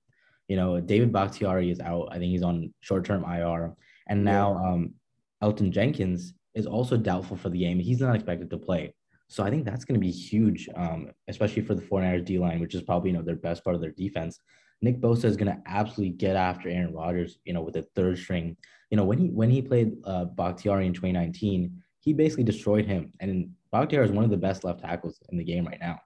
You 0.49 0.57
know, 0.57 0.81
David 0.81 1.13
Bakhtiari 1.13 1.71
is 1.71 1.81
out. 1.81 2.09
I 2.11 2.19
think 2.19 2.31
he's 2.31 2.43
on 2.43 2.75
short 2.81 3.05
term 3.05 3.25
IR. 3.25 3.75
And 4.09 4.25
now 4.25 4.57
um, 4.57 4.95
Elgton 5.43 5.71
Jenkins 5.71 6.35
is 6.55 6.67
also 6.67 6.97
doubtful 6.97 7.37
for 7.37 7.49
the 7.49 7.59
game. 7.59 7.79
He's 7.79 8.01
not 8.01 8.15
expected 8.15 8.51
to 8.51 8.59
play. 8.59 8.95
So 9.29 9.43
I 9.43 9.49
think 9.49 9.65
that's 9.65 9.87
going 9.87 9.99
to 9.99 10.05
be 10.05 10.11
huge, 10.11 10.69
um, 10.77 11.11
especially 11.29 11.63
for 11.63 11.75
the 11.75 11.81
49ers 11.81 12.25
D 12.25 12.39
line, 12.39 12.61
which 12.61 12.75
is 12.75 12.83
probably 12.83 13.11
you 13.11 13.17
know 13.17 13.23
their 13.23 13.37
best 13.37 13.65
part 13.65 13.75
of 13.75 13.81
their 13.81 13.93
defense. 13.93 14.39
Nick 14.83 15.01
Bosa 15.01 15.25
is 15.25 15.37
going 15.37 15.51
to 15.51 15.63
absolutely 15.65 16.15
get 16.15 16.37
after 16.37 16.69
Aaron 16.69 16.93
Rodgers, 16.93 17.39
you 17.45 17.55
know, 17.55 17.63
with 17.63 17.75
the 17.75 17.87
third 17.95 18.19
string. 18.19 18.57
You 18.93 18.97
know, 18.97 19.05
when 19.05 19.19
he 19.19 19.29
when 19.29 19.51
he 19.51 19.63
played 19.63 19.97
uh, 20.05 20.27
Bakhtiari 20.27 20.87
in 20.87 20.93
2019, 20.93 21.83
he 22.01 22.13
basically 22.13 22.45
destroyed 22.45 22.85
him. 22.85 23.13
And 23.21 23.51
Bakhtiari 23.73 24.05
is 24.05 24.13
one 24.13 24.23
of 24.23 24.31
the 24.31 24.37
best 24.37 24.65
left 24.65 24.81
tackles 24.81 25.19
in 25.31 25.39
the 25.39 25.45
game 25.45 25.67
right 25.67 25.81
now. 25.81 25.99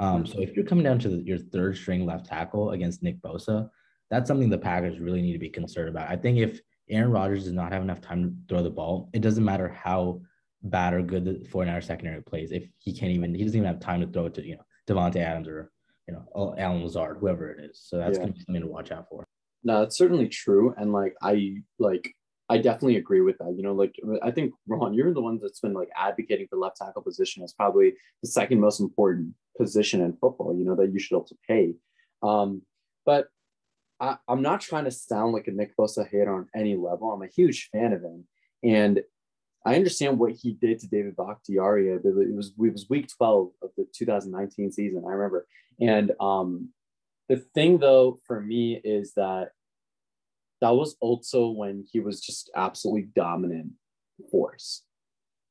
Um, 0.00 0.26
so 0.26 0.40
if 0.40 0.56
you're 0.56 0.64
coming 0.64 0.84
down 0.84 0.98
to 0.98 1.08
the, 1.08 1.22
your 1.22 1.38
third 1.38 1.76
string 1.76 2.04
left 2.04 2.26
tackle 2.26 2.72
against 2.72 3.04
Nick 3.04 3.22
Bosa, 3.22 3.70
that's 4.10 4.26
something 4.26 4.50
the 4.50 4.58
Packers 4.58 4.98
really 4.98 5.22
need 5.22 5.34
to 5.34 5.38
be 5.38 5.48
concerned 5.48 5.88
about. 5.88 6.10
I 6.10 6.16
think 6.16 6.38
if 6.38 6.60
Aaron 6.90 7.12
Rodgers 7.12 7.44
does 7.44 7.52
not 7.52 7.72
have 7.72 7.82
enough 7.82 8.00
time 8.00 8.22
to 8.24 8.34
throw 8.48 8.62
the 8.62 8.70
ball, 8.70 9.10
it 9.12 9.22
doesn't 9.22 9.44
matter 9.44 9.68
how 9.68 10.20
bad 10.64 10.94
or 10.94 11.02
good 11.02 11.24
the 11.24 11.34
49er 11.48 11.84
secondary 11.84 12.22
plays. 12.22 12.50
If 12.50 12.64
he 12.78 12.92
can't 12.92 13.12
even, 13.12 13.34
he 13.34 13.44
doesn't 13.44 13.56
even 13.56 13.68
have 13.68 13.80
time 13.80 14.00
to 14.00 14.06
throw 14.08 14.26
it 14.26 14.34
to, 14.34 14.46
you 14.46 14.56
know, 14.56 14.64
Davante 14.88 15.16
Adams 15.16 15.46
or, 15.46 15.70
you 16.08 16.14
know, 16.14 16.54
Allen 16.58 16.82
Lazard, 16.82 17.18
whoever 17.20 17.50
it 17.50 17.64
is. 17.64 17.80
So 17.80 17.98
that's 17.98 18.18
yeah. 18.18 18.24
going 18.24 18.32
to 18.32 18.38
be 18.38 18.44
something 18.44 18.62
to 18.62 18.68
watch 18.68 18.90
out 18.90 19.06
for. 19.08 19.24
No, 19.62 19.82
it's 19.82 19.96
certainly 19.96 20.28
true. 20.28 20.74
And 20.76 20.92
like, 20.92 21.14
I 21.22 21.58
like, 21.78 22.12
I 22.48 22.58
definitely 22.58 22.96
agree 22.96 23.22
with 23.22 23.38
that. 23.38 23.54
You 23.56 23.62
know, 23.62 23.72
like 23.72 23.94
I 24.22 24.30
think 24.30 24.52
Ron, 24.66 24.94
you're 24.94 25.14
the 25.14 25.22
one 25.22 25.38
that's 25.40 25.60
been 25.60 25.72
like 25.72 25.88
advocating 25.96 26.46
for 26.48 26.58
left 26.58 26.76
tackle 26.76 27.02
position 27.02 27.42
as 27.42 27.52
probably 27.52 27.94
the 28.22 28.28
second 28.28 28.60
most 28.60 28.80
important 28.80 29.34
position 29.56 30.02
in 30.02 30.16
football. 30.16 30.54
You 30.56 30.64
know 30.64 30.76
that 30.76 30.92
you 30.92 30.98
should 30.98 31.16
also 31.16 31.36
pay. 31.48 31.74
Um, 32.22 32.62
but 33.06 33.28
I, 34.00 34.16
am 34.28 34.42
not 34.42 34.60
trying 34.60 34.84
to 34.84 34.90
sound 34.90 35.32
like 35.32 35.46
a 35.48 35.52
Nick 35.52 35.76
Bosa 35.76 36.08
hater 36.08 36.34
on 36.34 36.48
any 36.54 36.76
level. 36.76 37.10
I'm 37.10 37.22
a 37.22 37.28
huge 37.28 37.70
fan 37.72 37.92
of 37.92 38.02
him, 38.02 38.26
and 38.62 39.00
I 39.64 39.76
understand 39.76 40.18
what 40.18 40.32
he 40.32 40.52
did 40.52 40.80
to 40.80 40.88
David 40.88 41.16
Bakhtiari. 41.16 41.88
It 41.88 42.04
was 42.34 42.52
it 42.58 42.72
was 42.72 42.86
week 42.90 43.08
12 43.16 43.48
of 43.62 43.70
the 43.78 43.86
2019 43.94 44.70
season. 44.70 45.04
I 45.06 45.12
remember, 45.12 45.46
and 45.80 46.12
um, 46.20 46.68
the 47.30 47.36
thing 47.54 47.78
though 47.78 48.18
for 48.26 48.40
me 48.40 48.80
is 48.84 49.14
that 49.14 49.50
that 50.64 50.74
was 50.74 50.96
also 51.02 51.48
when 51.48 51.84
he 51.92 52.00
was 52.00 52.22
just 52.22 52.50
absolutely 52.56 53.10
dominant 53.14 53.72
force. 54.30 54.82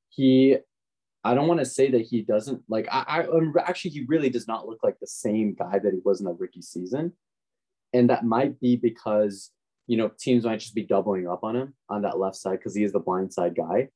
He, 0.10 0.58
I 1.24 1.36
don't 1.36 1.48
want 1.48 1.60
to 1.60 1.68
say 1.68 1.92
that 1.92 2.02
he 2.02 2.24
doesn't 2.24 2.64
like. 2.68 2.88
I, 2.92 3.04
I 3.08 3.28
um, 3.28 3.54
actually 3.64 3.92
he 3.92 4.06
really 4.08 4.32
does 4.32 4.48
not 4.48 4.68
look 4.68 4.80
like 4.82 5.00
the 5.00 5.06
same 5.06 5.54
guy 5.54 5.78
that 5.78 5.94
he 5.94 6.00
was 6.04 6.20
in 6.20 6.26
the 6.26 6.34
rookie 6.34 6.64
season, 6.64 7.14
and 7.94 8.10
that 8.10 8.26
might 8.26 8.60
be 8.60 8.76
because 8.76 9.52
you 9.86 9.98
know 9.98 10.10
teams 10.20 10.46
might 10.46 10.62
just 10.62 10.74
be 10.74 10.82
doubling 10.82 11.28
up 11.28 11.44
on 11.44 11.56
him 11.56 11.76
on 11.90 12.02
that 12.02 12.18
left 12.18 12.36
side 12.36 12.58
because 12.58 12.76
he 12.76 12.84
is 12.84 12.92
the 12.92 13.00
blind 13.00 13.32
side 13.32 13.56
guy. 13.56 13.90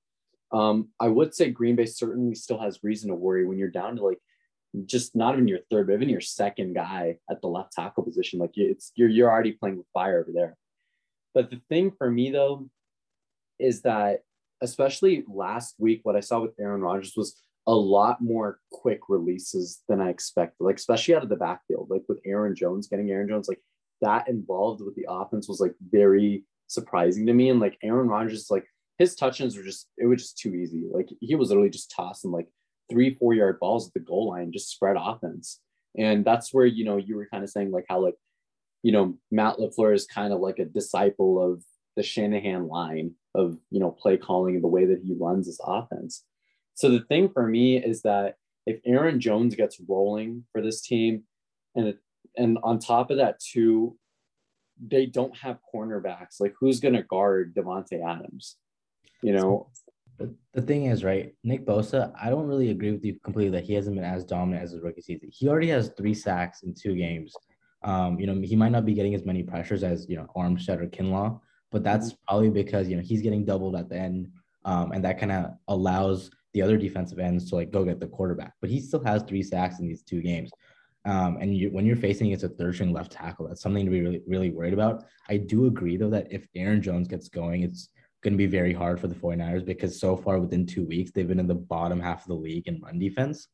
Um, 0.52 0.90
I 1.00 1.08
would 1.08 1.34
say 1.34 1.50
Green 1.50 1.76
Bay 1.76 1.88
certainly 1.88 2.36
still 2.36 2.60
has 2.60 2.84
reason 2.84 3.10
to 3.10 3.16
worry 3.16 3.44
when 3.48 3.58
you're 3.58 3.70
down 3.70 3.96
to 3.96 4.04
like 4.04 4.20
just 4.86 5.16
not 5.16 5.34
even 5.34 5.48
your 5.48 5.62
third, 5.72 5.88
but 5.88 5.94
even 5.94 6.10
your 6.10 6.22
second 6.22 6.76
guy 6.76 7.18
at 7.28 7.42
the 7.42 7.48
left 7.48 7.74
tackle 7.74 8.04
position. 8.04 8.40
Like 8.40 8.52
it's 8.54 8.92
you're 8.94 9.10
you're 9.10 9.32
already 9.32 9.54
playing 9.54 9.78
with 9.78 9.88
fire 9.96 10.20
over 10.20 10.30
there. 10.32 10.56
But 11.38 11.52
the 11.52 11.62
thing 11.70 11.92
for 11.96 12.10
me 12.10 12.32
though 12.32 12.68
is 13.60 13.84
that 13.84 14.22
especially 14.62 15.24
last 15.32 15.76
week, 15.78 16.00
what 16.02 16.16
I 16.16 16.20
saw 16.20 16.40
with 16.40 16.56
Aaron 16.60 16.82
Rodgers 16.82 17.14
was 17.16 17.40
a 17.68 17.76
lot 17.76 18.22
more 18.22 18.60
quick 18.72 19.02
releases 19.08 19.84
than 19.88 20.02
I 20.02 20.10
expected, 20.10 20.64
like 20.64 20.78
especially 20.78 21.14
out 21.14 21.22
of 21.22 21.30
the 21.30 21.36
backfield, 21.36 21.92
like 21.92 22.02
with 22.10 22.22
Aaron 22.26 22.56
Jones, 22.56 22.88
getting 22.88 23.12
Aaron 23.12 23.28
Jones, 23.28 23.48
like 23.48 23.62
that 24.02 24.28
involved 24.28 24.82
with 24.84 24.96
the 24.96 25.06
offense 25.08 25.48
was 25.48 25.60
like 25.60 25.76
very 25.92 26.44
surprising 26.66 27.28
to 27.28 27.34
me. 27.34 27.52
And 27.52 27.60
like 27.60 27.78
Aaron 27.84 28.08
Rodgers, 28.08 28.48
like 28.50 28.66
his 28.98 29.14
touchdowns 29.14 29.56
were 29.56 29.64
just, 29.64 29.90
it 29.96 30.08
was 30.08 30.24
just 30.24 30.40
too 30.40 30.56
easy. 30.56 30.86
Like 30.92 31.10
he 31.22 31.36
was 31.36 31.50
literally 31.50 31.70
just 31.70 31.94
tossing 31.96 32.32
like 32.32 32.48
three, 32.90 33.14
four 33.14 33.36
yard 33.36 33.60
balls 33.60 33.86
at 33.86 33.94
the 33.94 34.00
goal 34.00 34.30
line, 34.30 34.52
just 34.52 34.72
spread 34.72 34.96
offense. 35.00 35.60
And 35.96 36.26
that's 36.26 36.52
where, 36.52 36.66
you 36.66 36.84
know, 36.84 36.98
you 36.98 37.16
were 37.16 37.28
kind 37.32 37.44
of 37.44 37.52
saying 37.52 37.70
like 37.70 37.86
how 37.88 38.00
like 38.00 38.16
you 38.88 38.94
know, 38.94 39.18
Matt 39.32 39.58
LaFleur 39.58 39.94
is 39.94 40.06
kind 40.06 40.32
of 40.32 40.40
like 40.40 40.60
a 40.60 40.66
disciple 40.66 41.44
of 41.44 41.62
the 41.98 42.04
Shanahan 42.04 42.70
line 42.70 43.16
of, 43.36 43.58
you 43.70 43.82
know, 43.82 43.92
play 43.92 44.16
calling 44.16 44.56
and 44.56 44.64
the 44.64 44.70
way 44.70 44.86
that 44.86 45.02
he 45.04 45.14
runs 45.20 45.48
his 45.48 45.60
offense. 45.62 46.24
So 46.74 46.90
the 46.90 47.02
thing 47.02 47.28
for 47.28 47.46
me 47.46 47.84
is 47.84 48.04
that 48.04 48.36
if 48.66 48.80
Aaron 48.86 49.20
Jones 49.20 49.56
gets 49.56 49.82
rolling 49.90 50.46
for 50.54 50.62
this 50.62 50.80
team, 50.80 51.24
and 51.76 51.96
and 52.38 52.60
on 52.64 52.80
top 52.80 53.12
of 53.12 53.18
that 53.18 53.42
too, 53.42 53.98
they 54.82 55.06
don't 55.06 55.36
have 55.36 55.58
cornerbacks. 55.76 56.40
Like 56.40 56.54
who's 56.58 56.80
going 56.80 56.94
to 56.94 57.04
guard 57.04 57.56
Davante 57.56 58.02
Adams? 58.02 58.56
You 59.22 59.34
know. 59.34 59.70
The 60.54 60.62
thing 60.62 60.86
is, 60.86 61.04
right, 61.04 61.36
Nick 61.44 61.66
Bosa, 61.66 62.14
I 62.20 62.30
don't 62.30 62.48
really 62.48 62.72
agree 62.72 62.92
with 62.92 63.04
you 63.04 63.20
completely 63.20 63.52
that 63.52 63.66
he 63.66 63.74
hasn't 63.74 63.98
been 63.98 64.06
as 64.06 64.24
dominant 64.24 64.64
as 64.64 64.72
his 64.72 64.82
rookie 64.82 65.02
season. 65.02 65.30
He 65.32 65.50
already 65.50 65.68
has 65.68 65.90
three 65.90 66.16
sacks 66.16 66.64
in 66.64 66.74
two 66.74 66.96
games. 66.96 67.36
Um, 67.88 68.20
you 68.20 68.28
know, 68.28 68.40
he 68.42 68.56
might 68.56 68.74
not 68.74 68.86
be 68.86 68.94
getting 68.94 69.16
as 69.16 69.26
many 69.26 69.44
pressures 69.44 69.82
as 69.82 70.08
you 70.10 70.18
know 70.18 70.28
Armstead 70.36 70.82
or 70.82 70.88
Kinlaw, 70.88 71.40
but 71.72 71.84
that's 71.84 72.10
mm-hmm. 72.10 72.24
probably 72.28 72.50
because 72.50 72.90
you 72.90 72.98
know 72.98 73.02
he's 73.02 73.22
getting 73.22 73.46
doubled 73.46 73.76
at 73.76 73.90
the 73.90 73.96
end, 73.96 74.30
um, 74.66 74.92
and 74.92 75.04
that 75.06 75.20
kind 75.20 75.32
of 75.32 75.54
allows 75.70 76.30
the 76.54 76.62
other 76.62 76.78
defensive 76.78 77.20
ends 77.20 77.50
to 77.50 77.56
like 77.56 77.72
go 77.72 77.86
get 77.86 78.00
the 78.00 78.08
quarterback. 78.08 78.54
But 78.60 78.70
he 78.70 78.82
still 78.82 79.04
has 79.06 79.24
three 79.24 79.42
sacks 79.42 79.80
in 79.80 79.88
these 79.88 80.04
two 80.04 80.22
games. 80.22 80.52
Um, 81.06 81.38
and 81.40 81.56
you, 81.56 81.70
when 81.72 81.86
you're 81.86 81.96
facing 81.96 82.32
it's 82.32 82.44
a 82.44 82.50
third 82.50 82.74
string 82.74 82.92
left 82.92 83.14
tackle, 83.14 83.48
that's 83.48 83.62
something 83.62 83.86
to 83.86 83.92
be 83.92 84.02
really, 84.02 84.22
really 84.28 84.52
worried 84.52 84.74
about. 84.74 85.06
I 85.30 85.38
do 85.38 85.68
agree, 85.68 85.96
though, 85.96 86.10
that 86.10 86.28
if 86.30 86.46
Aaron 86.54 86.82
Jones 86.82 87.08
gets 87.08 87.30
going, 87.30 87.64
it's 87.64 87.88
going 88.22 88.34
to 88.34 88.38
be 88.38 88.46
very 88.46 88.74
hard 88.74 89.00
for 89.00 89.08
the 89.08 89.16
49ers 89.16 89.66
because 89.66 89.98
so 89.98 90.18
far 90.18 90.38
within 90.38 90.66
two 90.66 90.86
weeks, 90.86 91.12
they've 91.12 91.28
been 91.28 91.40
in 91.40 91.48
the 91.48 91.56
bottom 91.56 92.02
half 92.02 92.24
of 92.24 92.28
the 92.28 92.34
league 92.34 92.68
in 92.68 92.82
run 92.82 93.00
defense. 93.00 93.48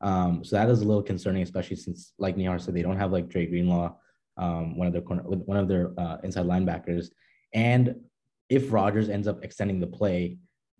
Um, 0.00 0.42
so 0.44 0.56
that 0.56 0.70
is 0.70 0.80
a 0.80 0.84
little 0.84 1.02
concerning, 1.02 1.42
especially 1.42 1.76
since, 1.76 2.12
like 2.18 2.36
Nihar 2.36 2.60
said, 2.60 2.74
they 2.74 2.82
don't 2.82 2.96
have 2.96 3.12
like 3.12 3.28
Dre 3.28 3.46
Greenlaw, 3.46 3.94
um, 4.36 4.76
one 4.76 4.86
of 4.86 4.92
their 4.92 5.02
corner, 5.02 5.22
one 5.22 5.58
of 5.58 5.68
their 5.68 5.92
uh, 5.98 6.16
inside 6.24 6.46
linebackers. 6.46 7.10
And 7.52 7.96
if 8.48 8.72
Rodgers 8.72 9.08
ends 9.08 9.28
up 9.28 9.44
extending 9.44 9.80
the 9.80 9.86
play, 9.86 10.38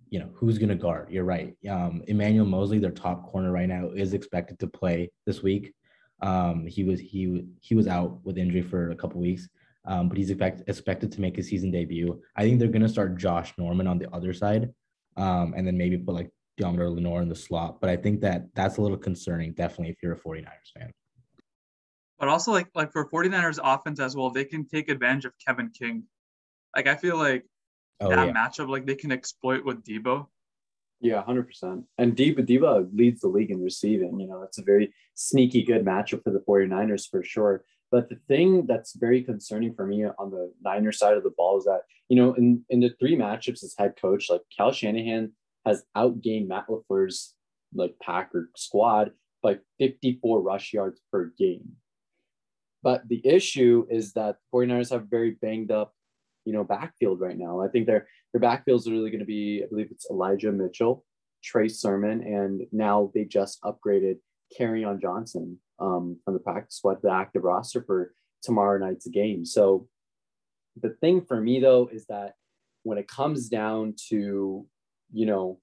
you 0.08 0.18
know 0.18 0.28
who's 0.34 0.58
going 0.58 0.70
to 0.70 0.74
guard. 0.74 1.08
You're 1.10 1.24
right. 1.24 1.56
Um, 1.68 2.02
Emmanuel 2.08 2.46
Moseley, 2.46 2.78
their 2.78 2.90
top 2.90 3.30
corner 3.30 3.52
right 3.52 3.68
now, 3.68 3.90
is 3.90 4.12
expected 4.12 4.58
to 4.58 4.66
play 4.66 5.10
this 5.24 5.42
week. 5.42 5.72
Um, 6.20 6.66
he 6.66 6.82
was 6.84 7.00
he 7.00 7.44
he 7.60 7.74
was 7.74 7.86
out 7.86 8.24
with 8.24 8.36
injury 8.36 8.62
for 8.62 8.90
a 8.90 8.96
couple 8.96 9.20
weeks, 9.20 9.48
um, 9.86 10.08
but 10.08 10.18
he's 10.18 10.30
expect, 10.30 10.68
expected 10.68 11.12
to 11.12 11.20
make 11.20 11.36
his 11.36 11.48
season 11.48 11.70
debut. 11.70 12.20
I 12.36 12.42
think 12.42 12.58
they're 12.58 12.68
going 12.68 12.82
to 12.82 12.88
start 12.88 13.16
Josh 13.18 13.54
Norman 13.56 13.86
on 13.86 13.98
the 13.98 14.12
other 14.12 14.32
side, 14.32 14.74
um, 15.16 15.54
and 15.56 15.66
then 15.66 15.78
maybe 15.78 15.96
put 15.96 16.14
like 16.14 16.30
Deommodore 16.60 16.94
Lenoir 16.94 17.22
in 17.22 17.28
the 17.28 17.34
slot. 17.34 17.80
But 17.80 17.90
I 17.90 17.96
think 17.96 18.20
that 18.20 18.46
that's 18.54 18.76
a 18.76 18.82
little 18.82 18.96
concerning, 18.96 19.52
definitely, 19.52 19.90
if 19.90 20.02
you're 20.02 20.12
a 20.12 20.18
49ers 20.18 20.72
fan. 20.78 20.90
But 22.18 22.28
also, 22.28 22.52
like 22.52 22.68
like 22.74 22.92
for 22.92 23.08
49ers 23.08 23.58
offense 23.62 23.98
as 23.98 24.14
well, 24.14 24.30
they 24.30 24.44
can 24.44 24.66
take 24.66 24.90
advantage 24.90 25.24
of 25.24 25.32
Kevin 25.44 25.70
King. 25.70 26.04
Like 26.76 26.86
I 26.86 26.94
feel 26.94 27.16
like 27.16 27.44
oh, 28.00 28.10
that 28.10 28.26
yeah. 28.26 28.32
matchup, 28.32 28.68
like 28.68 28.86
they 28.86 28.94
can 28.94 29.10
exploit 29.10 29.64
with 29.64 29.82
Deebo. 29.82 30.26
Yeah, 31.00 31.22
hundred 31.22 31.46
percent. 31.46 31.84
And 31.96 32.14
Debo, 32.14 32.46
Deebo 32.46 32.90
leads 32.92 33.22
the 33.22 33.28
league 33.28 33.50
in 33.50 33.62
receiving. 33.62 34.20
You 34.20 34.28
know, 34.28 34.42
it's 34.42 34.58
a 34.58 34.62
very 34.62 34.92
sneaky 35.14 35.62
good 35.62 35.82
matchup 35.82 36.22
for 36.22 36.30
the 36.30 36.44
49ers 36.46 37.08
for 37.10 37.24
sure. 37.24 37.64
But 37.90 38.08
the 38.08 38.18
thing 38.28 38.66
that's 38.66 38.94
very 38.94 39.22
concerning 39.22 39.74
for 39.74 39.86
me 39.86 40.04
on 40.04 40.30
the 40.30 40.52
Niners 40.62 40.98
side 40.98 41.16
of 41.16 41.24
the 41.24 41.32
ball 41.36 41.58
is 41.58 41.64
that, 41.64 41.80
you 42.08 42.16
know, 42.16 42.34
in, 42.34 42.62
in 42.68 42.80
the 42.80 42.94
three 43.00 43.16
matchups 43.16 43.64
as 43.64 43.74
head 43.76 43.94
coach, 44.00 44.30
like 44.30 44.42
Kyle 44.56 44.72
Shanahan 44.72 45.32
has 45.66 45.84
outgained 45.96 46.48
Matt 46.48 46.66
LaFleur's 46.68 47.34
like 47.74 47.94
Packer 48.02 48.50
squad 48.56 49.12
by 49.42 49.58
54 49.78 50.42
rush 50.42 50.72
yards 50.72 51.00
per 51.10 51.32
game. 51.38 51.76
But 52.82 53.06
the 53.08 53.20
issue 53.26 53.86
is 53.90 54.12
that 54.14 54.36
49ers 54.54 54.90
have 54.90 55.10
very 55.10 55.32
banged 55.42 55.70
up, 55.70 55.94
you 56.44 56.52
know, 56.52 56.64
backfield 56.64 57.20
right 57.20 57.38
now. 57.38 57.60
I 57.60 57.68
think 57.68 57.86
their 57.86 58.08
their 58.32 58.40
backfields 58.40 58.86
are 58.86 58.92
really 58.92 59.10
going 59.10 59.20
to 59.20 59.26
be, 59.26 59.62
I 59.64 59.68
believe 59.68 59.88
it's 59.90 60.08
Elijah 60.10 60.52
Mitchell, 60.52 61.04
Trey 61.42 61.68
Sermon, 61.68 62.22
and 62.22 62.62
now 62.72 63.10
they 63.14 63.24
just 63.24 63.60
upgraded 63.62 64.18
Kerryon 64.58 65.00
Johnson 65.00 65.58
um, 65.80 66.18
from 66.24 66.34
the 66.34 66.40
practice 66.40 66.76
squad 66.76 66.94
to 66.94 67.00
the 67.02 67.12
active 67.12 67.44
roster 67.44 67.82
for 67.82 68.14
tomorrow 68.42 68.78
night's 68.78 69.08
game. 69.08 69.44
So 69.44 69.88
the 70.80 70.90
thing 71.00 71.22
for 71.22 71.40
me 71.40 71.60
though 71.60 71.88
is 71.92 72.06
that 72.06 72.34
when 72.82 72.98
it 72.98 73.08
comes 73.08 73.48
down 73.48 73.94
to 74.08 74.66
you 75.12 75.26
know, 75.26 75.60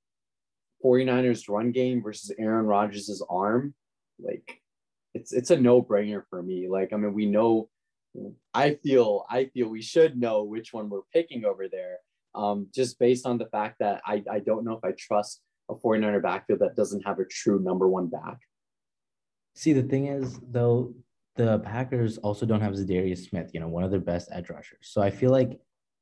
49ers 0.84 1.50
run 1.50 1.72
game 1.72 2.02
versus 2.04 2.32
Aaron 2.38 2.66
Rodgers' 2.66 3.24
arm, 3.30 3.74
like 4.20 4.62
it's 5.14 5.34
it's 5.34 5.50
a 5.50 5.60
no-brainer 5.60 6.24
for 6.30 6.42
me. 6.42 6.68
Like, 6.70 6.94
I 6.94 6.98
mean, 6.98 7.14
we 7.14 7.26
know 7.26 7.70
I 8.54 8.76
feel 8.84 9.26
I 9.30 9.46
feel 9.46 9.70
we 9.70 9.82
should 9.82 10.18
know 10.18 10.44
which 10.44 10.74
one 10.74 10.90
we're 10.90 11.02
picking 11.14 11.46
over 11.46 11.68
there. 11.68 11.98
Um, 12.36 12.68
just 12.74 13.00
based 13.00 13.26
on 13.26 13.38
the 13.38 13.48
fact 13.48 13.78
that 13.80 14.02
I, 14.06 14.24
I 14.32 14.40
don't 14.40 14.64
know 14.64 14.74
if 14.74 14.84
I 14.84 14.94
trust 14.98 15.42
a 15.70 15.76
49er 15.76 16.22
backfield 16.22 16.60
that 16.60 16.76
doesn't 16.76 17.06
have 17.06 17.20
a 17.20 17.26
true 17.26 17.60
number 17.60 17.88
one 17.88 18.08
back. 18.08 18.38
See, 19.56 19.74
the 19.74 19.82
thing 19.82 20.08
is, 20.08 20.40
though, 20.52 20.94
the 21.36 21.60
Packers 21.60 22.20
also 22.20 22.46
don't 22.46 22.62
have 22.62 22.74
Za'Darius 22.74 23.30
Smith, 23.30 23.52
you 23.54 23.60
know, 23.60 23.68
one 23.68 23.84
of 23.84 23.90
their 23.90 24.00
best 24.00 24.30
edge 24.32 24.50
rushers. 24.50 24.80
So 24.82 25.02
I 25.02 25.10
feel 25.10 25.32
like 25.32 25.60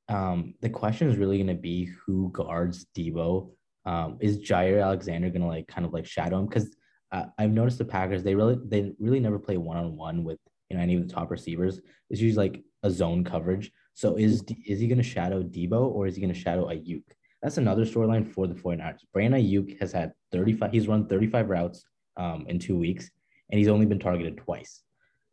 um, 0.09 0.53
the 0.61 0.69
question 0.69 1.09
is 1.09 1.17
really 1.17 1.37
going 1.37 1.47
to 1.47 1.53
be 1.53 1.85
who 2.05 2.31
guards 2.31 2.85
Deebo. 2.95 3.51
Um, 3.85 4.17
is 4.19 4.39
Jaire 4.39 4.83
Alexander 4.83 5.29
going 5.29 5.41
to 5.41 5.47
like 5.47 5.67
kind 5.67 5.85
of 5.85 5.93
like 5.93 6.05
shadow 6.05 6.39
him? 6.39 6.47
Because 6.47 6.75
uh, 7.11 7.25
I've 7.37 7.51
noticed 7.51 7.77
the 7.77 7.85
Packers 7.85 8.23
they 8.23 8.35
really 8.35 8.57
they 8.65 8.93
really 8.99 9.19
never 9.19 9.39
play 9.39 9.57
one 9.57 9.77
on 9.77 9.95
one 9.95 10.23
with 10.23 10.39
you 10.69 10.77
know 10.77 10.83
any 10.83 10.95
of 10.95 11.07
the 11.07 11.13
top 11.13 11.31
receivers. 11.31 11.79
It's 12.09 12.21
usually 12.21 12.49
like 12.49 12.63
a 12.83 12.91
zone 12.91 13.23
coverage. 13.23 13.71
So 13.93 14.15
is 14.15 14.43
is 14.65 14.79
he 14.79 14.87
going 14.87 14.97
to 14.97 15.03
shadow 15.03 15.41
Deebo 15.41 15.81
or 15.81 16.07
is 16.07 16.15
he 16.15 16.21
going 16.21 16.33
to 16.33 16.39
shadow 16.39 16.67
Aiyuk? 16.67 17.03
That's 17.41 17.57
another 17.57 17.85
storyline 17.85 18.27
for 18.27 18.47
the 18.47 18.55
49ers. 18.55 19.01
Brandon 19.13 19.41
Aiyuk 19.41 19.79
has 19.79 19.91
had 19.91 20.13
35, 20.31 20.71
he's 20.71 20.87
run 20.87 21.07
35 21.07 21.49
routes 21.49 21.85
um, 22.17 22.45
in 22.47 22.57
two 22.57 22.75
weeks, 22.75 23.11
and 23.51 23.59
he's 23.59 23.67
only 23.67 23.85
been 23.85 23.99
targeted 23.99 24.37
twice. 24.37 24.81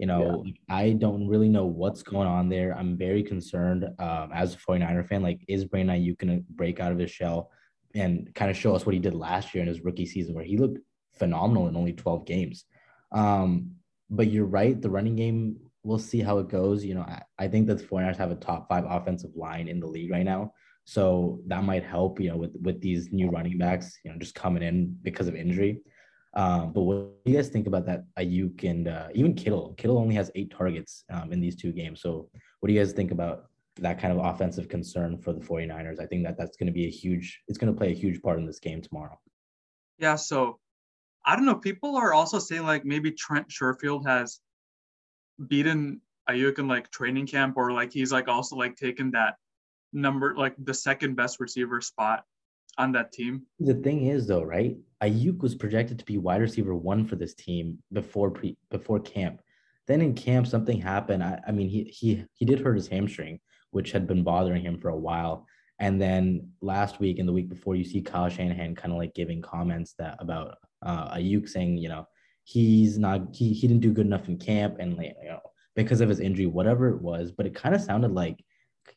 You 0.02 0.08
know, 0.08 0.42
yeah. 0.44 0.52
I 0.68 0.90
don't 0.94 1.28
really 1.28 1.48
know 1.48 1.64
what's 1.64 2.02
going 2.02 2.26
on 2.26 2.48
there. 2.48 2.76
I'm 2.76 2.96
very 2.96 3.22
concerned 3.22 3.84
um, 4.00 4.32
as 4.34 4.52
a 4.52 4.58
49er 4.58 5.06
fan. 5.06 5.22
Like, 5.22 5.38
is 5.46 5.64
Brandon 5.64 5.96
Aiyuk 5.96 6.18
going 6.18 6.38
to 6.38 6.44
break 6.50 6.80
out 6.80 6.90
of 6.90 6.98
his 6.98 7.12
shell 7.12 7.52
and 7.94 8.28
kind 8.34 8.50
of 8.50 8.56
show 8.56 8.74
us 8.74 8.84
what 8.84 8.94
he 8.94 8.98
did 8.98 9.14
last 9.14 9.54
year 9.54 9.62
in 9.62 9.68
his 9.68 9.84
rookie 9.84 10.06
season, 10.06 10.34
where 10.34 10.42
he 10.42 10.56
looked 10.56 10.80
phenomenal 11.12 11.68
in 11.68 11.76
only 11.76 11.92
12 11.92 12.26
games? 12.26 12.64
Um, 13.12 13.76
but 14.10 14.26
you're 14.26 14.44
right. 14.44 14.82
The 14.82 14.90
running 14.90 15.14
game, 15.14 15.58
we'll 15.84 16.00
see 16.00 16.18
how 16.18 16.40
it 16.40 16.48
goes. 16.48 16.84
You 16.84 16.94
know, 16.96 17.02
I, 17.02 17.22
I 17.38 17.46
think 17.46 17.68
that 17.68 17.78
the 17.78 17.84
49ers 17.84 18.16
have 18.16 18.32
a 18.32 18.34
top 18.34 18.68
five 18.68 18.84
offensive 18.88 19.36
line 19.36 19.68
in 19.68 19.78
the 19.78 19.86
league 19.86 20.10
right 20.10 20.24
now. 20.24 20.52
So 20.84 21.38
that 21.46 21.62
might 21.62 21.84
help, 21.84 22.18
you 22.18 22.30
know, 22.30 22.38
with 22.38 22.56
with 22.60 22.80
these 22.80 23.12
new 23.12 23.30
running 23.30 23.56
backs, 23.56 23.96
you 24.04 24.10
know, 24.10 24.18
just 24.18 24.34
coming 24.34 24.64
in 24.64 24.96
because 25.02 25.28
of 25.28 25.36
injury. 25.36 25.80
Um, 26.34 26.72
but 26.72 26.82
what 26.82 27.24
do 27.24 27.30
you 27.30 27.36
guys 27.36 27.48
think 27.48 27.66
about 27.66 27.86
that? 27.86 28.04
Aiyuk 28.18 28.64
and 28.64 28.88
uh, 28.88 29.08
even 29.14 29.34
Kittle. 29.34 29.74
Kittle 29.76 29.98
only 29.98 30.14
has 30.14 30.30
eight 30.34 30.50
targets 30.50 31.04
um, 31.10 31.32
in 31.32 31.40
these 31.40 31.56
two 31.56 31.72
games. 31.72 32.00
So 32.00 32.30
what 32.60 32.68
do 32.68 32.72
you 32.72 32.80
guys 32.80 32.92
think 32.92 33.10
about 33.10 33.46
that 33.76 34.00
kind 34.00 34.18
of 34.18 34.24
offensive 34.24 34.68
concern 34.68 35.18
for 35.18 35.32
the 35.32 35.40
49ers? 35.40 36.00
I 36.00 36.06
think 36.06 36.24
that 36.24 36.38
that's 36.38 36.56
going 36.56 36.68
to 36.68 36.72
be 36.72 36.86
a 36.86 36.90
huge. 36.90 37.42
It's 37.48 37.58
going 37.58 37.72
to 37.72 37.78
play 37.78 37.90
a 37.90 37.94
huge 37.94 38.22
part 38.22 38.38
in 38.38 38.46
this 38.46 38.60
game 38.60 38.80
tomorrow. 38.80 39.18
Yeah. 39.98 40.16
So 40.16 40.58
I 41.24 41.36
don't 41.36 41.44
know. 41.44 41.56
People 41.56 41.96
are 41.96 42.12
also 42.12 42.38
saying 42.38 42.64
like 42.64 42.84
maybe 42.84 43.12
Trent 43.12 43.48
Sherfield 43.48 44.06
has 44.06 44.40
beaten 45.48 46.00
Aiyuk 46.28 46.58
in 46.58 46.68
like 46.68 46.90
training 46.90 47.26
camp, 47.26 47.56
or 47.56 47.72
like 47.72 47.92
he's 47.92 48.12
like 48.12 48.28
also 48.28 48.56
like 48.56 48.76
taken 48.76 49.10
that 49.12 49.34
number 49.92 50.34
like 50.34 50.54
the 50.58 50.72
second 50.72 51.16
best 51.16 51.38
receiver 51.38 51.80
spot 51.80 52.24
on 52.78 52.92
that 52.92 53.12
team. 53.12 53.42
The 53.60 53.74
thing 53.74 54.06
is 54.06 54.26
though, 54.26 54.42
right? 54.42 54.76
Aiyuk 55.02 55.40
was 55.42 55.54
projected 55.54 55.98
to 55.98 56.04
be 56.04 56.18
wide 56.18 56.40
receiver 56.40 56.74
one 56.74 57.06
for 57.06 57.16
this 57.16 57.34
team 57.34 57.78
before 57.92 58.30
pre 58.30 58.56
before 58.70 59.00
camp. 59.00 59.40
Then 59.86 60.00
in 60.00 60.14
camp 60.14 60.46
something 60.46 60.80
happened. 60.80 61.22
I, 61.22 61.40
I 61.46 61.52
mean 61.52 61.68
he 61.68 61.84
he 61.84 62.24
he 62.34 62.44
did 62.44 62.60
hurt 62.60 62.76
his 62.76 62.88
hamstring, 62.88 63.40
which 63.70 63.92
had 63.92 64.06
been 64.06 64.22
bothering 64.22 64.62
him 64.62 64.78
for 64.78 64.90
a 64.90 64.98
while. 64.98 65.46
And 65.78 66.00
then 66.00 66.50
last 66.60 67.00
week 67.00 67.18
and 67.18 67.28
the 67.28 67.32
week 67.32 67.48
before, 67.48 67.74
you 67.74 67.82
see 67.82 68.00
Kyle 68.00 68.28
Shanahan 68.28 68.76
kind 68.76 68.92
of 68.92 68.98
like 68.98 69.14
giving 69.14 69.42
comments 69.42 69.94
that 69.98 70.16
about 70.20 70.58
uh, 70.82 71.16
Aiyuk 71.16 71.48
saying, 71.48 71.78
you 71.78 71.88
know, 71.88 72.06
he's 72.44 72.98
not 72.98 73.34
he 73.34 73.52
he 73.52 73.66
didn't 73.66 73.82
do 73.82 73.92
good 73.92 74.06
enough 74.06 74.28
in 74.28 74.38
camp 74.38 74.76
and 74.78 74.96
like 74.96 75.14
you 75.22 75.28
know 75.28 75.40
because 75.74 76.00
of 76.00 76.08
his 76.08 76.20
injury, 76.20 76.46
whatever 76.46 76.88
it 76.88 77.00
was. 77.00 77.32
But 77.32 77.46
it 77.46 77.54
kind 77.54 77.74
of 77.74 77.80
sounded 77.80 78.12
like 78.12 78.44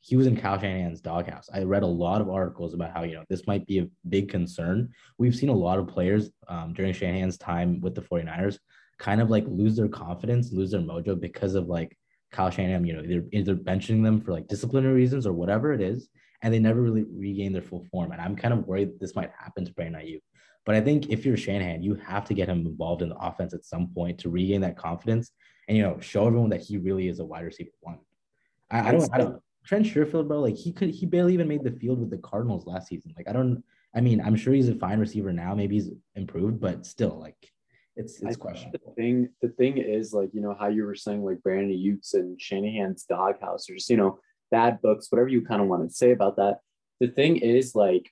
he 0.02 0.16
was 0.16 0.28
in 0.28 0.38
Kyle 0.38 0.60
Shanahan's 0.60 1.02
doghouse. 1.02 1.50
I 1.54 1.64
read 1.64 1.84
a 1.84 1.88
lot 1.88 2.22
of 2.22 2.30
articles 2.30 2.74
about 2.74 2.92
how, 2.92 3.04
you 3.04 3.16
know, 3.16 3.24
this 3.30 3.48
might 3.48 3.66
be 3.66 3.80
a 3.80 3.88
big 4.10 4.30
concern. 4.30 4.90
We've 5.18 5.36
seen 5.36 5.50
a 5.50 5.54
lot 5.54 5.80
of 5.80 5.88
players 5.88 6.30
um, 6.48 6.74
during 6.74 6.94
Shanahan's 6.94 7.38
time 7.38 7.82
with 7.82 7.96
the 7.96 8.02
49ers 8.02 8.60
kind 8.98 9.22
of 9.22 9.30
like 9.30 9.46
lose 9.48 9.76
their 9.76 9.88
confidence, 9.88 10.52
lose 10.52 10.72
their 10.72 10.82
mojo 10.82 11.20
because 11.20 11.56
of 11.56 11.68
like 11.68 11.98
Kyle 12.32 12.50
Shanahan, 12.50 12.86
you 12.86 12.94
know, 12.94 13.04
either, 13.04 13.26
either 13.32 13.56
benching 13.56 14.04
them 14.04 14.22
for 14.22 14.32
like 14.32 14.48
disciplinary 14.48 14.94
reasons 14.94 15.26
or 15.26 15.34
whatever 15.34 15.74
it 15.74 15.82
is. 15.82 16.08
And 16.42 16.54
they 16.54 16.60
never 16.60 16.82
really 16.82 17.04
regain 17.04 17.54
their 17.54 17.62
full 17.62 17.86
form. 17.92 18.12
And 18.12 18.22
I'm 18.22 18.36
kind 18.36 18.54
of 18.54 18.68
worried 18.68 19.00
this 19.00 19.16
might 19.16 19.32
happen 19.38 19.66
to 19.66 19.74
Brandon 19.74 20.02
Aiyuk. 20.02 20.22
But 20.66 20.76
I 20.76 20.82
think 20.82 21.10
if 21.10 21.26
you're 21.26 21.38
Shanahan, 21.38 21.84
you 21.84 21.96
have 21.96 22.26
to 22.26 22.34
get 22.34 22.50
him 22.50 22.66
involved 22.66 23.02
in 23.02 23.10
the 23.10 23.18
offense 23.18 23.54
at 23.54 23.66
some 23.66 23.88
point 23.94 24.20
to 24.20 24.30
regain 24.30 24.62
that 24.62 24.78
confidence 24.78 25.32
and, 25.68 25.78
you 25.78 25.84
know, 25.84 26.00
show 26.00 26.28
everyone 26.28 26.50
that 26.50 26.62
he 26.62 26.78
really 26.78 27.08
is 27.08 27.20
a 27.20 27.26
wide 27.26 27.46
receiver 27.46 27.72
one. 27.82 28.00
I, 28.70 28.90
I 28.90 28.92
don't, 28.92 29.10
I 29.14 29.18
don't, 29.20 29.42
Trent 29.66 29.86
Sherfield, 29.86 30.28
bro, 30.28 30.40
like 30.42 30.56
he 30.56 30.72
could 30.72 30.90
he 30.90 31.06
barely 31.06 31.34
even 31.34 31.48
made 31.48 31.64
the 31.64 31.72
field 31.72 32.00
with 32.00 32.10
the 32.10 32.18
Cardinals 32.18 32.66
last 32.66 32.88
season. 32.88 33.14
Like 33.18 33.28
I 33.28 33.34
don't 33.34 33.64
I 33.96 34.02
mean, 34.02 34.20
I'm 34.20 34.36
sure 34.36 34.54
he's 34.54 34.70
a 34.70 34.76
fine 34.76 35.00
receiver 35.00 35.32
now. 35.32 35.56
Maybe 35.56 35.76
he's 35.76 35.90
improved, 36.16 36.60
but 36.60 36.86
still, 36.86 37.18
like 37.20 37.38
it's 37.96 38.22
it's 38.22 38.36
questionable. 38.36 38.80
The 38.86 39.02
thing 39.02 39.30
the 39.42 39.50
thing 39.50 39.78
is 39.78 40.14
like, 40.14 40.30
you 40.34 40.42
know, 40.42 40.56
how 40.60 40.68
you 40.68 40.84
were 40.86 40.96
saying 40.96 41.24
like 41.24 41.42
Brandon 41.42 41.72
Aiyuk's 41.72 42.14
and 42.14 42.40
Shanahan's 42.40 43.04
doghouse, 43.04 43.70
or 43.70 43.76
just, 43.76 43.90
you 43.90 43.98
know, 43.98 44.20
bad 44.52 44.82
books, 44.82 45.08
whatever 45.10 45.30
you 45.30 45.42
kind 45.42 45.62
of 45.62 45.68
want 45.68 45.88
to 45.88 45.96
say 45.96 46.12
about 46.12 46.36
that. 46.36 46.60
The 47.00 47.08
thing 47.08 47.38
is 47.38 47.74
like 47.74 48.12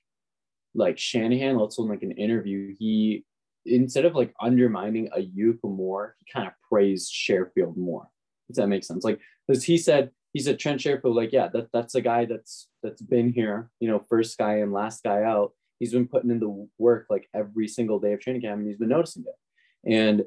like 0.74 0.98
Shanahan, 0.98 1.58
let's 1.58 1.78
in 1.78 1.86
like 1.86 2.02
an 2.02 2.12
interview, 2.12 2.74
he 2.78 3.24
instead 3.66 4.06
of 4.06 4.14
like 4.14 4.34
undermining 4.40 5.08
a 5.14 5.20
Aiyuk 5.20 5.58
more, 5.62 6.16
he 6.18 6.32
kind 6.32 6.46
of 6.46 6.54
praised 6.68 7.12
Sherfield 7.12 7.76
more. 7.76 8.08
Does 8.48 8.56
that 8.56 8.68
make 8.68 8.84
sense? 8.84 9.04
Like, 9.04 9.20
because 9.46 9.64
he 9.64 9.78
said 9.78 10.10
he's 10.34 10.48
a 10.48 10.54
Trent 10.54 10.80
Sherfield. 10.80 11.14
Like, 11.14 11.32
yeah, 11.32 11.48
that, 11.54 11.68
that's 11.72 11.94
a 11.94 12.02
guy 12.02 12.26
that's 12.26 12.68
that's 12.82 13.00
been 13.00 13.32
here, 13.32 13.70
you 13.80 13.88
know, 13.88 13.98
first 14.10 14.36
guy 14.36 14.56
and 14.56 14.72
last 14.72 15.02
guy 15.02 15.22
out. 15.22 15.52
He's 15.78 15.92
been 15.92 16.08
putting 16.08 16.30
in 16.30 16.40
the 16.40 16.68
work 16.78 17.06
like 17.08 17.28
every 17.34 17.68
single 17.68 17.98
day 17.98 18.12
of 18.12 18.20
training 18.20 18.42
camp, 18.42 18.58
and 18.58 18.68
he's 18.68 18.76
been 18.76 18.90
noticing 18.90 19.24
it. 19.26 19.90
And 19.90 20.24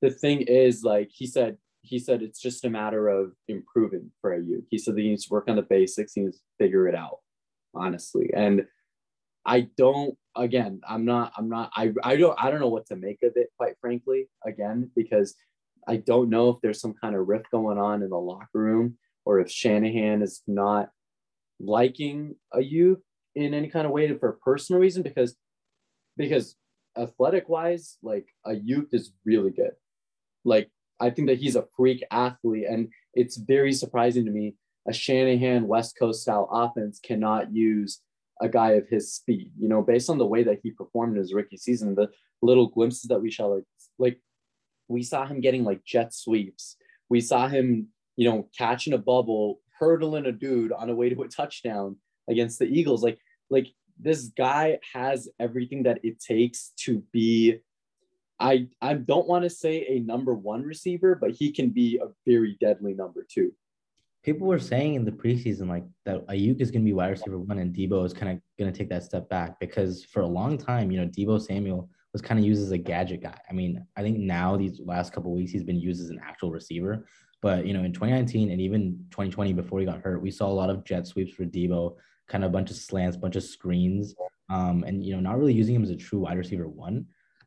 the 0.00 0.10
thing 0.10 0.42
is, 0.42 0.82
like 0.82 1.10
he 1.12 1.26
said, 1.26 1.58
he 1.82 1.98
said 1.98 2.22
it's 2.22 2.40
just 2.40 2.64
a 2.64 2.70
matter 2.70 3.08
of 3.08 3.32
improving 3.48 4.10
for 4.20 4.30
Aiyuk. 4.30 4.64
He 4.70 4.78
said 4.78 4.94
that 4.94 5.00
he 5.00 5.08
needs 5.08 5.26
to 5.26 5.32
work 5.32 5.48
on 5.48 5.56
the 5.56 5.62
basics, 5.62 6.14
he 6.14 6.22
needs 6.22 6.38
to 6.38 6.44
figure 6.58 6.88
it 6.88 6.94
out, 6.94 7.18
honestly. 7.74 8.30
And 8.34 8.66
I 9.44 9.68
don't 9.76 10.16
again, 10.36 10.80
I'm 10.88 11.04
not, 11.04 11.32
I'm 11.36 11.48
not, 11.48 11.70
I 11.76 11.92
I 12.02 12.16
don't 12.16 12.38
I 12.40 12.50
don't 12.50 12.60
know 12.60 12.68
what 12.68 12.86
to 12.86 12.96
make 12.96 13.22
of 13.22 13.32
it, 13.34 13.48
quite 13.56 13.74
frankly, 13.80 14.28
again, 14.46 14.90
because 14.94 15.34
I 15.88 15.96
don't 15.96 16.30
know 16.30 16.50
if 16.50 16.60
there's 16.62 16.80
some 16.80 16.94
kind 16.94 17.16
of 17.16 17.26
rift 17.26 17.50
going 17.50 17.76
on 17.78 18.02
in 18.02 18.10
the 18.10 18.16
locker 18.16 18.46
room 18.54 18.98
or 19.24 19.40
if 19.40 19.50
Shanahan 19.50 20.22
is 20.22 20.42
not 20.46 20.90
liking 21.60 22.36
Aiyuk 22.54 22.96
in 23.34 23.54
any 23.54 23.68
kind 23.68 23.86
of 23.86 23.92
way 23.92 24.12
for 24.18 24.30
a 24.30 24.36
personal 24.38 24.80
reason 24.80 25.02
because 25.02 25.36
because 26.16 26.56
athletic 26.96 27.48
wise, 27.48 27.96
like 28.02 28.26
Aiyuk 28.46 28.88
is 28.92 29.12
really 29.24 29.50
good. 29.50 29.72
Like 30.44 30.70
I 31.00 31.10
think 31.10 31.28
that 31.28 31.38
he's 31.38 31.56
a 31.56 31.66
freak 31.76 32.04
athlete, 32.10 32.66
and 32.68 32.88
it's 33.14 33.36
very 33.36 33.72
surprising 33.72 34.24
to 34.26 34.30
me 34.30 34.56
a 34.88 34.92
Shanahan 34.92 35.66
West 35.66 35.96
Coast 35.98 36.22
style 36.22 36.48
offense 36.50 37.00
cannot 37.02 37.54
use 37.54 38.00
a 38.40 38.48
guy 38.48 38.72
of 38.72 38.88
his 38.88 39.12
speed. 39.14 39.52
You 39.58 39.68
know, 39.68 39.82
based 39.82 40.10
on 40.10 40.18
the 40.18 40.26
way 40.26 40.42
that 40.42 40.60
he 40.62 40.72
performed 40.72 41.14
in 41.14 41.20
his 41.20 41.32
rookie 41.32 41.56
season, 41.56 41.94
the 41.94 42.08
little 42.42 42.68
glimpses 42.68 43.08
that 43.08 43.20
we 43.20 43.30
saw, 43.30 43.46
like 43.46 43.64
like 43.98 44.20
we 44.88 45.02
saw 45.02 45.26
him 45.26 45.40
getting 45.40 45.64
like 45.64 45.84
jet 45.84 46.12
sweeps. 46.12 46.76
We 47.08 47.20
saw 47.20 47.48
him 47.48 47.88
you 48.16 48.28
know, 48.28 48.48
catching 48.56 48.92
a 48.92 48.98
bubble, 48.98 49.60
hurdling 49.78 50.26
a 50.26 50.32
dude 50.32 50.72
on 50.72 50.90
a 50.90 50.94
way 50.94 51.08
to 51.08 51.22
a 51.22 51.28
touchdown 51.28 51.96
against 52.28 52.58
the 52.58 52.66
Eagles. 52.66 53.02
Like, 53.02 53.18
like 53.50 53.68
this 53.98 54.28
guy 54.36 54.78
has 54.92 55.28
everything 55.38 55.84
that 55.84 56.00
it 56.02 56.20
takes 56.20 56.72
to 56.80 57.02
be. 57.12 57.58
I 58.40 58.68
I 58.80 58.94
don't 58.94 59.28
want 59.28 59.44
to 59.44 59.50
say 59.50 59.86
a 59.88 60.00
number 60.00 60.34
one 60.34 60.62
receiver, 60.62 61.14
but 61.14 61.30
he 61.30 61.52
can 61.52 61.70
be 61.70 62.00
a 62.02 62.08
very 62.26 62.56
deadly 62.60 62.94
number 62.94 63.24
two. 63.28 63.52
People 64.24 64.46
were 64.46 64.58
saying 64.58 64.94
in 64.94 65.04
the 65.04 65.12
preseason 65.12 65.68
like 65.68 65.84
that 66.04 66.26
Aiyuk 66.28 66.60
is 66.60 66.70
going 66.70 66.82
to 66.82 66.86
be 66.86 66.92
wide 66.92 67.10
receiver 67.10 67.38
one, 67.38 67.58
and 67.58 67.74
Deebo 67.74 68.04
is 68.04 68.12
kind 68.12 68.32
of 68.32 68.40
going 68.58 68.72
to 68.72 68.76
take 68.76 68.88
that 68.88 69.02
step 69.02 69.28
back 69.28 69.58
because 69.58 70.04
for 70.04 70.22
a 70.22 70.26
long 70.26 70.56
time, 70.58 70.90
you 70.90 71.00
know, 71.00 71.06
Deebo 71.06 71.40
Samuel 71.40 71.88
was 72.12 72.22
kind 72.22 72.38
of 72.38 72.46
used 72.46 72.62
as 72.62 72.70
a 72.70 72.78
gadget 72.78 73.22
guy. 73.22 73.38
I 73.48 73.52
mean, 73.52 73.84
I 73.96 74.02
think 74.02 74.18
now 74.18 74.56
these 74.56 74.80
last 74.84 75.12
couple 75.12 75.34
weeks 75.34 75.50
he's 75.50 75.64
been 75.64 75.80
used 75.80 76.02
as 76.02 76.10
an 76.10 76.20
actual 76.22 76.50
receiver. 76.50 77.06
But 77.42 77.66
you 77.66 77.74
know, 77.74 77.82
in 77.82 77.92
2019 77.92 78.50
and 78.50 78.60
even 78.60 79.04
2020 79.10 79.52
before 79.52 79.80
he 79.80 79.84
got 79.84 80.00
hurt, 80.00 80.22
we 80.22 80.30
saw 80.30 80.46
a 80.46 80.54
lot 80.54 80.70
of 80.70 80.84
jet 80.84 81.06
sweeps 81.06 81.34
for 81.34 81.44
Deebo, 81.44 81.96
kind 82.28 82.44
of 82.44 82.50
a 82.50 82.52
bunch 82.52 82.70
of 82.70 82.76
slants, 82.76 83.16
bunch 83.16 83.36
of 83.36 83.42
screens, 83.42 84.14
um, 84.48 84.84
and 84.86 85.04
you 85.04 85.14
know, 85.14 85.20
not 85.20 85.38
really 85.38 85.52
using 85.52 85.74
him 85.74 85.82
as 85.82 85.90
a 85.90 85.96
true 85.96 86.20
wide 86.20 86.38
receiver 86.38 86.68
one. 86.68 87.04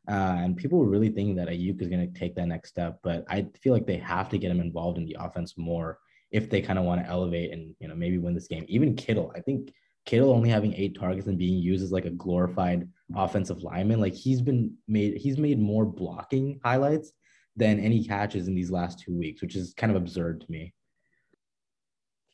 Uh, 0.08 0.36
and 0.38 0.56
people 0.56 0.78
were 0.78 0.88
really 0.88 1.08
thinking 1.08 1.34
that 1.34 1.48
Aiyuk 1.48 1.82
is 1.82 1.88
going 1.88 2.12
to 2.12 2.18
take 2.18 2.36
that 2.36 2.46
next 2.46 2.68
step, 2.68 3.00
but 3.02 3.24
I 3.28 3.46
feel 3.60 3.72
like 3.72 3.86
they 3.86 3.96
have 3.96 4.28
to 4.28 4.38
get 4.38 4.52
him 4.52 4.60
involved 4.60 4.98
in 4.98 5.04
the 5.04 5.16
offense 5.18 5.54
more 5.56 5.98
if 6.30 6.48
they 6.48 6.60
kind 6.60 6.78
of 6.78 6.84
want 6.84 7.00
to 7.00 7.08
elevate 7.08 7.52
and 7.52 7.74
you 7.80 7.88
know 7.88 7.94
maybe 7.94 8.18
win 8.18 8.34
this 8.34 8.46
game. 8.46 8.64
Even 8.68 8.94
Kittle, 8.94 9.32
I 9.34 9.40
think 9.40 9.72
Kittle 10.04 10.30
only 10.30 10.50
having 10.50 10.74
eight 10.74 10.98
targets 10.98 11.26
and 11.26 11.38
being 11.38 11.58
used 11.58 11.82
as 11.82 11.90
like 11.90 12.04
a 12.04 12.10
glorified 12.10 12.88
offensive 13.14 13.62
lineman, 13.62 14.00
Like 14.00 14.14
he's 14.14 14.40
been 14.42 14.74
made, 14.86 15.16
he's 15.16 15.38
made 15.38 15.58
more 15.58 15.84
blocking 15.84 16.60
highlights 16.64 17.12
than 17.56 17.80
any 17.80 18.04
catches 18.04 18.48
in 18.48 18.54
these 18.54 18.70
last 18.70 19.00
two 19.00 19.16
weeks, 19.16 19.40
which 19.40 19.56
is 19.56 19.74
kind 19.74 19.90
of 19.90 19.96
absurd 19.96 20.42
to 20.42 20.50
me. 20.50 20.74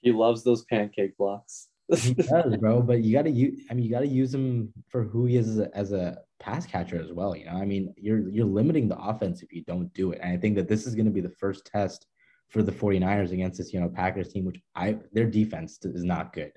He 0.01 0.11
loves 0.11 0.43
those 0.43 0.65
pancake 0.65 1.17
blocks. 1.17 1.69
he 1.97 2.15
does, 2.15 2.57
bro. 2.57 2.83
But 2.83 3.03
you 3.03 3.13
got 3.13 3.23
to 3.23 3.31
use. 3.31 3.65
I 3.71 3.75
mean, 3.75 3.85
you 3.85 3.91
got 3.91 4.01
to 4.01 4.09
use 4.09 4.35
him 4.35 4.73
for 4.89 5.05
who 5.05 5.27
he 5.27 5.37
is 5.37 5.49
as 5.49 5.59
a, 5.59 5.77
as 5.77 5.93
a 5.93 6.19
pass 6.41 6.67
catcher 6.67 7.01
as 7.01 7.13
well. 7.13 7.37
You 7.37 7.47
know, 7.47 7.53
I 7.53 7.65
mean, 7.65 7.95
you're 7.97 8.29
you're 8.29 8.47
limiting 8.47 8.89
the 8.89 8.99
offense 8.99 9.43
if 9.43 9.53
you 9.53 9.63
don't 9.65 9.93
do 9.95 10.13
it. 10.13 10.21
And 10.23 10.33
I 10.33 10.37
think 10.37 10.57
that 10.57 10.69
this 10.69 10.87
is 10.87 10.95
going 10.95 11.07
to 11.07 11.13
be 11.13 11.21
the 11.21 11.31
first 11.31 11.67
test 11.67 12.07
for 12.49 12.63
the 12.63 12.73
49ers 12.73 13.33
against 13.33 13.59
this, 13.59 13.73
you 13.73 13.81
know, 13.81 13.89
Packers 13.89 14.29
team, 14.33 14.45
which 14.45 14.61
I 14.75 14.99
their 15.13 15.27
defense 15.27 15.79
is 15.85 16.05
not 16.05 16.33
good. 16.33 16.53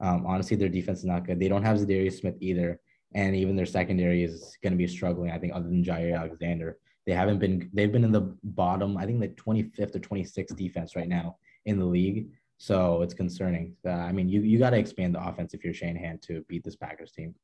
Um, 0.00 0.24
honestly, 0.26 0.56
their 0.56 0.68
defense 0.68 1.00
is 1.00 1.06
not 1.06 1.26
good. 1.26 1.40
They 1.40 1.48
don't 1.48 1.64
have 1.64 1.78
Za'Darius 1.78 2.20
Smith 2.20 2.36
either, 2.40 2.80
and 3.14 3.34
even 3.34 3.56
their 3.56 3.66
secondary 3.66 4.22
is 4.22 4.56
going 4.62 4.72
to 4.72 4.78
be 4.78 4.86
struggling. 4.86 5.30
I 5.30 5.38
think 5.38 5.52
other 5.54 5.68
than 5.68 5.84
Jaire 5.84 6.16
Alexander, 6.18 6.78
they 7.06 7.12
haven't 7.12 7.38
been. 7.38 7.70
They've 7.72 7.90
been 7.90 8.04
in 8.04 8.12
the 8.12 8.36
bottom. 8.44 8.96
I 8.96 9.06
think 9.06 9.20
the 9.20 9.28
25th 9.28 9.96
or 9.96 10.00
26th 10.00 10.56
defense 10.56 10.96
right 10.96 11.08
now 11.08 11.36
in 11.64 11.78
the 11.78 11.84
league. 11.84 12.28
So 12.58 13.00
it's 13.02 13.14
concerning. 13.14 13.74
Uh, 13.86 13.90
I 13.90 14.12
mean, 14.12 14.28
you 14.28 14.42
you 14.42 14.58
got 14.58 14.70
to 14.70 14.78
expand 14.78 15.14
the 15.14 15.26
offense 15.26 15.54
if 15.54 15.64
you're 15.64 15.74
Shanahan 15.74 16.18
to 16.22 16.44
beat 16.48 16.62
this 16.62 16.76
Packers 16.76 17.12
team. 17.12 17.34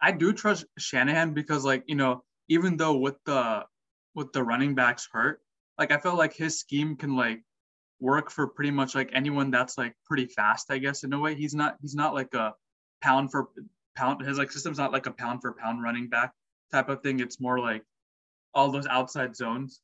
I 0.00 0.12
do 0.12 0.32
trust 0.32 0.64
Shanahan 0.78 1.32
because, 1.34 1.64
like, 1.64 1.84
you 1.86 1.94
know, 1.94 2.24
even 2.48 2.76
though 2.76 2.96
with 2.96 3.16
the 3.26 3.64
with 4.14 4.32
the 4.32 4.42
running 4.42 4.74
backs 4.74 5.08
hurt, 5.12 5.40
like 5.78 5.92
I 5.92 5.98
feel 5.98 6.16
like 6.16 6.34
his 6.34 6.58
scheme 6.58 6.96
can 6.96 7.16
like 7.16 7.42
work 8.00 8.30
for 8.30 8.46
pretty 8.46 8.70
much 8.70 8.94
like 8.94 9.10
anyone 9.12 9.50
that's 9.50 9.76
like 9.76 9.94
pretty 10.06 10.26
fast. 10.26 10.70
I 10.70 10.78
guess 10.78 11.04
in 11.04 11.12
a 11.12 11.20
way, 11.20 11.34
he's 11.34 11.54
not 11.54 11.76
he's 11.82 11.94
not 11.94 12.14
like 12.14 12.32
a 12.32 12.54
pound 13.02 13.30
for 13.30 13.50
pound. 13.94 14.24
His 14.24 14.38
like 14.38 14.50
system's 14.50 14.78
not 14.78 14.90
like 14.90 15.06
a 15.06 15.12
pound 15.12 15.42
for 15.42 15.52
pound 15.52 15.82
running 15.82 16.08
back 16.08 16.32
type 16.72 16.88
of 16.88 17.02
thing. 17.02 17.20
It's 17.20 17.40
more 17.40 17.58
like 17.58 17.84
all 18.54 18.70
those 18.70 18.86
outside 18.86 19.36
zones. 19.36 19.80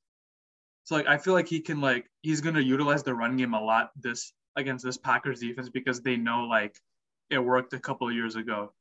So 0.85 0.97
like 0.97 1.07
I 1.07 1.19
feel 1.19 1.35
like 1.35 1.49
he 1.49 1.61
can 1.61 1.81
like 1.81 2.07
he's 2.23 2.41
gonna 2.41 2.61
utilize 2.61 3.03
the 3.03 3.15
run 3.15 3.37
game 3.37 3.55
a 3.55 3.63
lot 3.63 3.91
this 4.01 4.33
against 4.57 4.85
this 4.85 4.97
Packers 4.97 5.41
defense 5.41 5.69
because 5.69 6.01
they 6.01 6.17
know 6.17 6.45
like 6.45 6.77
it 7.31 7.39
worked 7.39 7.73
a 7.75 7.79
couple 7.79 8.09
of 8.09 8.15
years 8.15 8.37
ago. 8.37 8.73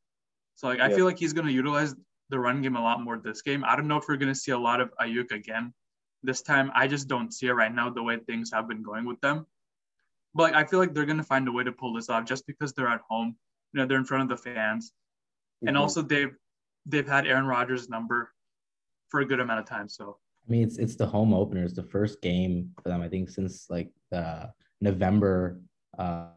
So 0.55 0.67
like 0.67 0.79
I 0.79 0.89
feel 0.93 1.05
like 1.05 1.19
he's 1.19 1.33
gonna 1.33 1.51
utilize 1.51 1.95
the 2.29 2.39
run 2.39 2.61
game 2.61 2.75
a 2.75 2.81
lot 2.81 3.01
more 3.01 3.17
this 3.17 3.41
game. 3.41 3.63
I 3.65 3.75
don't 3.75 3.87
know 3.87 3.97
if 3.97 4.05
we're 4.07 4.17
gonna 4.17 4.35
see 4.35 4.51
a 4.51 4.57
lot 4.57 4.81
of 4.81 4.91
Aiyuk 5.01 5.31
again 5.31 5.73
this 6.23 6.41
time. 6.41 6.71
I 6.73 6.87
just 6.87 7.07
don't 7.07 7.33
see 7.33 7.47
it 7.47 7.53
right 7.53 7.73
now 7.73 7.89
the 7.89 8.03
way 8.03 8.17
things 8.17 8.51
have 8.53 8.67
been 8.67 8.83
going 8.83 9.05
with 9.05 9.19
them. 9.21 9.45
But 10.33 10.53
like, 10.53 10.53
I 10.53 10.67
feel 10.67 10.79
like 10.79 10.93
they're 10.93 11.05
gonna 11.05 11.23
find 11.23 11.47
a 11.47 11.51
way 11.51 11.63
to 11.63 11.71
pull 11.71 11.93
this 11.93 12.09
off 12.09 12.25
just 12.25 12.47
because 12.47 12.73
they're 12.73 12.87
at 12.87 13.01
home. 13.09 13.35
You 13.73 13.81
know, 13.81 13.85
they're 13.85 13.97
in 13.97 14.05
front 14.05 14.23
of 14.23 14.29
the 14.29 14.41
fans, 14.41 14.91
mm-hmm. 14.91 15.67
and 15.67 15.77
also 15.77 16.01
they've 16.01 16.35
they've 16.87 17.07
had 17.07 17.27
Aaron 17.27 17.45
Rodgers' 17.45 17.89
number 17.89 18.31
for 19.09 19.19
a 19.19 19.25
good 19.25 19.39
amount 19.39 19.59
of 19.59 19.65
time. 19.65 19.87
So 19.87 20.17
I 20.47 20.51
mean, 20.51 20.63
it's 20.63 20.77
it's 20.77 20.95
the 20.95 21.05
home 21.05 21.33
opener. 21.33 21.63
It's 21.63 21.75
the 21.75 21.83
first 21.83 22.21
game 22.21 22.71
for 22.81 22.89
them. 22.89 23.01
I 23.01 23.09
think 23.09 23.29
since 23.29 23.69
like 23.69 23.91
uh, 24.11 24.47
November 24.81 25.59
uh, 25.97 26.27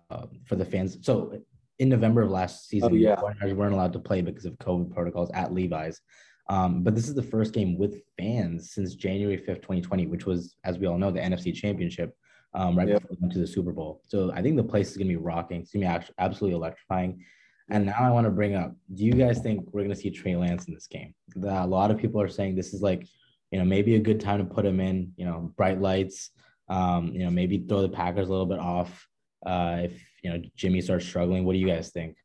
for 0.45 0.57
the 0.57 0.65
fans. 0.65 0.99
So 1.03 1.41
in 1.79 1.89
November 1.89 2.23
of 2.23 2.31
last 2.31 2.69
season, 2.69 2.93
oh, 2.93 2.95
yeah. 2.95 3.17
the 3.17 3.55
weren't 3.55 3.75
allowed 3.75 3.93
to 3.95 3.99
play 3.99 4.21
because 4.21 4.45
of 4.45 4.55
COVID 4.59 4.93
protocols 4.93 5.31
at 5.33 5.53
Levi's. 5.53 6.01
Um, 6.49 6.83
but 6.83 6.95
this 6.95 7.09
is 7.09 7.15
the 7.15 7.23
first 7.23 7.55
game 7.55 7.79
with 7.79 8.03
fans 8.19 8.73
since 8.73 8.95
January 8.95 9.39
5th, 9.39 9.63
2020, 9.63 10.07
which 10.07 10.27
was, 10.27 10.57
as 10.65 10.79
we 10.79 10.87
all 10.87 10.99
know, 10.99 11.13
the 11.13 11.21
NFC 11.21 11.55
Championship 11.55 12.15
um, 12.55 12.77
right 12.77 12.89
yep. 12.89 13.01
before 13.01 13.17
we 13.17 13.21
went 13.21 13.33
to 13.35 13.39
the 13.39 13.47
Super 13.47 13.73
Bowl. 13.73 14.03
So 14.09 14.33
I 14.33 14.43
think 14.43 14.57
the 14.57 14.65
place 14.65 14.91
is 14.91 14.97
going 14.97 15.07
to 15.07 15.13
be 15.13 15.23
rocking. 15.23 15.61
It's 15.61 15.73
going 15.73 15.87
to 15.87 16.01
be 16.01 16.13
absolutely 16.19 16.57
electrifying. 16.57 17.25
And 17.71 17.87
now 17.87 17.99
I 18.01 18.11
want 18.11 18.25
to 18.27 18.31
bring 18.31 18.57
up 18.57 18.75
do 18.95 19.05
you 19.05 19.13
guys 19.13 19.39
think 19.41 19.69
we're 19.73 19.83
going 19.83 19.95
to 19.95 20.01
see 20.01 20.11
Trey 20.11 20.37
Lance 20.37 20.67
in 20.67 20.75
this 20.75 20.87
game? 20.87 21.15
The, 21.37 21.63
a 21.63 21.67
lot 21.67 21.91
of 21.91 21.99
people 21.99 22.21
are 22.21 22.29
saying 22.29 22.57
this 22.57 22.75
is 22.75 22.83
like 22.83 23.07
you 23.51 23.59
know, 23.59 23.65
maybe 23.65 23.97
a 23.97 24.01
good 24.01 24.21
time 24.21 24.39
to 24.39 24.55
put 24.55 24.65
him 24.65 24.81
in, 24.81 25.13
you 25.17 25.25
know, 25.25 25.53
bright 25.57 25.81
lights, 25.81 26.31
um, 26.69 27.13
you 27.13 27.25
know, 27.25 27.31
maybe 27.31 27.59
throw 27.59 27.83
the 27.83 27.89
Packers 27.89 28.29
a 28.29 28.31
little 28.31 28.47
bit 28.47 28.61
off 28.61 29.09
uh, 29.45 29.79
if, 29.83 30.01
you 30.23 30.31
know, 30.31 30.41
Jimmy 30.55 30.81
starts 30.81 31.05
struggling. 31.05 31.45
What 31.45 31.55
do 31.55 31.59
you 31.59 31.67
guys 31.67 31.91
think? 31.91 32.17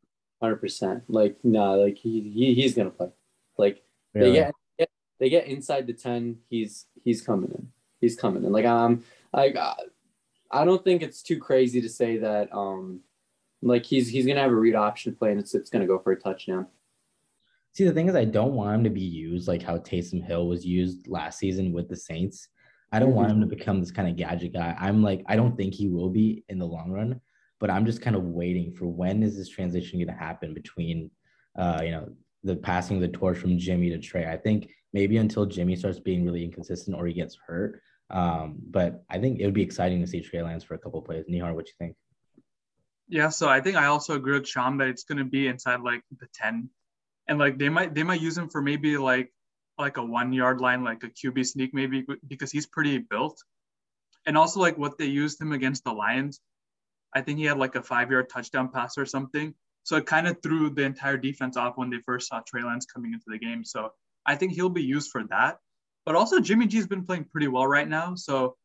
100%. 0.43 1.01
Like, 1.07 1.37
no, 1.43 1.59
nah, 1.59 1.71
like 1.73 1.97
he, 1.97 2.21
he 2.21 2.53
he's 2.53 2.75
going 2.75 2.91
to 2.91 2.95
play. 2.95 3.07
Like, 3.57 3.83
really? 4.13 4.31
they 4.31 4.51
get, 4.77 4.89
they 5.19 5.29
get 5.29 5.47
inside 5.47 5.87
the 5.87 5.93
10, 5.93 6.37
he's, 6.49 6.85
he's 7.03 7.21
coming 7.21 7.51
in. 7.51 7.69
He's 8.01 8.15
coming 8.15 8.43
in. 8.43 8.51
Like, 8.51 8.65
um, 8.65 9.03
like, 9.33 9.57
I 10.51 10.65
don't 10.65 10.83
think 10.83 11.01
it's 11.01 11.23
too 11.23 11.39
crazy 11.39 11.81
to 11.81 11.89
say 11.89 12.17
that, 12.17 12.53
um, 12.53 12.99
like 13.65 13.85
he's 13.85 14.07
he's 14.07 14.25
gonna 14.25 14.41
have 14.41 14.51
a 14.51 14.55
read 14.55 14.75
option 14.75 15.15
play 15.15 15.31
and 15.31 15.39
it's 15.39 15.55
it's 15.55 15.69
gonna 15.69 15.87
go 15.87 15.99
for 15.99 16.11
a 16.11 16.19
touchdown. 16.19 16.67
See, 17.73 17.83
the 17.83 17.91
thing 17.91 18.07
is, 18.07 18.15
I 18.15 18.23
don't 18.23 18.53
want 18.53 18.75
him 18.75 18.83
to 18.85 18.89
be 18.89 19.01
used 19.01 19.49
like 19.49 19.61
how 19.61 19.77
Taysom 19.77 20.25
Hill 20.25 20.47
was 20.47 20.65
used 20.65 21.07
last 21.07 21.39
season 21.39 21.73
with 21.73 21.89
the 21.89 21.95
Saints. 21.97 22.47
I 22.91 22.99
don't 22.99 23.13
want 23.13 23.29
him 23.29 23.41
to 23.41 23.47
mm-hmm. 23.47 23.57
become 23.57 23.79
this 23.81 23.91
kind 23.91 24.07
of 24.07 24.15
gadget 24.15 24.53
guy. 24.53 24.73
I'm 24.79 25.03
like, 25.03 25.23
I 25.27 25.35
don't 25.35 25.57
think 25.57 25.73
he 25.73 25.89
will 25.89 26.09
be 26.09 26.45
in 26.47 26.57
the 26.57 26.65
long 26.65 26.91
run, 26.91 27.19
but 27.59 27.69
I'm 27.69 27.85
just 27.85 28.01
kind 28.01 28.15
of 28.15 28.23
waiting 28.23 28.71
for 28.71 28.87
when 28.87 29.23
is 29.23 29.35
this 29.35 29.49
transition 29.49 29.99
going 29.99 30.07
to 30.07 30.13
happen 30.13 30.53
between, 30.53 31.11
uh, 31.57 31.81
you 31.83 31.91
know, 31.91 32.07
the 32.43 32.55
passing 32.55 33.01
the 33.01 33.09
torch 33.09 33.37
from 33.37 33.57
Jimmy 33.57 33.89
to 33.89 33.97
Trey. 33.97 34.25
I 34.25 34.37
think 34.37 34.69
maybe 34.93 35.17
until 35.17 35.45
Jimmy 35.45 35.75
starts 35.75 35.99
being 35.99 36.23
really 36.23 36.45
inconsistent 36.45 36.95
or 36.95 37.05
he 37.05 37.13
gets 37.13 37.37
hurt. 37.45 37.81
Um, 38.11 38.55
but 38.69 39.03
I 39.09 39.19
think 39.19 39.39
it 39.39 39.45
would 39.45 39.53
be 39.53 39.63
exciting 39.63 39.99
to 39.99 40.07
see 40.07 40.21
Trey 40.21 40.41
Lance 40.41 40.63
for 40.63 40.75
a 40.75 40.79
couple 40.79 41.01
plays. 41.01 41.25
Nihar, 41.29 41.53
what 41.53 41.67
you 41.67 41.73
think? 41.77 41.97
Yeah, 43.07 43.29
so 43.29 43.47
I 43.47 43.61
think 43.61 43.77
I 43.77 43.85
also 43.85 44.15
agree 44.15 44.37
with 44.37 44.47
Sean 44.47 44.77
that 44.77 44.87
it's 44.87 45.03
going 45.03 45.19
to 45.19 45.25
be 45.25 45.47
inside 45.47 45.81
like 45.81 46.01
the 46.19 46.27
10 46.33 46.69
and 47.27 47.39
like 47.39 47.57
they 47.57 47.69
might 47.69 47.93
they 47.93 48.03
might 48.03 48.21
use 48.21 48.37
him 48.37 48.49
for 48.49 48.61
maybe 48.61 48.97
like 48.97 49.31
like 49.77 49.97
a 49.97 50.03
one 50.03 50.31
yard 50.33 50.61
line, 50.61 50.83
like 50.83 51.03
a 51.03 51.09
QB 51.09 51.45
sneak, 51.45 51.73
maybe 51.73 52.05
because 52.27 52.51
he's 52.51 52.65
pretty 52.65 52.97
built. 52.97 53.41
And 54.25 54.37
also 54.37 54.59
like 54.59 54.77
what 54.77 54.97
they 54.97 55.05
used 55.05 55.39
him 55.39 55.51
against 55.51 55.83
the 55.83 55.91
Lions, 55.91 56.39
I 57.13 57.21
think 57.21 57.39
he 57.39 57.45
had 57.45 57.57
like 57.57 57.75
a 57.75 57.83
five 57.83 58.09
yard 58.11 58.29
touchdown 58.29 58.69
pass 58.69 58.97
or 58.97 59.05
something. 59.05 59.53
So 59.83 59.97
it 59.97 60.05
kind 60.05 60.27
of 60.27 60.41
threw 60.41 60.69
the 60.69 60.83
entire 60.83 61.17
defense 61.17 61.57
off 61.57 61.77
when 61.77 61.89
they 61.89 61.99
first 62.05 62.29
saw 62.29 62.41
Trey 62.47 62.63
Lance 62.63 62.85
coming 62.85 63.13
into 63.13 63.25
the 63.27 63.37
game. 63.37 63.63
So 63.63 63.91
I 64.25 64.35
think 64.35 64.53
he'll 64.53 64.69
be 64.69 64.83
used 64.83 65.11
for 65.11 65.23
that. 65.29 65.57
But 66.05 66.15
also 66.15 66.39
Jimmy 66.39 66.67
G's 66.67 66.87
been 66.87 67.05
playing 67.05 67.25
pretty 67.25 67.47
well 67.47 67.67
right 67.67 67.87
now. 67.87 68.15
So 68.15 68.55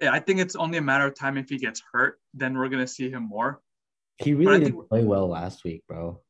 yeah, 0.00 0.12
I 0.12 0.20
think 0.20 0.40
it's 0.40 0.56
only 0.56 0.78
a 0.78 0.82
matter 0.82 1.06
of 1.06 1.14
time 1.14 1.36
if 1.36 1.48
he 1.48 1.58
gets 1.58 1.82
hurt, 1.92 2.18
then 2.34 2.56
we're 2.56 2.68
gonna 2.68 2.86
see 2.86 3.10
him 3.10 3.28
more. 3.28 3.60
He 4.16 4.34
really 4.34 4.60
didn't 4.60 4.88
play 4.88 5.04
well 5.04 5.28
last 5.28 5.64
week, 5.64 5.82
bro. 5.88 6.20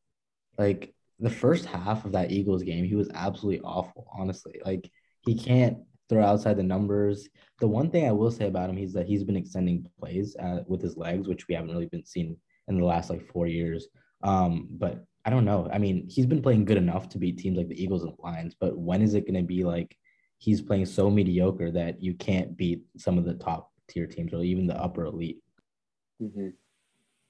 Like 0.58 0.94
the 1.18 1.30
first 1.30 1.66
half 1.66 2.04
of 2.04 2.12
that 2.12 2.30
Eagles 2.30 2.62
game, 2.62 2.84
he 2.84 2.94
was 2.94 3.10
absolutely 3.14 3.60
awful, 3.62 4.06
honestly. 4.12 4.60
Like 4.64 4.90
he 5.26 5.34
can't 5.34 5.78
throw 6.08 6.24
outside 6.24 6.56
the 6.56 6.62
numbers. 6.62 7.28
The 7.60 7.68
one 7.68 7.90
thing 7.90 8.06
I 8.06 8.12
will 8.12 8.30
say 8.30 8.46
about 8.46 8.70
him 8.70 8.78
is 8.78 8.92
that 8.94 9.06
he's 9.06 9.24
been 9.24 9.36
extending 9.36 9.86
plays 9.98 10.36
uh, 10.36 10.60
with 10.66 10.82
his 10.82 10.96
legs, 10.96 11.28
which 11.28 11.46
we 11.46 11.54
haven't 11.54 11.70
really 11.70 11.86
been 11.86 12.04
seen 12.04 12.36
in 12.68 12.78
the 12.78 12.84
last 12.84 13.10
like 13.10 13.26
four 13.32 13.46
years. 13.46 13.88
Um, 14.22 14.68
but 14.70 15.04
I 15.24 15.30
don't 15.30 15.44
know. 15.44 15.68
I 15.72 15.78
mean, 15.78 16.08
he's 16.08 16.26
been 16.26 16.42
playing 16.42 16.64
good 16.64 16.78
enough 16.78 17.08
to 17.10 17.18
beat 17.18 17.38
teams 17.38 17.58
like 17.58 17.68
the 17.68 17.80
Eagles 17.80 18.02
and 18.02 18.14
Lions, 18.18 18.54
but 18.58 18.76
when 18.76 19.02
is 19.02 19.14
it 19.14 19.26
going 19.26 19.40
to 19.40 19.46
be 19.46 19.64
like 19.64 19.96
he's 20.40 20.62
playing 20.62 20.86
so 20.86 21.10
mediocre 21.10 21.70
that 21.70 22.02
you 22.02 22.14
can't 22.14 22.56
beat 22.56 22.82
some 22.96 23.18
of 23.18 23.26
the 23.26 23.34
top 23.34 23.70
tier 23.88 24.06
teams 24.06 24.32
or 24.32 24.42
even 24.42 24.66
the 24.66 24.82
upper 24.82 25.04
elite? 25.04 25.42
Mm-hmm. 26.20 26.48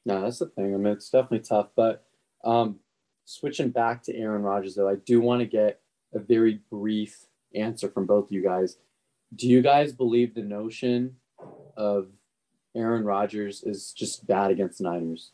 No, 0.07 0.23
that's 0.23 0.39
the 0.39 0.47
thing. 0.47 0.73
I 0.73 0.79
mean, 0.79 0.93
it's 0.93 1.11
definitely 1.11 1.41
tough, 1.41 1.71
but 1.75 2.05
um, 2.45 2.79
switching 3.25 3.71
back 3.71 4.05
to 4.05 4.17
Aaron 4.17 4.43
Rodgers, 4.43 4.77
though, 4.77 4.89
I 4.89 4.95
do 4.95 5.21
want 5.21 5.41
to 5.41 5.47
get 5.47 5.81
a 6.15 6.21
very 6.21 6.61
brief 6.71 7.27
answer 7.55 7.91
from 7.91 8.07
both 8.07 8.27
of 8.27 8.33
you 8.33 8.43
guys. 8.43 8.77
Do 9.35 9.49
you 9.49 9.61
guys 9.61 9.93
believe 9.93 10.35
the 10.35 10.43
notion 10.43 11.17
of 11.77 12.09
Aaron 12.77 13.05
Rodgers 13.05 13.65
is 13.65 13.93
just 13.93 14.27
bad 14.27 14.53
against 14.53 14.79
the 14.79 14.85
Niners, 14.85 15.33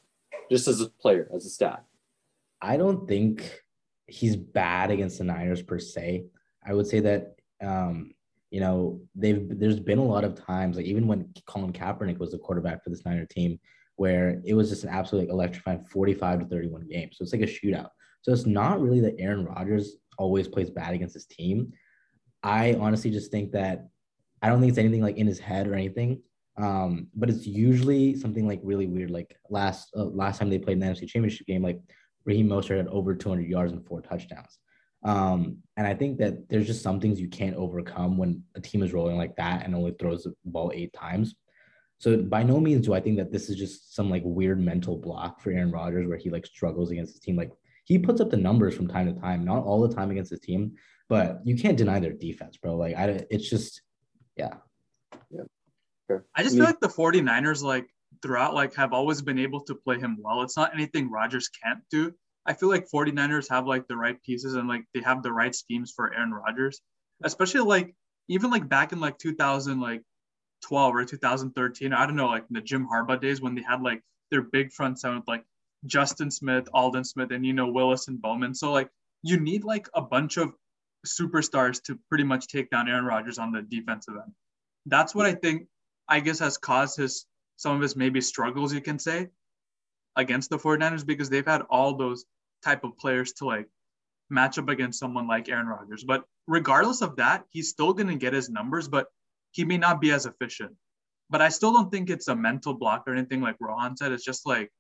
just 0.51 0.67
as 0.67 0.81
a 0.81 0.89
player, 0.89 1.29
as 1.35 1.45
a 1.45 1.51
stat? 1.51 1.85
I 2.63 2.79
don't 2.79 3.07
think 3.07 3.63
he's 4.07 4.35
bad 4.35 4.91
against 4.91 5.19
the 5.19 5.25
Niners 5.25 5.63
per 5.63 5.79
se. 5.79 6.25
I 6.67 6.73
would 6.73 6.87
say 6.87 7.01
that 7.01 7.36
um, 7.63 8.13
you 8.51 8.61
know 8.61 9.01
they've 9.15 9.47
there's 9.59 9.81
been 9.81 9.99
a 9.99 10.05
lot 10.05 10.25
of 10.25 10.35
times, 10.35 10.77
like 10.77 10.87
even 10.87 11.07
when 11.07 11.33
Colin 11.47 11.73
Kaepernick 11.73 12.19
was 12.19 12.33
the 12.33 12.39
quarterback 12.39 12.83
for 12.83 12.91
this 12.91 13.05
Niner 13.05 13.27
team, 13.27 13.59
where 13.97 14.41
it 14.45 14.55
was 14.55 14.71
just 14.71 14.85
an 14.85 14.91
absolutely 14.91 15.31
electrifying 15.31 15.85
45 15.85 16.41
to 16.41 16.47
31 16.47 16.87
game. 16.89 17.11
So 17.13 17.23
it's 17.23 17.33
like 17.33 17.43
a 17.43 17.45
shootout. 17.45 17.89
So 18.23 18.33
it's 18.33 18.47
not 18.47 18.81
really 18.81 19.01
that 19.01 19.17
Aaron 19.19 19.45
Rodgers 19.45 19.97
always 20.19 20.49
plays 20.49 20.71
bad 20.71 20.95
against 20.95 21.15
his 21.15 21.27
team. 21.27 21.73
I 22.43 22.75
honestly 22.75 23.11
just 23.11 23.31
think 23.31 23.53
that 23.53 23.89
I 24.43 24.49
don't 24.49 24.61
think 24.61 24.71
it's 24.71 24.79
anything 24.79 25.03
like 25.03 25.17
in 25.17 25.27
his 25.27 25.39
head 25.39 25.67
or 25.67 25.75
anything. 25.75 26.23
Um, 26.59 27.09
but 27.15 27.29
it's 27.29 27.47
usually 27.47 28.17
something 28.17 28.47
like 28.47 28.61
really 28.63 28.87
weird. 28.87 29.11
Like 29.11 29.37
last 29.51 29.91
uh, 29.97 30.05
last 30.05 30.39
time 30.39 30.51
they 30.51 30.59
played 30.59 30.75
in 30.75 30.81
the 30.81 30.87
NFC 30.87 31.09
Championship 31.09 31.47
game, 31.47 31.63
like 31.63 31.81
Raheem 32.25 32.49
Mostert 32.49 32.79
had 32.79 32.89
over 32.89 33.15
200 33.15 33.47
yards 33.47 33.73
and 33.73 33.87
four 33.87 34.01
touchdowns. 34.01 34.59
Um, 35.07 35.59
and 35.77 35.87
I 35.87 35.95
think 35.95 36.19
that 36.19 36.49
there's 36.49 36.67
just 36.67 36.83
some 36.83 36.99
things 36.99 37.21
you 37.21 37.29
can't 37.29 37.55
overcome 37.55 38.19
when 38.19 38.43
a 38.57 38.61
team 38.61 38.83
is 38.83 38.93
rolling 38.93 39.17
like 39.17 39.37
that 39.37 39.65
and 39.65 39.73
only 39.73 39.93
throws 39.93 40.25
the 40.25 40.35
ball 40.45 40.73
eight 40.75 40.93
times. 40.93 41.37
So 41.99 42.17
by 42.23 42.43
no 42.43 42.59
means 42.59 42.85
do 42.85 42.93
I 42.93 43.01
think 43.01 43.17
that 43.19 43.31
this 43.31 43.49
is 43.49 43.57
just 43.57 43.95
some 43.95 44.11
like 44.11 44.23
weird 44.25 44.61
mental 44.61 44.99
block 44.99 45.41
for 45.41 45.53
Aaron 45.53 45.71
Rodgers 45.71 46.09
where 46.09 46.19
he 46.19 46.29
like 46.29 46.45
struggles 46.45 46.91
against 46.91 47.15
his 47.15 47.21
team. 47.21 47.37
Like 47.37 47.53
he 47.85 48.01
puts 48.01 48.21
up 48.21 48.31
the 48.31 48.37
numbers 48.37 48.75
from 48.75 48.89
time 48.89 49.07
to 49.07 49.19
time, 49.21 49.45
not 49.45 49.63
all 49.63 49.87
the 49.87 49.95
time 49.95 50.11
against 50.11 50.33
his 50.33 50.41
team, 50.41 50.73
but 51.09 51.41
you 51.45 51.57
can't 51.57 51.79
deny 51.79 52.01
their 52.01 52.13
defense, 52.13 52.57
bro. 52.57 52.77
Like 52.77 52.97
I, 52.97 53.25
it's 53.31 53.49
just, 53.49 53.83
yeah. 54.37 54.55
Yeah. 55.31 55.43
Sure. 56.11 56.25
I 56.35 56.43
just 56.43 56.57
feel 56.57 56.65
like 56.65 56.81
the 56.81 56.89
49ers, 56.89 57.63
like 57.63 57.87
throughout, 58.23 58.55
like 58.55 58.75
have 58.75 58.93
always 58.93 59.23
been 59.23 59.39
able 59.39 59.61
to 59.63 59.77
play 59.77 60.01
him 60.01 60.19
well. 60.21 60.43
It's 60.43 60.57
not 60.57 60.75
anything 60.75 61.13
Rodgers 61.13 61.49
can't 61.49 61.81
do. 61.93 62.13
I 62.47 62.55
feel 62.55 62.69
like 62.69 62.89
49ers 62.89 63.51
have 63.51 63.67
like 63.67 63.89
the 63.89 63.97
right 63.97 64.21
pieces 64.23 64.55
and 64.55 64.69
like 64.69 64.85
they 64.95 65.01
have 65.01 65.23
the 65.23 65.33
right 65.33 65.55
schemes 65.55 65.93
for 65.95 66.15
Aaron 66.15 66.33
Rodgers, 66.33 66.81
especially 67.25 67.61
like 67.61 67.95
even 68.29 68.51
like 68.51 68.69
back 68.69 68.93
in 68.93 69.01
like 69.01 69.19
2000 69.19 69.81
like 69.81 70.03
12 70.63 70.95
or 70.95 71.05
2013. 71.05 71.93
I 71.93 72.07
don't 72.07 72.17
know, 72.17 72.27
like 72.27 72.45
the 72.51 72.61
Jim 72.61 72.89
Harbaugh 72.91 73.21
days 73.21 73.41
when 73.41 73.55
they 73.55 73.63
had 73.63 73.83
like 73.83 74.03
their 74.31 74.43
big 74.43 74.73
front 74.73 75.01
seven 75.01 75.19
with 75.19 75.29
like 75.29 75.45
Justin 75.87 76.31
Smith, 76.31 76.69
Aldon 76.73 77.05
Smith, 77.05 77.31
and 77.33 77.45
you 77.45 77.53
know 77.53 77.69
Willis 77.69 78.09
and 78.09 78.21
Bowman. 78.21 78.55
So 78.55 78.73
like 78.73 78.89
you 79.23 79.39
need 79.39 79.65
like 79.65 79.89
a 79.95 80.03
bunch 80.03 80.37
of 80.37 80.53
superstars 81.07 81.83
to 81.85 81.99
pretty 82.09 82.25
much 82.25 82.49
take 82.49 82.71
down 82.71 82.89
Aaron 82.89 83.05
Rodgers 83.05 83.39
on 83.39 83.53
the 83.53 83.63
defensive 83.63 84.15
end. 84.15 84.33
That's 84.87 85.15
what 85.15 85.27
I 85.27 85.35
think 85.35 85.67
I 86.09 86.21
guess 86.21 86.39
has 86.39 86.59
caused 86.59 86.97
his 86.97 87.27
some 87.57 87.75
of 87.75 87.83
his 87.83 87.97
maybe 87.97 88.21
struggles 88.21 88.73
you 88.73 88.81
can 88.81 88.99
say 88.99 89.29
against 90.15 90.51
the 90.51 90.59
49ers 90.59 91.07
because 91.07 91.31
they've 91.31 91.47
had 91.47 91.63
all 91.71 91.97
those 91.97 92.25
type 92.67 92.85
of 92.85 92.99
players 92.99 93.33
to 93.35 93.45
like 93.45 93.69
match 94.29 94.59
up 94.59 94.69
against 94.69 94.99
someone 94.99 95.27
like 95.29 95.49
Aaron 95.49 95.69
Rodgers. 95.69 96.05
But 96.05 96.25
regardless 96.47 97.01
of 97.01 97.17
that, 97.17 97.45
he's 97.51 97.71
still 97.71 97.93
going 97.93 98.09
to 98.09 98.17
get 98.25 98.33
his 98.33 98.51
numbers, 98.51 98.89
but 98.89 99.07
he 99.53 99.65
may 99.65 99.79
not 99.79 100.01
be 100.01 100.11
as 100.11 100.27
efficient. 100.27 100.73
But 101.31 101.43
I 101.43 101.49
still 101.49 101.73
don't 101.73 101.91
think 101.91 102.11
it's 102.11 102.29
a 102.29 102.37
mental 102.37 102.75
block 102.75 103.05
or 103.07 103.13
anything 103.13 103.41
like 103.41 103.57
Rohan 103.61 103.97
said. 103.97 104.13
It's 104.13 104.25
just 104.25 104.47
like, 104.47 104.71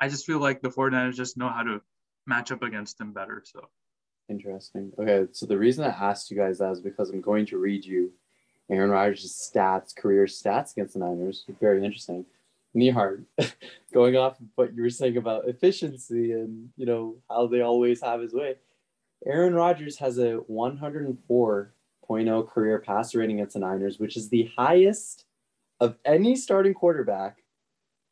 I 0.00 0.08
just 0.08 0.26
feel 0.26 0.38
like 0.38 0.62
the 0.62 0.70
49ers 0.70 1.14
just 1.14 1.36
know 1.36 1.48
how 1.48 1.62
to 1.62 1.80
match 2.26 2.50
up 2.52 2.62
against 2.62 3.00
him 3.00 3.12
better. 3.12 3.42
So 3.44 3.68
interesting. 4.28 4.92
Okay. 4.98 5.26
So 5.32 5.46
the 5.46 5.58
reason 5.58 5.84
I 5.84 5.88
asked 5.88 6.30
you 6.30 6.36
guys 6.36 6.58
that 6.58 6.72
is 6.72 6.80
because 6.80 7.10
I'm 7.10 7.20
going 7.20 7.46
to 7.46 7.58
read 7.58 7.84
you 7.84 8.12
Aaron 8.70 8.90
Rodgers' 8.90 9.50
stats, 9.52 9.94
career 9.94 10.26
stats 10.26 10.72
against 10.72 10.94
the 10.94 11.00
Niners. 11.00 11.44
Very 11.60 11.84
interesting. 11.84 12.24
Nihar, 12.76 13.24
going 13.92 14.16
off 14.16 14.40
of 14.40 14.46
what 14.54 14.74
you 14.74 14.82
were 14.82 14.90
saying 14.90 15.16
about 15.16 15.48
efficiency 15.48 16.32
and 16.32 16.70
you 16.76 16.86
know 16.86 17.16
how 17.28 17.46
they 17.46 17.60
always 17.60 18.00
have 18.02 18.20
his 18.20 18.32
way. 18.32 18.56
Aaron 19.26 19.54
Rodgers 19.54 19.98
has 19.98 20.18
a 20.18 20.40
104.0 20.50 22.48
career 22.48 22.78
passer 22.80 23.18
rating 23.18 23.36
against 23.38 23.54
the 23.54 23.60
Niners, 23.60 23.98
which 23.98 24.16
is 24.16 24.28
the 24.28 24.50
highest 24.56 25.26
of 25.80 25.96
any 26.04 26.34
starting 26.34 26.74
quarterback 26.74 27.38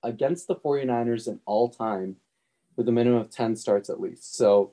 against 0.02 0.46
the 0.46 0.56
49ers 0.56 1.28
in 1.28 1.40
all 1.46 1.68
time 1.68 2.16
with 2.76 2.88
a 2.88 2.92
minimum 2.92 3.20
of 3.20 3.30
10 3.30 3.56
starts 3.56 3.90
at 3.90 4.00
least. 4.00 4.36
So 4.36 4.72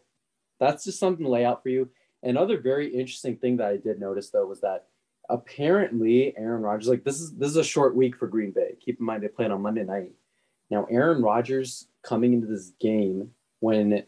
that's 0.59 0.83
just 0.83 0.99
something 0.99 1.25
to 1.25 1.31
lay 1.31 1.45
out 1.45 1.63
for 1.63 1.69
you. 1.69 1.89
Another 2.23 2.59
very 2.59 2.87
interesting 2.87 3.37
thing 3.37 3.57
that 3.57 3.67
I 3.67 3.77
did 3.77 3.99
notice 3.99 4.29
though 4.29 4.45
was 4.45 4.61
that 4.61 4.85
apparently 5.29 6.35
Aaron 6.37 6.61
Rodgers, 6.61 6.87
like 6.87 7.03
this 7.03 7.19
is 7.19 7.35
this 7.35 7.49
is 7.49 7.57
a 7.57 7.63
short 7.63 7.95
week 7.95 8.17
for 8.17 8.27
Green 8.27 8.51
Bay. 8.51 8.77
Keep 8.83 8.99
in 8.99 9.05
mind 9.05 9.23
they 9.23 9.27
played 9.27 9.51
on 9.51 9.61
Monday 9.61 9.83
night. 9.83 10.11
Now 10.69 10.87
Aaron 10.89 11.21
Rodgers 11.21 11.87
coming 12.03 12.33
into 12.33 12.47
this 12.47 12.71
game 12.79 13.31
when 13.59 14.03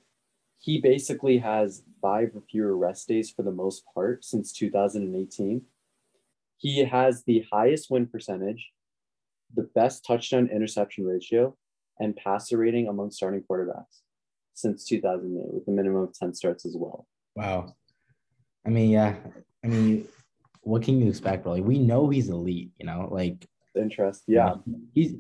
he 0.60 0.80
basically 0.82 1.38
has 1.38 1.84
five 2.02 2.32
or 2.36 2.42
fewer 2.50 2.78
rest 2.78 3.08
days 3.08 3.30
for 3.30 3.44
the 3.44 3.52
most 3.52 3.84
part 3.94 4.24
since 4.24 4.52
2018. 4.54 5.62
He 6.58 6.84
has 6.84 7.24
the 7.24 7.46
highest 7.52 7.90
win 7.90 8.08
percentage, 8.08 8.72
the 9.56 9.70
best 9.76 10.06
touchdown 10.06 10.50
interception 10.52 11.06
ratio, 11.06 11.56
and 12.00 12.16
passer 12.16 12.58
rating 12.58 12.88
among 12.88 13.12
starting 13.12 13.44
quarterbacks 13.50 14.02
since 14.54 14.86
2008 14.86 15.54
with 15.54 15.68
a 15.68 15.72
minimum 15.72 16.04
of 16.04 16.14
10 16.14 16.34
starts 16.34 16.66
as 16.66 16.76
well. 16.78 17.08
Wow. 17.36 17.76
I 18.66 18.70
mean, 18.70 18.90
yeah. 18.90 19.16
I 19.64 19.68
mean, 19.68 20.08
what 20.62 20.84
can 20.84 21.00
you 21.00 21.10
expect, 21.10 21.44
bro? 21.44 21.54
Like, 21.54 21.64
we 21.64 21.80
know 21.80 22.10
he's 22.10 22.30
elite, 22.30 22.72
you 22.78 22.86
know, 22.86 23.08
like 23.12 23.48
interest. 23.76 24.24
Yeah. 24.28 24.56
He's 24.94 25.16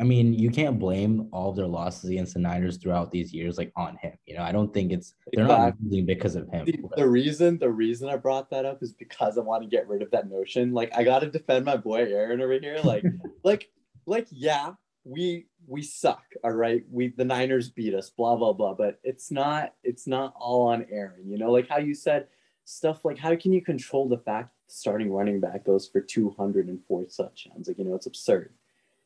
I 0.00 0.02
mean, 0.02 0.34
you 0.34 0.50
can't 0.50 0.78
blame 0.78 1.28
all 1.30 1.50
of 1.50 1.56
their 1.56 1.68
losses 1.68 2.10
against 2.10 2.34
the 2.34 2.40
Niners 2.40 2.78
throughout 2.78 3.12
these 3.12 3.32
years 3.32 3.58
like 3.58 3.72
on 3.76 3.96
him. 3.96 4.12
You 4.26 4.34
know, 4.34 4.42
I 4.42 4.50
don't 4.50 4.74
think 4.74 4.90
it's 4.90 5.14
they're 5.32 5.46
not 5.46 5.74
losing 5.82 6.04
because 6.04 6.34
of 6.34 6.48
him. 6.48 6.64
The, 6.64 6.82
the, 6.96 7.08
reason 7.08 7.58
the 7.58 7.70
reason 7.70 8.08
I 8.08 8.16
brought 8.16 8.50
that 8.50 8.64
up 8.64 8.82
is 8.82 8.92
because 8.92 9.38
I 9.38 9.42
want 9.42 9.62
to 9.62 9.68
get 9.68 9.86
rid 9.86 10.02
of 10.02 10.10
that 10.10 10.28
notion. 10.28 10.72
Like 10.72 10.92
I 10.96 11.04
gotta 11.04 11.30
defend 11.30 11.64
my 11.64 11.76
boy 11.76 12.00
Aaron 12.00 12.40
over 12.40 12.58
here. 12.58 12.80
Like, 12.82 13.04
like, 13.44 13.70
like, 14.04 14.26
yeah, 14.32 14.72
we 15.04 15.46
we 15.68 15.82
suck. 15.82 16.24
All 16.42 16.50
right. 16.50 16.82
We 16.90 17.08
the 17.16 17.24
Niners 17.24 17.70
beat 17.70 17.94
us, 17.94 18.10
blah, 18.10 18.34
blah, 18.34 18.52
blah. 18.52 18.74
But 18.74 18.98
it's 19.04 19.30
not, 19.30 19.74
it's 19.84 20.08
not 20.08 20.34
all 20.36 20.68
on 20.68 20.86
Aaron. 20.90 21.30
You 21.30 21.38
know, 21.38 21.52
like 21.52 21.68
how 21.68 21.78
you 21.78 21.94
said 21.94 22.26
stuff 22.64 23.04
like 23.04 23.18
how 23.18 23.34
can 23.36 23.52
you 23.52 23.62
control 23.62 24.08
the 24.08 24.18
fact 24.18 24.50
starting 24.66 25.12
running 25.12 25.40
back 25.40 25.64
goes 25.64 25.86
for 25.86 26.00
204 26.00 27.04
touchdowns? 27.04 27.68
Like, 27.68 27.78
you 27.78 27.84
know, 27.84 27.94
it's 27.94 28.06
absurd. 28.06 28.52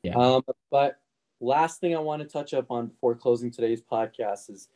Yeah. 0.03 0.15
Um, 0.15 0.43
but 0.71 1.01
last 1.41 1.81
thing 1.81 1.95
I 1.95 2.01
want 2.01 2.23
to 2.23 2.29
touch 2.29 2.55
up 2.55 2.71
on 2.71 2.87
before 2.87 3.15
closing 3.15 3.51
today's 3.51 3.83
podcast 3.83 4.51
is 4.51 4.69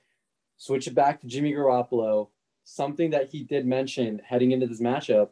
switch 0.57 0.87
it 0.87 0.95
back 0.95 1.21
to 1.21 1.27
Jimmy 1.27 1.53
Garoppolo. 1.53 2.29
Something 2.65 3.11
that 3.11 3.29
he 3.29 3.43
did 3.43 3.67
mention 3.67 4.21
heading 4.25 4.53
into 4.53 4.69
this 4.69 4.81
matchup, 4.81 5.31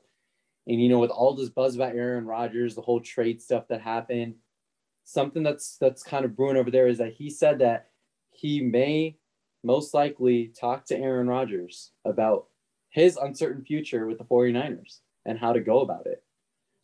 and 0.67 0.83
you 0.83 0.89
know, 0.89 0.99
with 0.99 1.11
all 1.11 1.35
this 1.35 1.49
buzz 1.49 1.77
about 1.77 1.95
Aaron 1.95 2.27
Rodgers, 2.27 2.75
the 2.75 2.81
whole 2.81 3.01
trade 3.01 3.41
stuff 3.41 3.69
that 3.69 3.81
happened, 3.81 4.35
something 5.05 5.45
that's 5.45 5.77
that's 5.77 6.03
kind 6.03 6.25
of 6.25 6.35
brewing 6.35 6.57
over 6.57 6.73
there 6.73 6.89
is 6.89 6.99
that 6.99 7.13
he 7.13 7.31
said 7.31 7.61
that 7.61 7.91
he 8.31 8.61
may 8.61 9.17
most 9.63 9.95
likely 9.95 10.53
talk 10.59 10.87
to 10.87 10.99
Aaron 10.99 11.29
Rodgers 11.29 11.93
about 12.05 12.47
his 12.91 13.17
uncertain 13.17 13.65
future 13.65 14.07
with 14.07 14.19
the 14.19 14.25
49ers 14.25 14.99
and 15.25 15.39
how 15.39 15.53
to 15.53 15.61
go 15.61 15.81
about 15.81 16.07
it. 16.07 16.23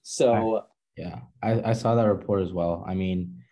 So 0.02 0.64
yeah, 0.96 1.20
I, 1.42 1.70
I 1.70 1.72
saw 1.72 1.94
that 1.94 2.04
report 2.04 2.42
as 2.42 2.52
well. 2.52 2.84
I 2.86 2.94
mean, 2.94 3.42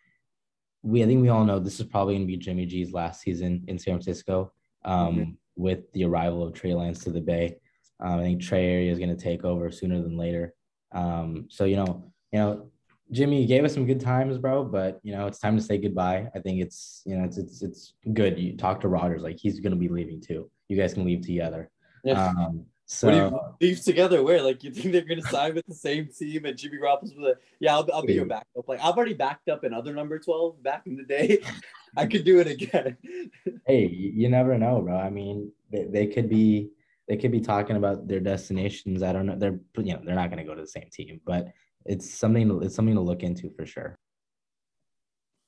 we 0.83 1.03
I 1.03 1.07
think 1.07 1.21
we 1.21 1.29
all 1.29 1.45
know 1.45 1.59
this 1.59 1.81
is 1.81 1.87
probably 1.87 2.15
going 2.15 2.27
to 2.27 2.33
be 2.33 2.37
Jimmy 2.37 2.67
G's 2.67 2.93
last 2.93 3.21
season 3.21 3.65
in 3.69 3.79
San 3.79 3.95
Francisco. 3.95 4.53
Um, 4.87 5.17
mm-hmm. 5.17 5.31
with 5.57 5.91
the 5.93 6.05
arrival 6.05 6.43
of 6.43 6.53
Trey 6.53 6.75
Lance 6.75 7.03
to 7.05 7.11
the 7.11 7.21
Bay, 7.21 7.57
um, 8.01 8.19
I 8.21 8.23
think 8.23 8.43
Trey 8.43 8.67
Area 8.67 8.93
is 8.93 8.99
going 8.99 9.15
to 9.15 9.23
take 9.23 9.45
over 9.45 9.71
sooner 9.71 10.03
than 10.03 10.19
later. 10.19 10.55
Um, 10.93 11.47
so 11.49 11.65
you 11.65 11.77
know, 11.77 12.13
you 12.33 12.39
know, 12.39 12.71
Jimmy 13.11 13.47
gave 13.47 13.65
us 13.65 13.75
some 13.75 13.87
good 13.87 14.01
times, 14.01 14.39
bro, 14.39 14.65
but 14.65 15.01
you 15.03 15.13
know, 15.13 15.27
it's 15.27 15.39
time 15.39 15.57
to 15.57 15.63
say 15.63 15.79
goodbye. 15.79 16.29
I 16.35 16.39
think 16.39 16.61
it's 16.61 17.03
you 17.07 17.17
know, 17.17 17.25
it's 17.25 17.39
it's 17.39 17.63
it's 17.63 17.95
good. 18.13 18.39
You 18.39 18.57
talk 18.57 18.81
to 18.83 18.89
Rodgers, 18.89 19.23
like 19.23 19.39
he's 19.39 19.61
going 19.61 19.73
to 19.73 19.79
be 19.79 19.89
leaving 19.89 20.21
too. 20.21 20.51
You 20.69 20.77
guys 20.77 20.95
can 20.95 21.05
leave 21.05 21.23
together. 21.23 21.71
Yeah. 22.05 22.29
Um, 22.29 22.67
so 22.87 23.09
what 23.09 23.59
do 23.61 23.67
you 23.67 23.71
leave 23.71 23.83
together? 23.83 24.23
Where 24.23 24.43
like 24.43 24.63
you 24.63 24.71
think 24.71 24.93
they're 24.93 25.03
gonna 25.03 25.23
sign 25.23 25.55
with 25.55 25.67
the 25.67 25.75
same 25.75 26.09
team 26.09 26.45
and 26.45 26.57
Jimmy 26.57 26.77
Garoppolo's 26.77 27.15
with 27.15 27.25
a 27.25 27.39
yeah 27.59 27.75
I'll, 27.75 27.89
I'll 27.93 28.05
be 28.05 28.13
your 28.13 28.27
backup. 28.27 28.69
Like 28.69 28.81
I've 28.83 28.97
already 28.97 29.15
backed 29.15 29.49
up 29.49 29.65
another 29.65 29.95
number 29.95 30.19
twelve 30.19 30.63
back 30.63 30.87
in 30.87 30.97
the 30.97 31.03
day. 31.03 31.39
I 31.97 32.07
could 32.07 32.25
do 32.25 32.41
it 32.41 32.47
again. 32.47 32.97
hey, 33.67 33.87
you 33.87 34.29
never 34.29 34.59
know, 34.59 34.83
bro. 34.83 34.97
I 34.97 35.11
mean, 35.11 35.53
they, 35.71 35.85
they 35.85 36.07
could 36.07 36.29
be 36.29 36.71
they 37.09 37.17
could 37.17 37.33
be 37.33 37.41
talking 37.41 37.77
about 37.77 38.07
their 38.07 38.21
destinations. 38.21 39.03
I 39.03 39.13
don't 39.13 39.27
know. 39.27 39.37
They're 39.39 39.61
you 39.79 39.95
know 39.95 40.01
they're 40.05 40.15
not 40.15 40.31
gonna 40.31 40.45
go 40.45 40.55
to 40.55 40.61
the 40.61 40.67
same 40.67 40.89
team, 40.93 41.21
but 41.25 41.49
it's 41.87 42.13
something 42.13 42.63
it's 42.63 42.75
something 42.75 42.95
to 42.95 43.01
look 43.01 43.23
into 43.23 43.51
for 43.57 43.65
sure. 43.65 43.97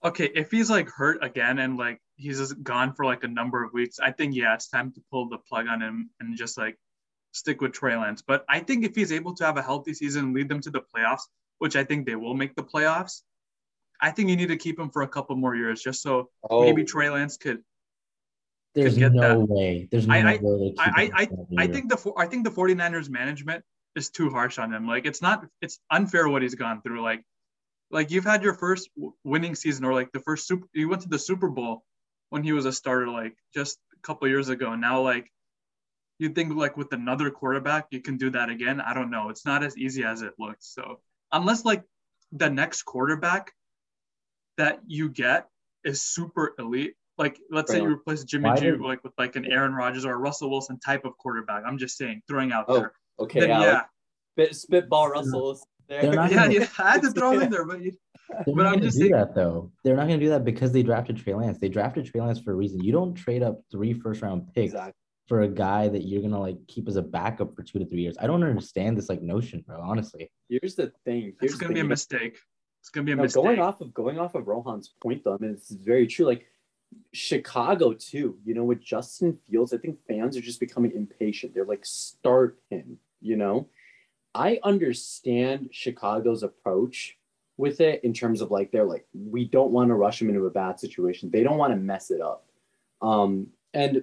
Okay, 0.04 0.30
if 0.34 0.50
he's 0.50 0.70
like 0.70 0.88
hurt 0.88 1.22
again 1.22 1.58
and 1.58 1.76
like 1.76 2.00
he's 2.16 2.38
just 2.38 2.62
gone 2.62 2.92
for 2.94 3.04
like 3.04 3.24
a 3.24 3.28
number 3.28 3.62
of 3.62 3.72
weeks, 3.72 3.98
I 4.00 4.10
think 4.10 4.34
yeah, 4.34 4.54
it's 4.54 4.68
time 4.68 4.92
to 4.92 5.00
pull 5.10 5.28
the 5.28 5.38
plug 5.38 5.66
on 5.68 5.80
him 5.80 6.10
and 6.20 6.36
just 6.36 6.58
like 6.58 6.76
stick 7.32 7.60
with 7.60 7.72
Trey 7.72 7.96
Lance. 7.96 8.22
But 8.26 8.44
I 8.48 8.60
think 8.60 8.84
if 8.84 8.96
he's 8.96 9.12
able 9.12 9.34
to 9.34 9.44
have 9.44 9.56
a 9.56 9.62
healthy 9.62 9.94
season, 9.94 10.26
and 10.26 10.34
lead 10.34 10.48
them 10.48 10.60
to 10.62 10.70
the 10.70 10.80
playoffs, 10.80 11.22
which 11.58 11.76
I 11.76 11.84
think 11.84 12.06
they 12.06 12.16
will 12.16 12.34
make 12.34 12.54
the 12.56 12.64
playoffs, 12.64 13.22
I 14.00 14.10
think 14.10 14.28
you 14.28 14.36
need 14.36 14.48
to 14.48 14.56
keep 14.56 14.78
him 14.78 14.90
for 14.90 15.02
a 15.02 15.08
couple 15.08 15.36
more 15.36 15.54
years 15.54 15.82
just 15.82 16.02
so 16.02 16.30
oh. 16.50 16.62
maybe 16.62 16.84
Trey 16.84 17.10
Lance 17.10 17.36
could. 17.36 17.62
There's 18.74 18.94
could 18.94 19.00
get 19.00 19.12
no 19.12 19.40
that. 19.40 19.48
way. 19.48 19.88
There's 19.90 20.06
no 20.06 20.14
I, 20.14 20.18
I, 20.18 20.38
way. 20.40 20.74
I, 20.78 20.84
I, 20.84 21.22
I, 21.22 21.28
I 21.58 21.66
think 21.66 21.88
the 21.88 22.12
I 22.16 22.26
think 22.26 22.44
the 22.44 22.50
49ers 22.50 23.08
management 23.08 23.64
is 23.94 24.10
too 24.10 24.28
harsh 24.28 24.58
on 24.58 24.72
him. 24.72 24.86
Like 24.86 25.06
it's 25.06 25.22
not 25.22 25.46
it's 25.62 25.78
unfair 25.90 26.28
what 26.28 26.42
he's 26.42 26.54
gone 26.54 26.82
through. 26.82 27.02
Like 27.02 27.22
like 27.90 28.10
you've 28.10 28.24
had 28.24 28.42
your 28.42 28.52
first 28.52 28.90
winning 29.24 29.54
season 29.54 29.84
or 29.84 29.94
like 29.94 30.12
the 30.12 30.20
first 30.20 30.46
super 30.46 30.66
you 30.74 30.88
went 30.88 31.02
to 31.02 31.08
the 31.08 31.18
Super 31.18 31.48
Bowl 31.48 31.84
when 32.30 32.42
he 32.42 32.52
was 32.52 32.66
a 32.66 32.72
starter 32.72 33.08
like 33.08 33.36
just 33.54 33.78
a 33.94 34.00
couple 34.06 34.28
years 34.28 34.48
ago. 34.48 34.74
Now 34.74 35.02
like 35.02 35.30
you 36.18 36.30
think 36.30 36.54
like 36.54 36.76
with 36.76 36.92
another 36.92 37.30
quarterback 37.30 37.86
you 37.90 38.00
can 38.00 38.16
do 38.16 38.30
that 38.30 38.48
again? 38.48 38.80
I 38.80 38.94
don't 38.94 39.10
know. 39.10 39.28
It's 39.28 39.44
not 39.44 39.62
as 39.62 39.76
easy 39.76 40.04
as 40.04 40.22
it 40.22 40.34
looks. 40.38 40.72
So 40.74 41.00
unless 41.32 41.64
like 41.64 41.82
the 42.32 42.50
next 42.50 42.82
quarterback 42.82 43.52
that 44.56 44.80
you 44.86 45.08
get 45.08 45.48
is 45.84 46.02
super 46.02 46.54
elite 46.58 46.94
like 47.18 47.38
let's 47.50 47.70
say 47.70 47.78
you 47.80 47.86
replace 47.86 48.24
jimmy 48.24 48.50
g 48.58 48.72
like 48.72 49.02
with 49.04 49.12
like 49.16 49.36
an 49.36 49.44
aaron 49.46 49.72
rodgers 49.72 50.04
or 50.04 50.12
a 50.12 50.16
russell 50.16 50.50
wilson 50.50 50.78
type 50.80 51.04
of 51.04 51.16
quarterback 51.18 51.62
i'm 51.66 51.78
just 51.78 51.96
saying 51.96 52.20
throwing 52.26 52.52
out 52.52 52.64
oh, 52.68 52.78
there. 52.78 52.92
okay 53.20 53.40
then, 53.40 53.48
yeah, 53.48 53.60
yeah. 53.62 53.82
Spit, 54.32 54.56
spitball 54.56 55.08
russell 55.08 55.58
yeah, 55.88 56.48
yeah, 56.48 56.66
I 56.78 56.92
had 56.92 57.02
to 57.02 57.12
throw 57.12 57.30
him 57.30 57.42
in 57.42 57.50
there, 57.50 57.64
but 57.64 57.80
you, 57.80 57.92
They're 58.28 58.42
But 58.46 58.56
not 58.56 58.66
I'm 58.66 58.72
gonna 58.74 58.82
just 58.86 58.96
do 58.98 59.02
saying- 59.04 59.12
that 59.12 59.34
though. 59.34 59.70
They're 59.84 59.96
not 59.96 60.08
gonna 60.08 60.18
do 60.18 60.28
that 60.30 60.44
because 60.44 60.72
they 60.72 60.82
drafted 60.82 61.16
Trey 61.16 61.34
Lance. 61.34 61.58
They 61.58 61.68
drafted 61.68 62.06
Trey 62.06 62.20
Lance 62.20 62.40
for 62.40 62.52
a 62.52 62.54
reason. 62.54 62.82
You 62.82 62.92
don't 62.92 63.14
trade 63.14 63.42
up 63.42 63.60
three 63.70 63.92
first 63.94 64.22
round 64.22 64.52
picks 64.54 64.72
Exactly. 64.72 64.92
for 65.28 65.42
a 65.42 65.48
guy 65.48 65.88
that 65.88 66.02
you're 66.06 66.22
gonna 66.22 66.40
like 66.40 66.58
keep 66.66 66.88
as 66.88 66.96
a 66.96 67.02
backup 67.02 67.54
for 67.54 67.62
two 67.62 67.78
to 67.78 67.86
three 67.86 68.00
years. 68.02 68.16
I 68.20 68.26
don't 68.26 68.42
understand 68.42 68.96
this 68.98 69.08
like 69.08 69.22
notion, 69.22 69.62
bro. 69.66 69.80
Honestly. 69.80 70.30
Here's 70.48 70.74
the 70.74 70.92
thing. 71.04 71.34
Here's 71.40 71.52
It's 71.52 71.60
gonna 71.60 71.74
be 71.74 71.80
a 71.80 71.84
mistake. 71.84 72.36
It's 72.80 72.88
gonna 72.90 73.04
be 73.04 73.12
a 73.12 73.16
No, 73.16 73.22
mistake. 73.22 73.42
going 73.44 73.58
off 73.60 73.80
of 73.80 73.92
going 73.94 74.18
off 74.18 74.34
of 74.34 74.46
Rohan's 74.46 74.94
point 75.02 75.22
though, 75.24 75.34
I 75.34 75.38
mean 75.38 75.50
it's 75.52 75.70
very 75.70 76.06
true. 76.06 76.26
Like 76.26 76.46
Chicago 77.12 77.92
too, 77.92 78.38
you 78.44 78.54
know, 78.54 78.64
with 78.64 78.80
Justin 78.80 79.38
Fields, 79.50 79.72
I 79.72 79.78
think 79.78 79.98
fans 80.06 80.36
are 80.36 80.40
just 80.40 80.60
becoming 80.60 80.92
impatient. 80.92 81.54
They're 81.54 81.64
like, 81.64 81.84
start 81.84 82.58
him, 82.70 82.98
you 83.20 83.36
know. 83.36 83.68
I 84.34 84.60
understand 84.62 85.70
Chicago's 85.72 86.42
approach 86.42 87.15
with 87.56 87.80
it 87.80 88.04
in 88.04 88.12
terms 88.12 88.40
of 88.40 88.50
like 88.50 88.70
they're 88.70 88.84
like, 88.84 89.06
we 89.14 89.46
don't 89.46 89.70
want 89.70 89.88
to 89.88 89.94
rush 89.94 90.18
them 90.18 90.28
into 90.28 90.46
a 90.46 90.50
bad 90.50 90.78
situation. 90.78 91.30
They 91.30 91.42
don't 91.42 91.58
want 91.58 91.72
to 91.72 91.78
mess 91.78 92.10
it 92.10 92.20
up. 92.20 92.46
Um, 93.00 93.48
and 93.72 94.02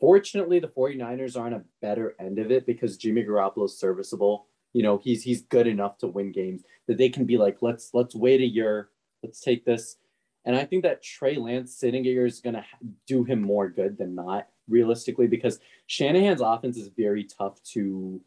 fortunately 0.00 0.58
the 0.58 0.68
49ers 0.68 1.36
are 1.36 1.46
on 1.46 1.52
a 1.54 1.64
better 1.80 2.14
end 2.20 2.38
of 2.38 2.50
it 2.50 2.66
because 2.66 2.96
Jimmy 2.96 3.24
Garoppolo's 3.24 3.78
serviceable. 3.78 4.46
You 4.72 4.82
know, 4.82 4.98
he's 4.98 5.22
he's 5.22 5.42
good 5.42 5.66
enough 5.66 5.98
to 5.98 6.06
win 6.06 6.32
games 6.32 6.62
that 6.86 6.98
they 6.98 7.08
can 7.08 7.24
be 7.24 7.38
like, 7.38 7.58
let's 7.62 7.90
let's 7.94 8.14
wait 8.14 8.40
a 8.40 8.46
year, 8.46 8.90
let's 9.22 9.40
take 9.40 9.64
this. 9.64 9.96
And 10.44 10.54
I 10.54 10.64
think 10.64 10.84
that 10.84 11.02
Trey 11.02 11.36
Lance 11.36 11.74
sitting 11.74 12.04
here 12.04 12.26
is 12.26 12.40
to 12.42 12.64
do 13.06 13.24
him 13.24 13.42
more 13.42 13.68
good 13.68 13.98
than 13.98 14.14
not, 14.14 14.46
realistically, 14.68 15.26
because 15.26 15.58
Shanahan's 15.88 16.40
offense 16.40 16.76
is 16.76 16.88
very 16.88 17.24
tough 17.24 17.60
to, 17.72 18.20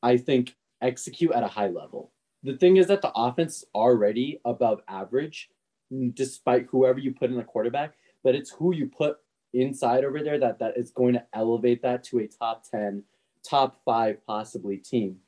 I 0.00 0.16
think, 0.16 0.54
execute 0.80 1.32
at 1.32 1.42
a 1.42 1.48
high 1.48 1.66
level. 1.68 2.12
The 2.42 2.56
thing 2.56 2.76
is 2.76 2.86
that 2.88 3.02
the 3.02 3.12
offense 3.14 3.58
is 3.58 3.64
already 3.74 4.40
above 4.44 4.80
average, 4.88 5.50
mm, 5.92 6.14
despite 6.14 6.66
whoever 6.70 6.98
you 6.98 7.14
put 7.14 7.30
in 7.30 7.36
the 7.36 7.42
quarterback, 7.42 7.94
but 8.22 8.34
it's 8.34 8.50
who 8.50 8.74
you 8.74 8.86
put 8.86 9.18
inside 9.52 10.04
over 10.04 10.22
there 10.22 10.38
that 10.38 10.58
that 10.58 10.76
is 10.76 10.90
going 10.90 11.14
to 11.14 11.24
elevate 11.32 11.82
that 11.82 12.04
to 12.04 12.18
a 12.18 12.28
top 12.28 12.64
10, 12.70 13.02
top 13.42 13.80
five, 13.84 14.24
possibly 14.26 14.76
team 14.76 15.20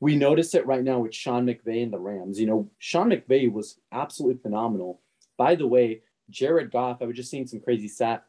we 0.00 0.16
notice 0.16 0.54
it 0.54 0.66
right 0.66 0.84
now 0.84 1.00
with 1.00 1.14
Sean 1.14 1.46
McVay 1.46 1.82
and 1.82 1.92
the 1.92 1.98
Rams. 1.98 2.38
You 2.38 2.46
know, 2.46 2.70
Sean 2.78 3.10
McVay 3.10 3.50
was 3.50 3.78
absolutely 3.92 4.40
phenomenal. 4.42 5.00
By 5.38 5.54
the 5.54 5.66
way, 5.66 6.02
Jared 6.28 6.70
Goff, 6.70 6.98
I 7.00 7.06
was 7.06 7.16
just 7.16 7.30
seeing 7.30 7.46
some 7.46 7.60
crazy 7.60 7.88
stat. 7.88 8.24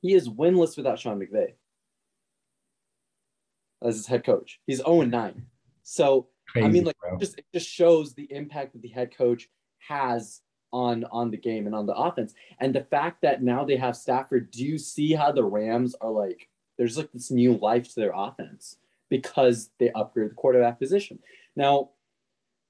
He 0.00 0.14
is 0.14 0.28
winless 0.28 0.76
without 0.76 0.98
Sean 0.98 1.20
McVay 1.20 1.52
as 3.82 3.96
his 3.96 4.06
head 4.06 4.24
coach. 4.24 4.60
He's 4.66 4.78
0 4.78 5.02
9. 5.02 5.46
So, 5.82 6.28
Crazy, 6.52 6.66
I 6.66 6.70
mean, 6.70 6.84
like, 6.84 6.98
bro. 6.98 7.18
just, 7.18 7.38
it 7.38 7.46
just 7.52 7.68
shows 7.68 8.14
the 8.14 8.26
impact 8.30 8.72
that 8.72 8.82
the 8.82 8.88
head 8.88 9.16
coach 9.16 9.48
has 9.88 10.40
on 10.72 11.04
on 11.10 11.30
the 11.30 11.36
game 11.36 11.66
and 11.66 11.74
on 11.74 11.86
the 11.86 11.94
offense. 11.94 12.34
And 12.60 12.74
the 12.74 12.84
fact 12.84 13.22
that 13.22 13.42
now 13.42 13.64
they 13.64 13.76
have 13.76 13.96
Stafford, 13.96 14.50
do 14.50 14.64
you 14.64 14.78
see 14.78 15.12
how 15.12 15.32
the 15.32 15.44
Rams 15.44 15.94
are 16.00 16.10
like, 16.10 16.48
there's 16.78 16.96
like 16.96 17.12
this 17.12 17.30
new 17.30 17.56
life 17.56 17.88
to 17.88 18.00
their 18.00 18.12
offense 18.14 18.76
because 19.08 19.70
they 19.78 19.88
upgraded 19.88 20.30
the 20.30 20.34
quarterback 20.36 20.78
position. 20.78 21.18
Now, 21.56 21.90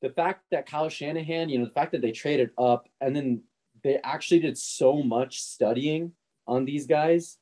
the 0.02 0.10
fact 0.10 0.44
that 0.50 0.66
Kyle 0.66 0.88
Shanahan, 0.88 1.48
you 1.50 1.58
know, 1.58 1.66
the 1.66 1.72
fact 1.72 1.92
that 1.92 2.00
they 2.00 2.10
traded 2.10 2.50
up 2.56 2.88
and 3.00 3.14
then 3.14 3.42
they 3.84 3.98
actually 4.02 4.40
did 4.40 4.56
so 4.56 5.02
much 5.02 5.42
studying 5.42 6.12
on 6.46 6.64
these 6.64 6.86
guys, 6.86 7.38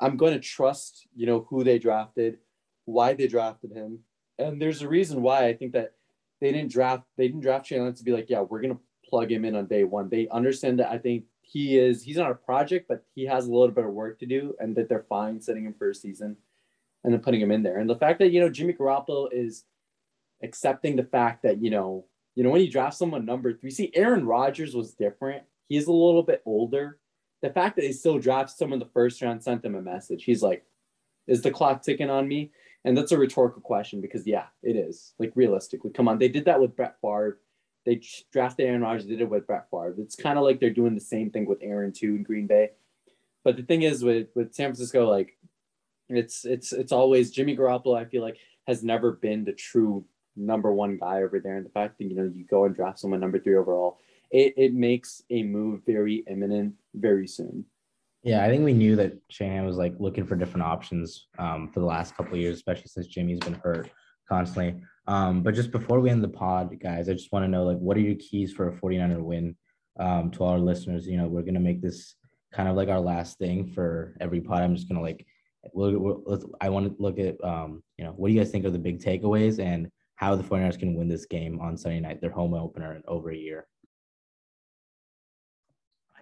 I'm 0.00 0.16
going 0.16 0.32
to 0.32 0.40
trust, 0.40 1.06
you 1.14 1.26
know, 1.26 1.46
who 1.48 1.62
they 1.62 1.78
drafted, 1.78 2.38
why 2.84 3.14
they 3.14 3.28
drafted 3.28 3.72
him. 3.72 4.00
And 4.42 4.60
there's 4.60 4.82
a 4.82 4.88
reason 4.88 5.22
why 5.22 5.46
I 5.46 5.54
think 5.54 5.72
that 5.72 5.94
they 6.40 6.52
didn't 6.52 6.72
draft 6.72 7.04
they 7.16 7.28
didn't 7.28 7.42
draft 7.42 7.66
Shanahan 7.66 7.94
to 7.94 8.04
be 8.04 8.12
like, 8.12 8.28
yeah, 8.28 8.40
we're 8.40 8.62
to 8.62 8.78
plug 9.08 9.30
him 9.30 9.44
in 9.44 9.56
on 9.56 9.66
day 9.66 9.84
one. 9.84 10.08
They 10.08 10.28
understand 10.28 10.78
that 10.78 10.90
I 10.90 10.98
think 10.98 11.24
he 11.42 11.78
is 11.78 12.02
he's 12.02 12.16
not 12.16 12.30
a 12.30 12.34
project, 12.34 12.88
but 12.88 13.04
he 13.14 13.26
has 13.26 13.46
a 13.46 13.52
little 13.52 13.74
bit 13.74 13.84
of 13.84 13.92
work 13.92 14.18
to 14.20 14.26
do 14.26 14.54
and 14.58 14.74
that 14.76 14.88
they're 14.88 15.06
fine 15.08 15.40
setting 15.40 15.64
him 15.64 15.74
for 15.74 15.90
a 15.90 15.94
season 15.94 16.36
and 17.04 17.12
then 17.12 17.20
putting 17.20 17.40
him 17.40 17.50
in 17.50 17.62
there. 17.62 17.78
And 17.78 17.90
the 17.90 17.96
fact 17.96 18.18
that, 18.20 18.30
you 18.30 18.40
know, 18.40 18.48
Jimmy 18.48 18.72
Garoppolo 18.72 19.28
is 19.32 19.64
accepting 20.42 20.96
the 20.96 21.04
fact 21.04 21.42
that, 21.42 21.62
you 21.62 21.70
know, 21.70 22.06
you 22.34 22.42
know, 22.42 22.50
when 22.50 22.62
you 22.62 22.70
draft 22.70 22.96
someone 22.96 23.26
number 23.26 23.52
three, 23.52 23.70
see, 23.70 23.92
Aaron 23.94 24.24
Rodgers 24.24 24.74
was 24.74 24.94
different. 24.94 25.42
He's 25.68 25.86
a 25.86 25.92
little 25.92 26.22
bit 26.22 26.42
older. 26.46 26.98
The 27.42 27.50
fact 27.50 27.76
that 27.76 27.82
they 27.82 27.92
still 27.92 28.18
draft 28.18 28.50
someone 28.50 28.78
the 28.78 28.86
first 28.86 29.20
round 29.20 29.42
sent 29.42 29.64
him 29.64 29.74
a 29.74 29.82
message. 29.82 30.24
He's 30.24 30.42
like, 30.42 30.64
is 31.26 31.42
the 31.42 31.50
clock 31.50 31.82
ticking 31.82 32.10
on 32.10 32.26
me? 32.26 32.52
And 32.84 32.96
that's 32.96 33.12
a 33.12 33.18
rhetorical 33.18 33.62
question 33.62 34.00
because, 34.00 34.26
yeah, 34.26 34.46
it 34.62 34.76
is. 34.76 35.14
Like, 35.18 35.32
realistically, 35.34 35.90
come 35.92 36.08
on. 36.08 36.18
They 36.18 36.28
did 36.28 36.46
that 36.46 36.60
with 36.60 36.74
Brett 36.74 36.96
Favre. 37.00 37.38
They 37.84 38.02
drafted 38.32 38.66
Aaron 38.66 38.82
Rodgers, 38.82 39.06
did 39.06 39.20
it 39.20 39.28
with 39.28 39.46
Brett 39.46 39.68
Favre. 39.70 39.94
It's 39.98 40.16
kind 40.16 40.38
of 40.38 40.44
like 40.44 40.60
they're 40.60 40.70
doing 40.70 40.94
the 40.94 41.00
same 41.00 41.30
thing 41.30 41.46
with 41.46 41.58
Aaron, 41.62 41.92
too, 41.92 42.16
in 42.16 42.22
Green 42.22 42.46
Bay. 42.46 42.70
But 43.44 43.56
the 43.56 43.62
thing 43.62 43.82
is, 43.82 44.04
with, 44.04 44.28
with 44.34 44.54
San 44.54 44.68
Francisco, 44.68 45.08
like, 45.08 45.36
it's 46.08 46.44
it's 46.44 46.72
it's 46.72 46.92
always 46.92 47.30
Jimmy 47.30 47.56
Garoppolo. 47.56 47.98
I 47.98 48.04
feel 48.04 48.22
like 48.22 48.36
has 48.66 48.84
never 48.84 49.12
been 49.12 49.44
the 49.44 49.52
true 49.52 50.04
number 50.36 50.72
one 50.72 50.96
guy 50.96 51.22
over 51.22 51.40
there. 51.40 51.56
And 51.56 51.66
the 51.66 51.70
fact 51.70 51.98
that 51.98 52.04
you 52.04 52.14
know 52.14 52.30
you 52.34 52.44
go 52.44 52.64
and 52.64 52.74
draft 52.74 52.98
someone 52.98 53.20
number 53.20 53.38
three 53.38 53.56
overall, 53.56 53.98
it, 54.30 54.54
it 54.56 54.74
makes 54.74 55.22
a 55.30 55.42
move 55.42 55.82
very 55.86 56.24
imminent 56.28 56.74
very 56.94 57.26
soon. 57.26 57.64
Yeah, 58.22 58.44
I 58.44 58.48
think 58.48 58.64
we 58.64 58.72
knew 58.72 58.94
that 58.96 59.14
Shanahan 59.30 59.66
was 59.66 59.76
like 59.76 59.94
looking 59.98 60.26
for 60.26 60.36
different 60.36 60.64
options 60.64 61.26
um, 61.38 61.68
for 61.72 61.80
the 61.80 61.86
last 61.86 62.16
couple 62.16 62.34
of 62.34 62.40
years, 62.40 62.56
especially 62.56 62.86
since 62.86 63.08
Jimmy's 63.08 63.40
been 63.40 63.54
hurt 63.54 63.90
constantly. 64.28 64.80
Um, 65.08 65.42
but 65.42 65.54
just 65.54 65.72
before 65.72 65.98
we 65.98 66.10
end 66.10 66.22
the 66.22 66.28
pod, 66.28 66.78
guys, 66.80 67.08
I 67.08 67.14
just 67.14 67.32
want 67.32 67.44
to 67.44 67.48
know 67.48 67.64
like 67.64 67.78
what 67.78 67.96
are 67.96 68.00
your 68.00 68.14
keys 68.14 68.52
for 68.52 68.68
a 68.68 68.72
49er 68.72 69.20
win 69.20 69.56
um, 69.98 70.30
to 70.32 70.44
all 70.44 70.50
our 70.50 70.60
listeners? 70.60 71.06
You 71.06 71.16
know, 71.16 71.26
we're 71.26 71.42
gonna 71.42 71.58
make 71.58 71.82
this 71.82 72.14
kind 72.52 72.68
of 72.68 72.76
like 72.76 72.88
our 72.88 73.00
last 73.00 73.38
thing 73.38 73.66
for 73.66 74.16
every 74.20 74.40
pod. 74.40 74.62
I'm 74.62 74.76
just 74.76 74.88
gonna 74.88 75.02
like 75.02 75.26
we'll, 75.72 75.98
we'll, 75.98 76.50
I 76.60 76.68
want 76.68 76.96
to 76.96 77.02
look 77.02 77.18
at 77.18 77.42
um, 77.42 77.82
you 77.98 78.04
know 78.04 78.12
what 78.12 78.28
do 78.28 78.34
you 78.34 78.40
guys 78.40 78.52
think 78.52 78.64
are 78.64 78.70
the 78.70 78.78
big 78.78 79.00
takeaways 79.00 79.58
and 79.58 79.90
how 80.14 80.36
the 80.36 80.44
49ers 80.44 80.78
can 80.78 80.94
win 80.94 81.08
this 81.08 81.26
game 81.26 81.58
on 81.60 81.76
Sunday 81.76 81.98
night, 81.98 82.20
their 82.20 82.30
home 82.30 82.54
opener 82.54 82.94
in 82.94 83.02
over 83.08 83.32
a 83.32 83.36
year. 83.36 83.66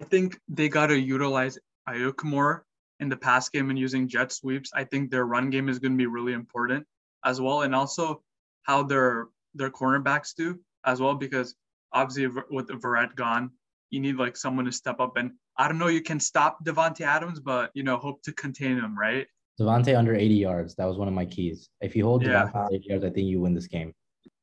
I 0.01 0.05
think 0.05 0.41
they 0.49 0.71
got 0.71 0.87
to 0.87 0.99
utilize 0.99 1.59
Aiyuk 1.89 2.25
more 2.25 2.65
in 3.01 3.09
the 3.09 3.17
pass 3.17 3.49
game 3.49 3.71
and 3.71 3.79
using 3.79 4.09
jet 4.09 4.33
sweeps. 4.33 4.71
I 4.75 4.85
think 4.85 5.11
their 5.11 5.25
run 5.25 5.51
game 5.51 5.69
is 5.69 5.79
going 5.79 5.93
to 5.93 5.99
be 5.99 6.07
really 6.07 6.33
important 6.33 6.87
as 7.25 7.41
well, 7.41 7.63
and 7.63 7.75
also 7.75 8.23
how 8.63 8.83
their 8.83 9.29
their 9.55 9.71
cornerbacks 9.71 10.35
do 10.35 10.59
as 10.85 11.01
well, 11.01 11.15
because 11.15 11.55
obviously 11.93 12.27
with 12.51 12.69
Verrett 12.69 13.15
gone, 13.15 13.51
you 13.91 14.01
need 14.01 14.17
like 14.17 14.37
someone 14.37 14.65
to 14.65 14.73
step 14.73 15.01
up. 15.01 15.17
And 15.17 15.33
I 15.57 15.69
don't 15.69 15.79
know, 15.79 15.89
you 15.89 16.03
can 16.03 16.21
stop 16.21 16.65
Davante 16.65 17.03
Adams, 17.03 17.41
but 17.41 17.71
you 17.75 17.83
know, 17.83 17.97
hope 17.97 18.23
to 18.23 18.33
contain 18.33 18.79
him, 18.79 18.97
right? 18.99 19.27
Davante 19.61 19.97
under 19.97 20.15
80 20.15 20.35
yards. 20.35 20.75
That 20.77 20.87
was 20.87 20.97
one 20.97 21.09
of 21.09 21.15
my 21.15 21.27
keys. 21.27 21.69
If 21.81 21.95
you 21.97 22.05
hold 22.05 22.25
Yeah. 22.25 22.47
Davante 22.47 22.75
80 22.75 22.87
yards, 22.89 23.05
I 23.05 23.11
think 23.11 23.27
you 23.27 23.41
win 23.41 23.55
this 23.55 23.67
game. 23.67 23.93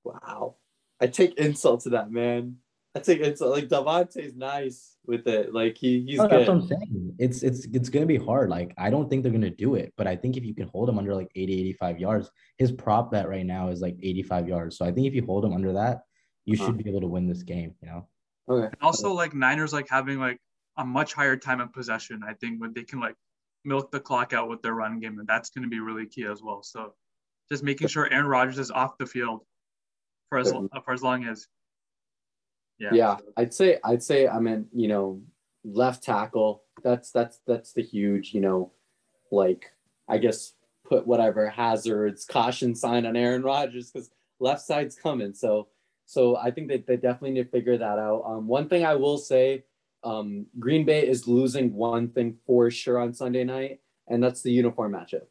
Wow, 0.03 0.57
I 1.01 1.07
take 1.07 1.35
insult 1.35 1.81
to 1.81 1.89
that 1.91 2.11
man. 2.11 2.57
I 2.97 2.99
take 2.99 3.19
insult. 3.21 3.51
Like 3.51 3.67
Davante's 3.67 4.35
nice 4.35 4.97
with 5.05 5.27
it. 5.27 5.53
Like 5.53 5.77
he 5.77 6.01
he's 6.01 6.17
No, 6.17 6.23
that's 6.27 6.33
what 6.33 6.45
good. 6.45 6.49
I'm 6.49 6.67
saying. 6.67 7.15
It's 7.19 7.43
it's 7.43 7.65
it's 7.65 7.89
gonna 7.89 8.05
be 8.05 8.17
hard. 8.17 8.49
Like 8.49 8.73
I 8.77 8.89
don't 8.89 9.09
think 9.09 9.23
they're 9.23 9.31
gonna 9.31 9.49
do 9.49 9.75
it, 9.75 9.93
but 9.97 10.07
I 10.07 10.15
think 10.15 10.37
if 10.37 10.43
you 10.43 10.53
can 10.55 10.67
hold 10.69 10.89
him 10.89 10.97
under 10.97 11.13
like 11.15 11.31
80, 11.35 11.59
85 11.61 11.99
yards, 11.99 12.31
his 12.57 12.71
prop 12.71 13.11
bet 13.11 13.29
right 13.29 13.45
now 13.45 13.69
is 13.69 13.81
like 13.81 13.97
85 14.01 14.47
yards. 14.47 14.77
So 14.77 14.85
I 14.85 14.91
think 14.91 15.07
if 15.07 15.13
you 15.13 15.25
hold 15.25 15.45
him 15.45 15.53
under 15.53 15.73
that, 15.73 16.01
you 16.45 16.57
Huh. 16.57 16.65
should 16.65 16.77
be 16.77 16.89
able 16.89 17.01
to 17.01 17.07
win 17.07 17.27
this 17.27 17.43
game. 17.43 17.75
You 17.81 17.87
know. 17.89 18.07
Okay. 18.49 18.65
And 18.67 18.75
also 18.81 19.13
like 19.13 19.33
Niners 19.33 19.73
like 19.73 19.87
having 19.89 20.19
like 20.19 20.39
a 20.77 20.85
much 20.85 21.13
higher 21.13 21.35
time 21.37 21.59
of 21.61 21.73
possession. 21.73 22.21
I 22.27 22.33
think 22.33 22.59
when 22.61 22.73
they 22.73 22.83
can 22.83 22.99
like 22.99 23.15
milk 23.65 23.91
the 23.91 23.99
clock 23.99 24.33
out 24.33 24.49
with 24.49 24.61
their 24.61 24.73
run 24.73 24.99
game, 24.99 25.19
and 25.19 25.27
that's 25.27 25.49
going 25.49 25.63
to 25.63 25.69
be 25.69 25.79
really 25.79 26.05
key 26.05 26.23
as 26.25 26.41
well. 26.41 26.63
So 26.63 26.93
just 27.51 27.63
making 27.63 27.87
sure 27.89 28.11
Aaron 28.11 28.27
Rodgers 28.27 28.59
is 28.59 28.71
off 28.71 28.97
the 28.97 29.05
field 29.05 29.41
for 30.29 30.37
as 30.39 30.51
for 30.51 30.93
as 30.93 31.03
long 31.03 31.25
as 31.25 31.47
yeah. 32.79 32.89
Yeah, 32.93 33.17
I'd 33.35 33.53
say 33.53 33.79
I'd 33.83 34.03
say 34.03 34.27
I 34.27 34.39
mean 34.39 34.67
you 34.73 34.87
know 34.87 35.21
left 35.63 36.03
tackle. 36.03 36.63
That's 36.83 37.11
that's 37.11 37.39
that's 37.47 37.73
the 37.73 37.83
huge 37.83 38.33
you 38.33 38.41
know 38.41 38.71
like 39.31 39.71
I 40.07 40.17
guess 40.17 40.53
put 40.87 41.05
whatever 41.05 41.49
hazards 41.49 42.25
caution 42.25 42.75
sign 42.75 43.05
on 43.05 43.15
Aaron 43.15 43.43
Rodgers 43.43 43.91
because 43.91 44.09
left 44.39 44.61
side's 44.61 44.95
coming. 44.95 45.33
So 45.33 45.67
so 46.05 46.37
I 46.37 46.51
think 46.51 46.69
that 46.69 46.87
they 46.87 46.95
definitely 46.95 47.31
need 47.31 47.43
to 47.43 47.49
figure 47.49 47.77
that 47.77 47.99
out. 47.99 48.23
Um, 48.25 48.47
one 48.47 48.69
thing 48.69 48.85
I 48.85 48.95
will 48.95 49.17
say, 49.17 49.65
um, 50.05 50.45
Green 50.57 50.85
Bay 50.85 51.05
is 51.05 51.27
losing 51.27 51.73
one 51.73 52.09
thing 52.09 52.37
for 52.45 52.71
sure 52.71 52.97
on 52.97 53.13
Sunday 53.13 53.43
night, 53.43 53.81
and 54.07 54.23
that's 54.23 54.41
the 54.41 54.51
uniform 54.51 54.93
matchup. 54.93 55.27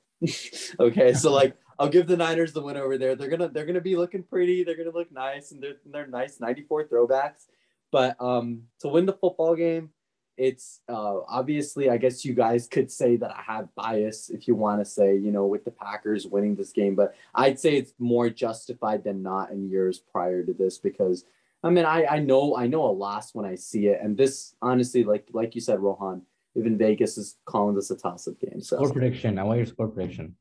okay, 0.80 1.14
so 1.14 1.32
like 1.32 1.56
I'll 1.78 1.88
give 1.88 2.06
the 2.06 2.16
Niners 2.16 2.52
the 2.52 2.62
win 2.62 2.76
over 2.76 2.98
there. 2.98 3.14
They're 3.14 3.28
gonna 3.28 3.48
they're 3.48 3.66
gonna 3.66 3.80
be 3.80 3.96
looking 3.96 4.22
pretty. 4.22 4.64
They're 4.64 4.76
gonna 4.76 4.90
look 4.90 5.12
nice, 5.12 5.52
and 5.52 5.62
they're 5.62 5.76
they're 5.84 6.06
nice 6.06 6.40
'94 6.40 6.84
throwbacks. 6.84 7.46
But 7.92 8.20
um, 8.20 8.62
to 8.80 8.88
win 8.88 9.06
the 9.06 9.12
football 9.12 9.54
game, 9.54 9.90
it's 10.36 10.80
uh, 10.88 11.20
obviously 11.28 11.90
I 11.90 11.96
guess 11.96 12.24
you 12.24 12.34
guys 12.34 12.66
could 12.66 12.90
say 12.90 13.16
that 13.16 13.30
I 13.30 13.42
have 13.42 13.74
bias 13.74 14.30
if 14.30 14.48
you 14.48 14.54
want 14.54 14.80
to 14.80 14.84
say 14.84 15.16
you 15.16 15.30
know 15.32 15.46
with 15.46 15.64
the 15.64 15.70
Packers 15.70 16.26
winning 16.26 16.54
this 16.54 16.72
game, 16.72 16.94
but 16.94 17.14
I'd 17.34 17.58
say 17.58 17.76
it's 17.76 17.94
more 17.98 18.30
justified 18.30 19.04
than 19.04 19.22
not 19.22 19.50
in 19.50 19.68
years 19.68 19.98
prior 19.98 20.42
to 20.42 20.52
this 20.52 20.78
because 20.78 21.24
I 21.62 21.70
mean, 21.70 21.84
I 21.84 22.06
I 22.06 22.18
know 22.20 22.56
I 22.56 22.66
know 22.66 22.84
a 22.84 22.92
loss 22.92 23.34
when 23.34 23.44
I 23.44 23.54
see 23.54 23.88
it, 23.88 24.00
and 24.02 24.16
this 24.16 24.54
honestly, 24.62 25.04
like 25.04 25.28
like 25.32 25.54
you 25.54 25.60
said, 25.60 25.80
Rohan, 25.80 26.22
even 26.54 26.78
Vegas 26.78 27.18
is 27.18 27.36
calling 27.44 27.74
this 27.74 27.90
a 27.90 27.96
toss-up 27.96 28.38
game. 28.38 28.60
So 28.60 28.76
Score 28.76 28.92
prediction. 28.92 29.38
I 29.38 29.42
want 29.42 29.58
your 29.58 29.66
score 29.66 29.88
prediction. 29.88 30.36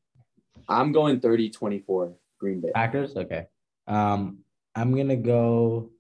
I'm 0.68 0.92
going 0.92 1.20
30-24 1.20 2.14
Green 2.40 2.62
Bay. 2.62 2.72
Packers. 2.74 3.16
Okay. 3.16 3.46
Um, 3.88 4.40
I'm 4.76 4.96
gonna 4.96 5.16
go. 5.16 5.92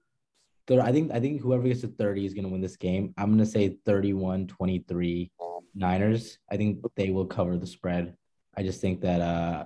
Thir- 0.68 0.82
I 0.82 0.92
think 0.92 1.12
I 1.12 1.20
think 1.20 1.42
whoever 1.42 1.64
gets 1.64 1.82
to 1.82 1.88
30 1.88 2.26
is 2.26 2.34
gonna 2.34 2.50
win 2.50 2.62
this 2.62 2.76
game. 2.78 3.14
I'm 3.18 3.30
gonna 3.32 3.46
say 3.46 3.78
31-23 3.88 5.32
Niners. 5.74 6.38
I 6.52 6.58
think 6.58 6.80
they 6.96 7.10
will 7.12 7.26
cover 7.26 7.58
the 7.58 7.68
spread. 7.68 8.16
I 8.58 8.64
just 8.64 8.82
think 8.82 9.02
that 9.02 9.22
uh 9.22 9.66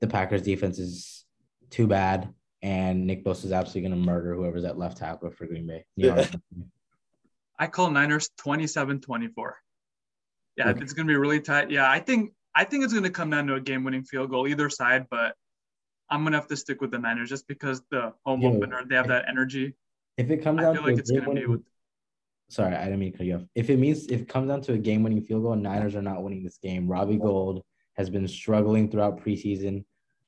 the 0.00 0.06
Packers 0.06 0.42
defense 0.42 0.78
is 0.78 1.24
too 1.70 1.86
bad, 1.86 2.32
and 2.62 3.06
Nick 3.06 3.24
Bosa 3.24 3.46
is 3.46 3.52
absolutely 3.52 3.88
gonna 3.90 4.02
murder 4.02 4.34
whoever's 4.34 4.64
at 4.64 4.78
left 4.78 4.98
tackle 4.98 5.30
for 5.30 5.46
Green 5.46 5.66
Bay. 5.66 5.84
You 5.96 6.14
know, 6.14 6.24
I 7.58 7.66
call 7.66 7.90
Niners 7.90 8.30
27-24. 8.40 9.30
Yeah, 10.56 10.68
Okay. 10.70 10.80
it's 10.82 10.92
gonna 10.92 11.08
be 11.08 11.16
really 11.16 11.40
tight. 11.40 11.70
Yeah, 11.70 11.90
I 11.90 11.98
think 11.98 12.32
I 12.58 12.64
think 12.64 12.82
it's 12.82 12.92
gonna 12.92 13.08
come 13.08 13.30
down 13.30 13.46
to 13.46 13.54
a 13.54 13.60
game-winning 13.60 14.02
field 14.02 14.30
goal 14.30 14.48
either 14.48 14.68
side, 14.68 15.06
but 15.12 15.36
I'm 16.10 16.24
gonna 16.24 16.36
have 16.38 16.48
to 16.48 16.56
stick 16.56 16.80
with 16.80 16.90
the 16.90 16.98
Niners 16.98 17.28
just 17.28 17.46
because 17.46 17.82
the 17.92 18.12
home 18.26 18.40
Yeah. 18.42 18.48
opener 18.48 18.84
they 18.84 18.96
have 18.96 19.06
that 19.08 19.26
energy. 19.28 19.74
if 20.16 20.28
it 20.30 20.38
comes 20.38 20.58
I 20.58 20.62
down 20.62 20.74
feel 20.74 20.82
to 20.82 20.88
like 20.88 20.96
a 20.96 20.98
it's 20.98 21.10
gonna 21.12 21.20
be 21.20 21.26
game-winning- 21.26 21.50
with 21.52 21.62
Sorry, 22.50 22.74
I 22.74 22.84
didn't 22.86 22.98
mean 22.98 23.12
to 23.12 23.18
cut 23.18 23.26
you 23.26 23.34
off. 23.36 23.42
If 23.54 23.68
it 23.70 23.76
means 23.76 24.06
if 24.08 24.22
it 24.22 24.28
comes 24.28 24.48
down 24.48 24.62
to 24.62 24.72
a 24.72 24.78
game-winning 24.78 25.20
field 25.22 25.42
goal, 25.44 25.54
Niners 25.54 25.94
are 25.94 26.02
not 26.02 26.22
winning 26.24 26.42
this 26.42 26.56
game. 26.58 26.88
Robbie 26.88 27.18
Gould 27.18 27.62
has 27.98 28.08
been 28.10 28.26
struggling 28.26 28.90
throughout 28.90 29.20
preseason. 29.22 29.84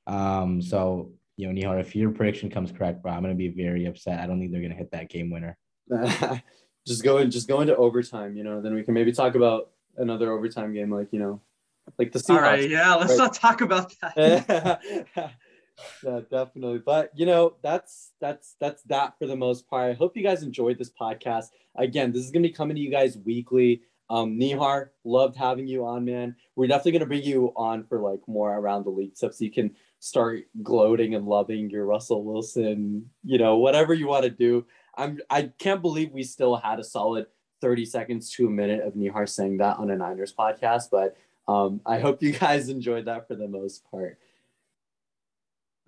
Um, 0.06 0.62
so 0.62 1.14
you 1.36 1.50
know, 1.50 1.54
Nihar, 1.60 1.80
if 1.80 1.96
your 1.96 2.10
prediction 2.12 2.48
comes 2.50 2.70
correct, 2.70 3.02
bro, 3.02 3.10
I'm 3.12 3.22
gonna 3.22 3.34
be 3.34 3.48
very 3.48 3.86
upset. 3.86 4.20
I 4.20 4.26
don't 4.28 4.38
think 4.38 4.52
they're 4.52 4.62
gonna 4.62 4.74
hit 4.74 4.90
that 4.92 5.08
game 5.08 5.30
winner. 5.30 5.56
just 6.86 7.02
go 7.02 7.18
in, 7.18 7.30
just 7.30 7.48
go 7.48 7.60
into 7.62 7.74
overtime. 7.74 8.36
You 8.36 8.44
know, 8.44 8.60
then 8.60 8.74
we 8.74 8.82
can 8.84 8.94
maybe 8.94 9.10
talk 9.12 9.34
about 9.34 9.70
another 9.96 10.30
overtime 10.30 10.72
game, 10.74 10.90
like 10.92 11.08
you 11.12 11.18
know, 11.18 11.40
like 11.98 12.12
the 12.12 12.18
Seahawks. 12.18 12.30
All 12.36 12.40
right, 12.40 12.68
yeah, 12.70 12.94
let's 12.94 13.10
Right. 13.12 13.18
not 13.18 13.34
talk 13.34 13.60
about 13.60 13.94
that. 14.00 14.80
yeah, 16.04 16.20
definitely. 16.30 16.78
But 16.84 17.10
you 17.14 17.26
know, 17.26 17.54
that's 17.62 18.12
that's 18.20 18.56
that's 18.60 18.82
that 18.84 19.18
for 19.18 19.26
the 19.26 19.36
most 19.36 19.68
part. 19.68 19.90
I 19.90 19.94
hope 19.94 20.16
you 20.16 20.22
guys 20.22 20.42
enjoyed 20.42 20.78
this 20.78 20.90
podcast. 20.90 21.46
Again, 21.76 22.12
this 22.12 22.24
is 22.24 22.30
gonna 22.30 22.48
be 22.48 22.52
coming 22.52 22.76
to 22.76 22.82
you 22.82 22.90
guys 22.90 23.16
weekly. 23.18 23.82
Um, 24.08 24.38
Nihar, 24.38 24.88
loved 25.04 25.36
having 25.36 25.68
you 25.68 25.86
on, 25.86 26.04
man. 26.04 26.34
We're 26.56 26.66
definitely 26.66 26.92
gonna 26.92 27.06
bring 27.06 27.22
you 27.22 27.52
on 27.56 27.84
for 27.84 28.00
like 28.00 28.20
more 28.26 28.52
around 28.56 28.84
the 28.84 28.90
league 28.90 29.16
stuff, 29.16 29.34
so 29.34 29.44
you 29.44 29.52
can 29.52 29.70
start 30.00 30.44
gloating 30.62 31.14
and 31.14 31.26
loving 31.26 31.70
your 31.70 31.84
Russell 31.86 32.24
Wilson. 32.24 33.08
You 33.22 33.38
know, 33.38 33.58
whatever 33.58 33.94
you 33.94 34.08
want 34.08 34.24
to 34.24 34.30
do. 34.30 34.66
I'm. 34.96 35.20
I 35.30 35.52
can't 35.58 35.80
believe 35.82 36.10
we 36.12 36.24
still 36.24 36.56
had 36.56 36.80
a 36.80 36.84
solid 36.84 37.26
30 37.60 37.84
seconds 37.84 38.30
to 38.32 38.46
a 38.46 38.50
minute 38.50 38.80
of 38.84 38.94
Nihar 38.94 39.28
saying 39.28 39.58
that 39.58 39.78
on 39.78 39.90
a 39.90 39.96
Niners 39.96 40.34
podcast, 40.36 40.84
but 40.90 41.16
um, 41.50 41.80
I 41.84 41.98
hope 41.98 42.22
you 42.22 42.32
guys 42.32 42.68
enjoyed 42.68 43.06
that 43.06 43.26
for 43.26 43.34
the 43.34 43.48
most 43.48 43.82
part. 43.90 44.18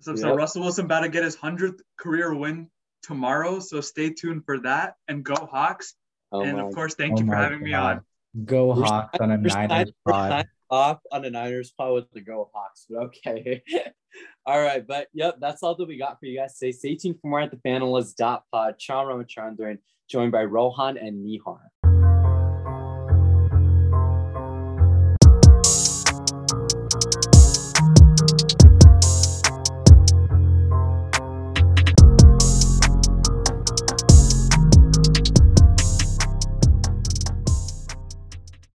So, 0.01 0.15
so 0.15 0.35
Russell 0.35 0.63
Wilson 0.63 0.85
about 0.85 1.01
to 1.01 1.09
get 1.09 1.23
his 1.23 1.35
hundredth 1.35 1.81
career 1.97 2.35
win 2.35 2.69
tomorrow. 3.01 3.59
So 3.59 3.79
stay 3.79 4.09
tuned 4.09 4.45
for 4.45 4.59
that 4.59 4.95
and 5.07 5.23
go 5.23 5.35
Hawks. 5.35 5.95
Oh 6.33 6.41
and 6.41 6.57
my 6.57 6.63
of 6.63 6.75
course, 6.75 6.95
thank 6.95 7.13
Oh 7.13 7.19
you 7.19 7.25
for 7.25 7.31
my 7.31 7.41
having 7.41 7.63
me 7.63 7.73
on. 7.73 8.01
Go 8.43 8.73
We're 8.73 8.83
Hawks 8.83 9.19
on 9.21 9.31
a 9.31 9.37
We're 9.37 9.47
Niners 9.47 9.91
pod. 10.05 10.47
off 10.69 10.99
on 11.11 11.23
a 11.23 11.29
Niners 11.29 11.71
pod 11.71 11.93
with 11.93 12.11
the 12.11 12.19
Go 12.19 12.49
Hawks. 12.53 12.85
But 12.89 13.03
okay. 13.03 13.63
all 14.45 14.61
right. 14.61 14.85
But 14.85 15.07
yep, 15.13 15.37
that's 15.39 15.63
all 15.63 15.75
that 15.75 15.87
we 15.87 15.97
got 15.97 16.19
for 16.19 16.25
you 16.25 16.37
guys 16.37 16.57
today. 16.57 16.73
Stay 16.73 16.95
tuned 16.95 17.21
for 17.21 17.29
more 17.29 17.39
at 17.39 17.51
the 17.51 17.57
Panelist 17.57 18.15
dot 18.15 18.43
pod. 18.51 18.75
Shyam 18.79 19.05
Ramachandran, 19.05 19.77
joined 20.09 20.33
by 20.33 20.43
Rohan 20.43 20.97
and 20.97 21.25
Nihar. 21.25 21.59